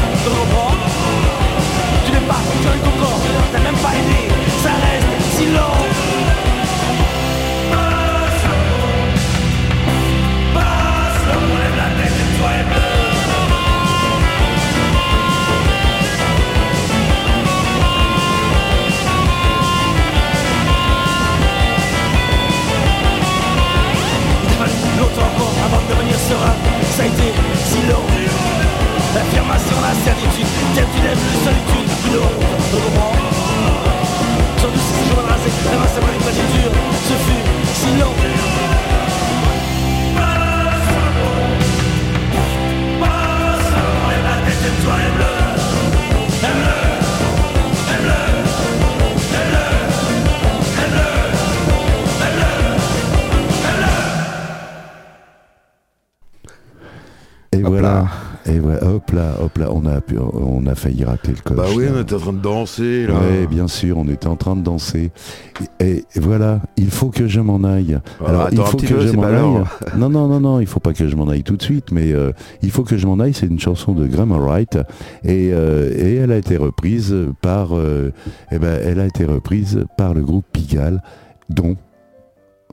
On 60.15 60.65
a, 60.65 60.71
a 60.71 60.75
failli 60.75 61.03
rater 61.03 61.31
le 61.31 61.37
coche. 61.43 61.57
Bah 61.57 61.65
oui, 61.75 61.85
on 61.93 62.01
était 62.01 62.15
en 62.15 62.19
train 62.19 62.33
de 62.33 62.41
danser 62.41 63.07
là. 63.07 63.13
Ouais, 63.13 63.47
bien 63.47 63.67
sûr, 63.67 63.97
on 63.97 64.07
était 64.07 64.27
en 64.27 64.35
train 64.35 64.55
de 64.55 64.61
danser. 64.61 65.11
Et, 65.79 66.03
voilà, 66.15 66.61
il 66.77 66.89
faut 66.89 67.09
que 67.09 67.27
je 67.27 67.39
m'en 67.39 67.63
aille. 67.63 67.99
Alors, 68.25 68.49
il 68.51 68.57
faut 68.57 68.77
que 68.77 68.87
je 68.87 69.11
m'en 69.13 69.23
aille. 69.23 69.63
Non, 69.97 70.09
non, 70.09 70.27
non, 70.27 70.39
non, 70.39 70.59
il 70.59 70.67
faut 70.67 70.79
pas 70.79 70.93
que 70.93 71.07
je 71.07 71.15
m'en 71.15 71.27
aille 71.27 71.43
tout 71.43 71.57
de 71.57 71.63
suite, 71.63 71.91
mais 71.91 72.11
euh, 72.11 72.31
il 72.61 72.71
faut 72.71 72.83
que 72.83 72.97
je 72.97 73.07
m'en 73.07 73.19
aille. 73.19 73.33
C'est 73.33 73.47
une 73.47 73.59
chanson 73.59 73.93
de 73.93 74.05
Grammar 74.05 74.39
Wright 74.39 74.75
et, 75.23 75.51
euh, 75.53 75.91
et, 75.95 76.15
elle 76.15 76.31
a 76.31 76.37
été 76.37 76.57
reprise 76.57 77.15
par, 77.41 77.75
euh, 77.75 78.11
eh 78.51 78.59
ben, 78.59 78.79
elle 78.83 78.99
a 78.99 79.05
été 79.05 79.25
reprise 79.25 79.83
par 79.97 80.13
le 80.13 80.23
groupe 80.23 80.45
Pigalle, 80.51 81.01
dont 81.49 81.75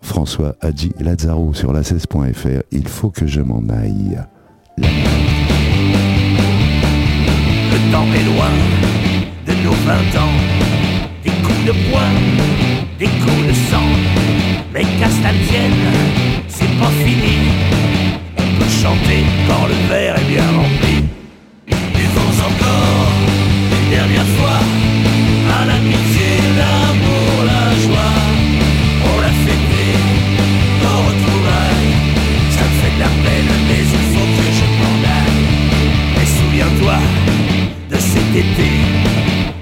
François 0.03 0.55
Hadji 0.61 0.93
Lazaro 1.01 1.55
sur 1.55 1.73
la 1.73 1.83
16.fr. 1.83 2.63
Il 2.73 2.89
faut 2.89 3.11
que 3.11 3.27
je 3.27 3.41
m'en 3.41 3.63
aille. 3.71 4.19
Le 7.85 7.93
temps 7.93 8.07
est 8.15 8.25
loin 8.25 8.51
de 9.47 9.53
nos 9.63 9.73
vingt 9.73 10.19
ans. 10.19 10.37
Des 11.23 11.31
coups 11.31 11.65
de 11.67 11.73
poing, 11.91 12.15
des 12.99 13.07
coups 13.07 13.47
de 13.49 13.53
sang. 13.71 13.91
Mais 14.73 14.83
qu'à 14.83 15.09
c'est 16.49 16.79
pas 16.81 16.93
fini. 17.05 17.37
On 18.39 18.59
peut 18.59 18.71
chanter 18.71 19.25
quand 19.47 19.67
le 19.67 19.89
verre 19.89 20.17
est 20.17 20.33
bien 20.33 20.45
rempli. 20.57 21.05
Vivons 21.67 22.35
encore 22.49 23.13
une 23.73 23.91
dernière 23.91 24.27
fois 24.39 24.84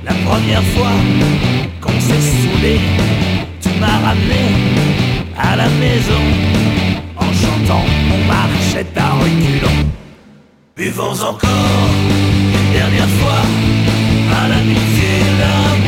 la 0.05 0.15
première 0.25 0.63
fois 0.63 0.93
qu'on 1.81 2.01
s'est 2.01 2.21
saoulé, 2.21 2.81
tu 3.61 3.69
m'as 3.79 3.99
ramené 3.99 4.45
à 5.37 5.57
la 5.57 5.69
maison 5.69 6.23
en 7.17 7.27
chantant 7.27 7.85
on 8.15 8.27
marchait 8.27 8.87
à 8.97 9.11
reculons. 9.11 9.89
Buvons 10.75 11.21
encore 11.23 11.91
une 12.55 12.73
dernière 12.73 13.09
fois 13.21 13.43
à 14.39 14.49
l'amitié, 14.49 15.21
l'amour, 15.39 15.73
la 15.77 15.82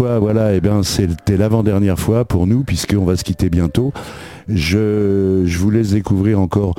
voilà, 0.00 0.54
et 0.54 0.60
bien 0.60 0.82
c'était 0.82 1.36
l'avant-dernière 1.36 1.98
fois 1.98 2.24
pour 2.24 2.46
nous, 2.46 2.64
puisqu'on 2.64 3.04
va 3.04 3.16
se 3.16 3.24
quitter 3.24 3.50
bientôt. 3.50 3.92
Je, 4.48 5.42
je 5.44 5.58
vous 5.58 5.70
laisse 5.70 5.90
découvrir 5.90 6.40
encore 6.40 6.74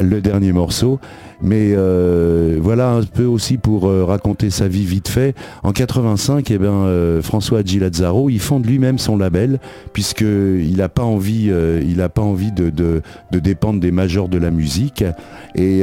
le 0.00 0.20
dernier 0.20 0.52
morceau. 0.52 0.98
Mais 1.40 1.72
euh, 1.72 2.58
voilà 2.60 2.90
un 2.90 3.02
peu 3.04 3.24
aussi 3.24 3.58
pour 3.58 3.88
euh, 3.88 4.04
raconter 4.04 4.50
sa 4.50 4.66
vie 4.66 4.84
vite 4.84 5.08
fait. 5.08 5.34
En 5.62 5.72
85, 5.72 6.50
eh 6.50 6.58
ben, 6.58 6.66
euh, 6.66 7.22
François 7.22 7.60
Hadji 7.60 7.78
Lazzaro, 7.78 8.28
il 8.28 8.40
fonde 8.40 8.66
lui-même 8.66 8.98
son 8.98 9.16
label 9.16 9.60
puisque 9.92 10.22
il 10.22 10.76
n'a 10.76 10.88
pas 10.88 11.04
envie, 11.04 11.50
il 11.86 12.00
a 12.00 12.08
pas 12.08 12.22
envie 12.22 12.52
de, 12.52 12.70
de, 12.70 13.02
dépendre 13.38 13.80
des 13.80 13.92
majors 13.92 14.28
de 14.28 14.38
la 14.38 14.50
musique. 14.50 15.04
Et 15.54 15.82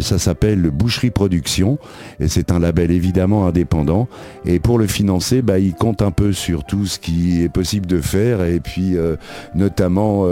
ça 0.00 0.18
s'appelle 0.18 0.70
Boucherie 0.70 1.10
Production. 1.10 1.78
Et 2.20 2.28
c'est 2.28 2.52
un 2.52 2.58
label 2.58 2.90
évidemment 2.90 3.46
indépendant. 3.46 4.08
Et 4.44 4.58
pour 4.60 4.78
le 4.78 4.86
financer, 4.86 5.42
bah, 5.42 5.58
il 5.58 5.74
compte 5.74 6.02
un 6.02 6.10
peu 6.10 6.32
sur 6.32 6.64
tout 6.64 6.86
ce 6.86 6.98
qui 6.98 7.42
est 7.42 7.48
possible 7.48 7.86
de 7.86 8.00
faire. 8.00 8.44
Et 8.44 8.60
puis 8.60 8.96
notamment 9.54 10.26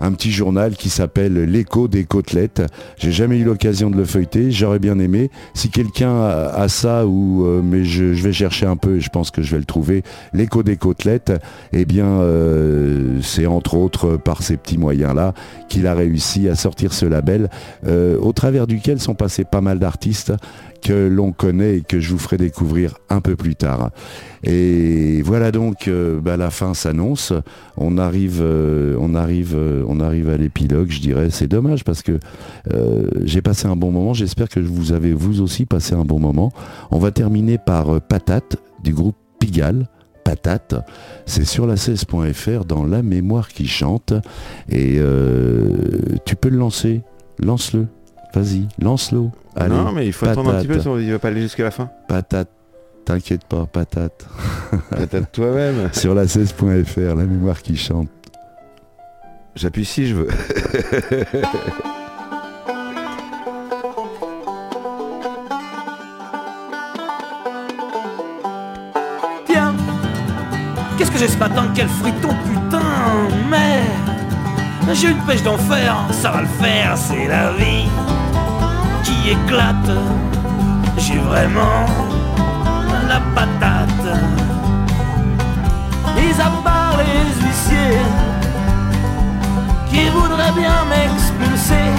un 0.00 0.12
petit 0.12 0.32
journal 0.32 0.76
qui 0.76 0.88
s'appelle 0.88 1.34
L'écho 1.44 1.88
des 1.88 2.04
côtelettes. 2.04 2.62
J'ai 2.96 3.12
jamais 3.12 3.38
eu 3.38 3.44
l'occasion 3.44 3.87
de 3.90 3.96
le 3.96 4.04
feuilleter. 4.04 4.50
J'aurais 4.50 4.78
bien 4.78 4.98
aimé. 4.98 5.30
Si 5.54 5.70
quelqu'un 5.70 6.22
a, 6.22 6.68
ça 6.68 7.06
ou 7.06 7.46
euh, 7.46 7.60
mais 7.62 7.84
je, 7.84 8.04
vais 8.04 8.32
chercher 8.32 8.66
un 8.66 8.76
peu 8.76 8.96
et 8.96 9.00
je 9.00 9.10
pense 9.10 9.30
que 9.30 9.42
je 9.42 9.52
vais 9.52 9.58
le 9.58 9.64
trouver. 9.64 10.02
L'écho 10.32 10.62
des 10.62 10.76
côtelettes. 10.76 11.32
Eh 11.72 11.84
bien, 11.84 12.06
euh, 12.06 13.20
c'est 13.22 13.46
entre 13.46 13.74
autres 13.74 14.16
par 14.16 14.42
ces 14.42 14.56
petits 14.56 14.78
moyens 14.78 15.14
là 15.14 15.34
qu'il 15.68 15.86
a 15.86 15.94
réussi 15.94 16.48
à 16.48 16.54
sortir 16.54 16.92
ce 16.92 17.06
label, 17.06 17.50
euh, 17.86 18.18
au 18.20 18.32
travers 18.32 18.66
duquel 18.66 19.00
sont 19.00 19.14
passés 19.14 19.44
pas 19.44 19.60
mal 19.60 19.78
d'artistes 19.78 20.32
que 20.82 21.08
l'on 21.08 21.32
connaît 21.32 21.78
et 21.78 21.80
que 21.82 22.00
je 22.00 22.10
vous 22.10 22.18
ferai 22.18 22.36
découvrir 22.36 22.98
un 23.10 23.20
peu 23.20 23.36
plus 23.36 23.56
tard. 23.56 23.90
Et 24.42 25.22
voilà 25.22 25.50
donc, 25.50 25.88
euh, 25.88 26.20
bah, 26.20 26.36
la 26.36 26.50
fin 26.50 26.74
s'annonce. 26.74 27.32
On 27.76 27.98
arrive, 27.98 28.40
euh, 28.40 28.96
on 29.00 29.14
arrive, 29.14 29.54
euh, 29.56 29.84
on 29.88 30.00
arrive 30.00 30.28
à 30.28 30.36
l'épilogue, 30.36 30.90
je 30.90 31.00
dirais. 31.00 31.28
C'est 31.30 31.48
dommage 31.48 31.84
parce 31.84 32.02
que 32.02 32.18
j'ai 33.24 33.42
passé 33.42 33.66
un 33.66 33.76
bon 33.76 33.90
moment. 33.90 34.14
J'espère 34.14 34.48
que 34.48 34.60
vous 34.60 34.92
avez 34.92 35.12
vous 35.12 35.40
aussi 35.40 35.66
passé 35.66 35.94
un 35.94 36.04
bon 36.04 36.18
moment. 36.18 36.52
On 36.90 36.98
va 36.98 37.10
terminer 37.10 37.58
par 37.58 38.00
Patate 38.00 38.56
du 38.82 38.92
groupe 38.92 39.16
Pigalle. 39.38 39.88
Patate, 40.24 40.74
c'est 41.24 41.46
sur 41.46 41.66
la 41.66 41.76
16.fr 41.76 42.66
dans 42.66 42.84
La 42.84 43.02
mémoire 43.02 43.48
qui 43.48 43.66
chante. 43.66 44.12
Et 44.68 45.00
tu 46.24 46.36
peux 46.36 46.50
le 46.50 46.58
lancer. 46.58 47.02
Lance-le. 47.40 47.86
Vas-y, 48.34 48.68
lance-le. 48.80 49.18
non, 49.68 49.92
mais 49.92 50.06
il 50.06 50.12
faut 50.12 50.26
attendre 50.26 50.54
un 50.54 50.60
petit 50.60 50.68
peu, 50.68 51.00
il 51.00 51.10
va 51.12 51.18
pas 51.18 51.28
aller 51.28 51.42
jusqu'à 51.42 51.64
la 51.64 51.70
fin. 51.70 51.90
Patate. 52.06 52.48
T'inquiète 53.08 53.44
pas, 53.46 53.64
patate. 53.64 54.26
Patate 54.90 55.32
toi-même. 55.32 55.88
Sur 55.94 56.14
la 56.14 56.26
16.fr, 56.26 57.14
la 57.16 57.24
mémoire 57.24 57.62
qui 57.62 57.74
chante. 57.74 58.10
J'appuie 59.56 59.86
si 59.86 60.08
je 60.08 60.14
veux. 60.14 60.28
Tiens, 69.46 69.74
qu'est-ce 70.98 71.10
que 71.10 71.18
j'ai 71.18 71.28
ce 71.28 71.38
matin 71.38 71.64
Quel 71.74 71.88
friton, 71.88 72.28
putain, 72.44 72.82
mais 73.48 73.84
J'ai 74.92 75.08
une 75.08 75.24
pêche 75.26 75.42
d'enfer, 75.42 75.96
ça 76.12 76.30
va 76.30 76.42
le 76.42 76.46
faire, 76.46 76.98
c'est 76.98 77.26
la 77.26 77.52
vie. 77.52 77.88
J'ai 80.96 81.18
vraiment 81.18 81.86
la 83.08 83.20
patate. 83.34 84.18
Mis 86.16 86.40
à 86.40 86.50
part 86.64 86.96
les 86.98 87.46
huissiers 87.46 88.00
qui 89.90 90.08
voudraient 90.08 90.52
bien 90.56 90.84
m'expulser, 90.88 91.90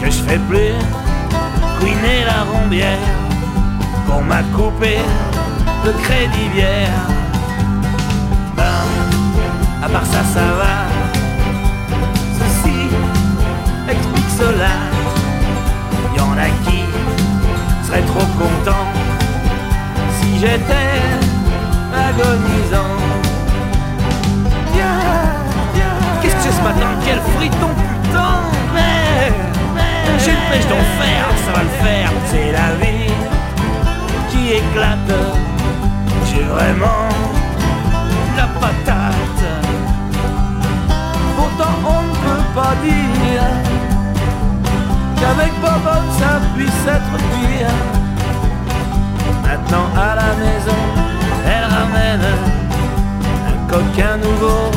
que 0.00 0.06
je 0.06 0.22
fais 0.22 0.38
plus 0.48 0.74
couiner 1.80 2.24
la 2.24 2.44
rombière 2.44 3.08
qu'on 4.06 4.22
m'a 4.22 4.42
coupé 4.56 4.98
de 5.84 5.90
crédit 6.02 6.48
bière. 6.54 7.06
Ben, 8.56 8.86
à 9.84 9.88
part 9.88 10.06
ça, 10.06 10.22
ça 10.34 10.46
va. 10.60 10.76
Ceci 12.38 12.88
explique 13.88 14.30
cela. 14.38 14.79
Trop 17.98 18.26
contents 18.38 18.86
si 20.20 20.38
j'étais 20.38 21.00
agonisant. 21.92 22.96
Qu'est-ce 26.22 26.36
que 26.36 26.42
c'est 26.42 26.52
ce 26.52 26.62
matin? 26.62 26.90
Quel 27.04 27.18
friton, 27.36 27.68
putain 27.68 28.42
Mais, 28.74 29.32
j'ai 30.18 30.30
une 30.30 30.50
pêche 30.50 30.66
d'enfer, 30.68 31.24
ça 31.44 31.52
va 31.52 31.62
le 31.62 31.84
faire, 31.84 32.12
c'est 32.30 32.52
la 32.52 32.74
vie 32.80 33.12
qui 34.30 34.52
éclate. 34.52 35.12
J'ai 36.26 36.44
vraiment 36.44 37.08
la 38.36 38.46
patate. 38.60 39.42
Pourtant 41.36 41.74
on 41.84 42.02
ne 42.02 42.12
peut 42.24 42.44
pas 42.54 42.74
dire 42.84 43.69
qu'avec 45.20 45.52
Bobo 45.60 45.96
ça 46.18 46.40
puisse 46.56 46.82
être 46.96 47.14
pire. 47.30 47.74
Maintenant 49.44 49.88
à 49.96 50.14
la 50.16 50.30
maison, 50.42 50.80
elle 51.46 51.66
ramène 51.78 52.26
un 53.50 53.68
coquin 53.68 54.16
nouveau 54.16 54.70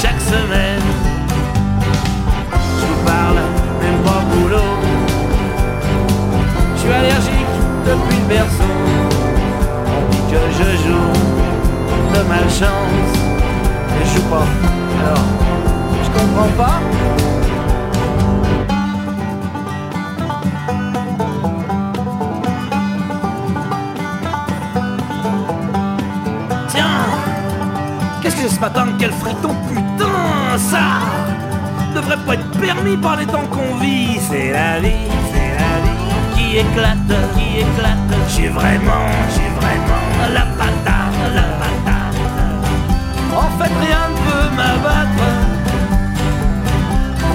chaque 0.00 0.20
semaine. 0.20 0.86
Je 2.52 2.86
vous 2.86 3.02
parle 3.04 3.40
même 3.82 4.00
pas 4.04 4.22
boulot. 4.30 4.72
Je 6.74 6.80
suis 6.80 6.92
allergique 6.92 7.54
depuis 7.86 8.18
le 8.18 8.28
berceau. 8.28 8.74
On 9.96 10.10
dit 10.10 10.24
que 10.30 10.42
je 10.58 10.68
joue 10.84 11.12
de 12.14 12.28
malchance. 12.28 13.12
Mais 13.90 14.06
je 14.06 14.16
joue 14.16 14.28
pas. 14.28 14.46
Alors, 15.00 15.26
je 16.04 16.10
comprends 16.18 16.64
pas. 16.64 17.33
C'est 28.48 28.56
ce 28.56 28.60
matin 28.60 28.86
Quel 28.98 29.10
friton, 29.12 29.54
putain, 29.68 30.58
ça 30.58 31.00
devrait 31.94 32.18
pas 32.26 32.34
être 32.34 32.50
permis 32.60 32.96
par 32.96 33.16
les 33.16 33.26
temps 33.26 33.46
qu'on 33.50 33.76
vit. 33.76 34.18
C'est 34.28 34.52
la 34.52 34.80
vie, 34.80 35.08
c'est 35.32 35.50
la 35.62 35.74
vie 35.84 36.12
qui 36.34 36.56
éclate, 36.58 37.12
qui 37.34 37.60
éclate. 37.60 38.12
J'ai 38.28 38.48
vraiment, 38.48 39.08
j'ai 39.34 39.50
vraiment 39.60 40.04
la 40.34 40.46
patate, 40.58 41.20
la 41.34 41.48
patate. 41.60 42.16
En 43.34 43.50
fait, 43.58 43.72
rien 43.86 44.04
ne 44.10 44.16
peut 44.26 44.48
m'abattre. 44.56 45.28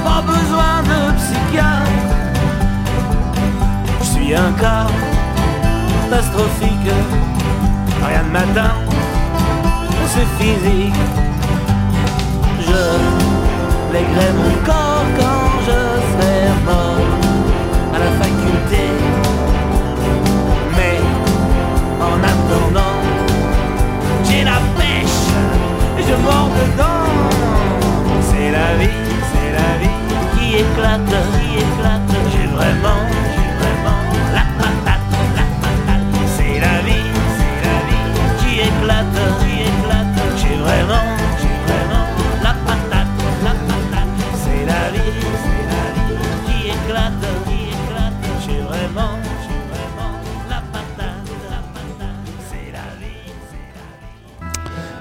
Pas 0.03 0.21
besoin 0.33 0.73
de 0.91 0.99
psychiatre. 1.17 1.89
Je 4.01 4.05
suis 4.05 4.35
un 4.35 4.51
cas 4.61 4.87
catastrophique. 6.03 6.91
Rien 8.05 8.23
ne 8.23 8.31
m'atteint, 8.31 8.88
physique. 10.37 10.93
Je 12.67 12.81
lèguerai 13.93 14.29
mon 14.39 14.53
corps 14.65 15.09
quand 15.19 15.49
je 15.67 15.79
serai 16.09 16.37
mort 16.65 17.07
à 17.93 17.99
la 17.99 18.11
faculté. 18.21 18.83
Mais 20.75 20.99
en 22.09 22.17
attendant, 22.33 22.99
j'ai 24.25 24.43
la 24.43 24.59
pêche 24.77 25.21
et 25.97 26.03
je 26.03 26.15
mords 26.25 26.51
dedans. 26.59 27.09
C'est 28.29 28.51
la 28.51 28.75
vie, 28.79 28.99
c'est 29.31 29.51
la 29.59 29.71
vie 29.81 29.99
qui 30.33 30.55
éclate. 30.57 31.28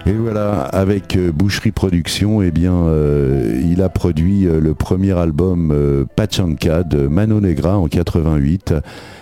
Et 0.09 0.15
voilà, 0.15 0.63
avec 0.63 1.17
euh, 1.17 1.33
Boucherie 1.33 1.71
Productions, 1.71 2.41
eh 2.41 2.51
euh, 2.65 3.61
il 3.63 3.83
a 3.83 3.91
produit 3.91 4.47
euh, 4.47 4.59
le 4.59 4.73
premier 4.73 5.13
album 5.13 6.07
Pachanka 6.17 6.83
de 6.83 7.07
Mano 7.09 7.43
Negra 7.43 7.77
en 7.77 7.89
88. 7.89 8.73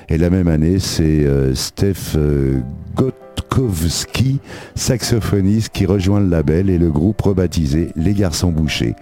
Et 0.09 0.17
la 0.17 0.31
même 0.31 0.47
année, 0.47 0.79
c'est 0.79 1.27
Steph 1.57 2.15
euh, 2.15 2.61
Gotkowski, 3.57 4.39
saxophoniste, 4.75 5.71
qui 5.73 5.87
rejoint 5.87 6.21
le 6.21 6.29
label 6.29 6.69
et 6.69 6.77
le 6.77 6.91
groupe 6.91 7.23
rebaptisé 7.23 7.89
Les 7.97 8.13
Garçons 8.13 8.53
Bouchés. 8.53 8.95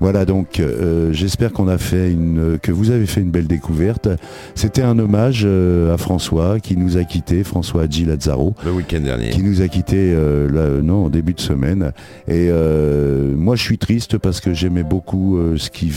Voilà 0.00 0.24
donc, 0.24 0.60
euh, 0.60 1.12
j'espère 1.12 1.52
qu'on 1.52 1.68
a 1.68 1.76
fait 1.76 2.10
une, 2.10 2.58
que 2.62 2.72
vous 2.72 2.90
avez 2.90 3.04
fait 3.04 3.20
une 3.20 3.30
belle 3.30 3.46
découverte. 3.46 4.08
C'était 4.54 4.80
un 4.80 4.98
hommage 4.98 5.42
euh, 5.44 5.92
à 5.92 5.98
François 5.98 6.58
qui 6.58 6.76
nous 6.76 6.96
a 6.96 7.04
quitté, 7.04 7.44
François 7.44 7.86
G. 7.88 8.06
Lazzaro 8.06 8.54
Le 8.64 8.72
week-end 8.72 9.00
dernier. 9.00 9.28
qui 9.28 9.42
nous 9.42 9.60
a 9.60 9.68
quitté 9.68 9.96
euh, 10.14 10.48
là, 10.50 10.82
non, 10.82 11.06
en 11.06 11.10
début 11.10 11.34
de 11.34 11.40
semaine. 11.40 11.92
Et 12.28 12.48
moi, 13.36 13.56
je 13.56 13.62
suis 13.62 13.78
triste 13.78 14.16
parce 14.16 14.40
que 14.40 14.54
j'aimais 14.54 14.84
beaucoup 14.84 15.38
ce 15.56 15.68
qu'il 15.68 15.90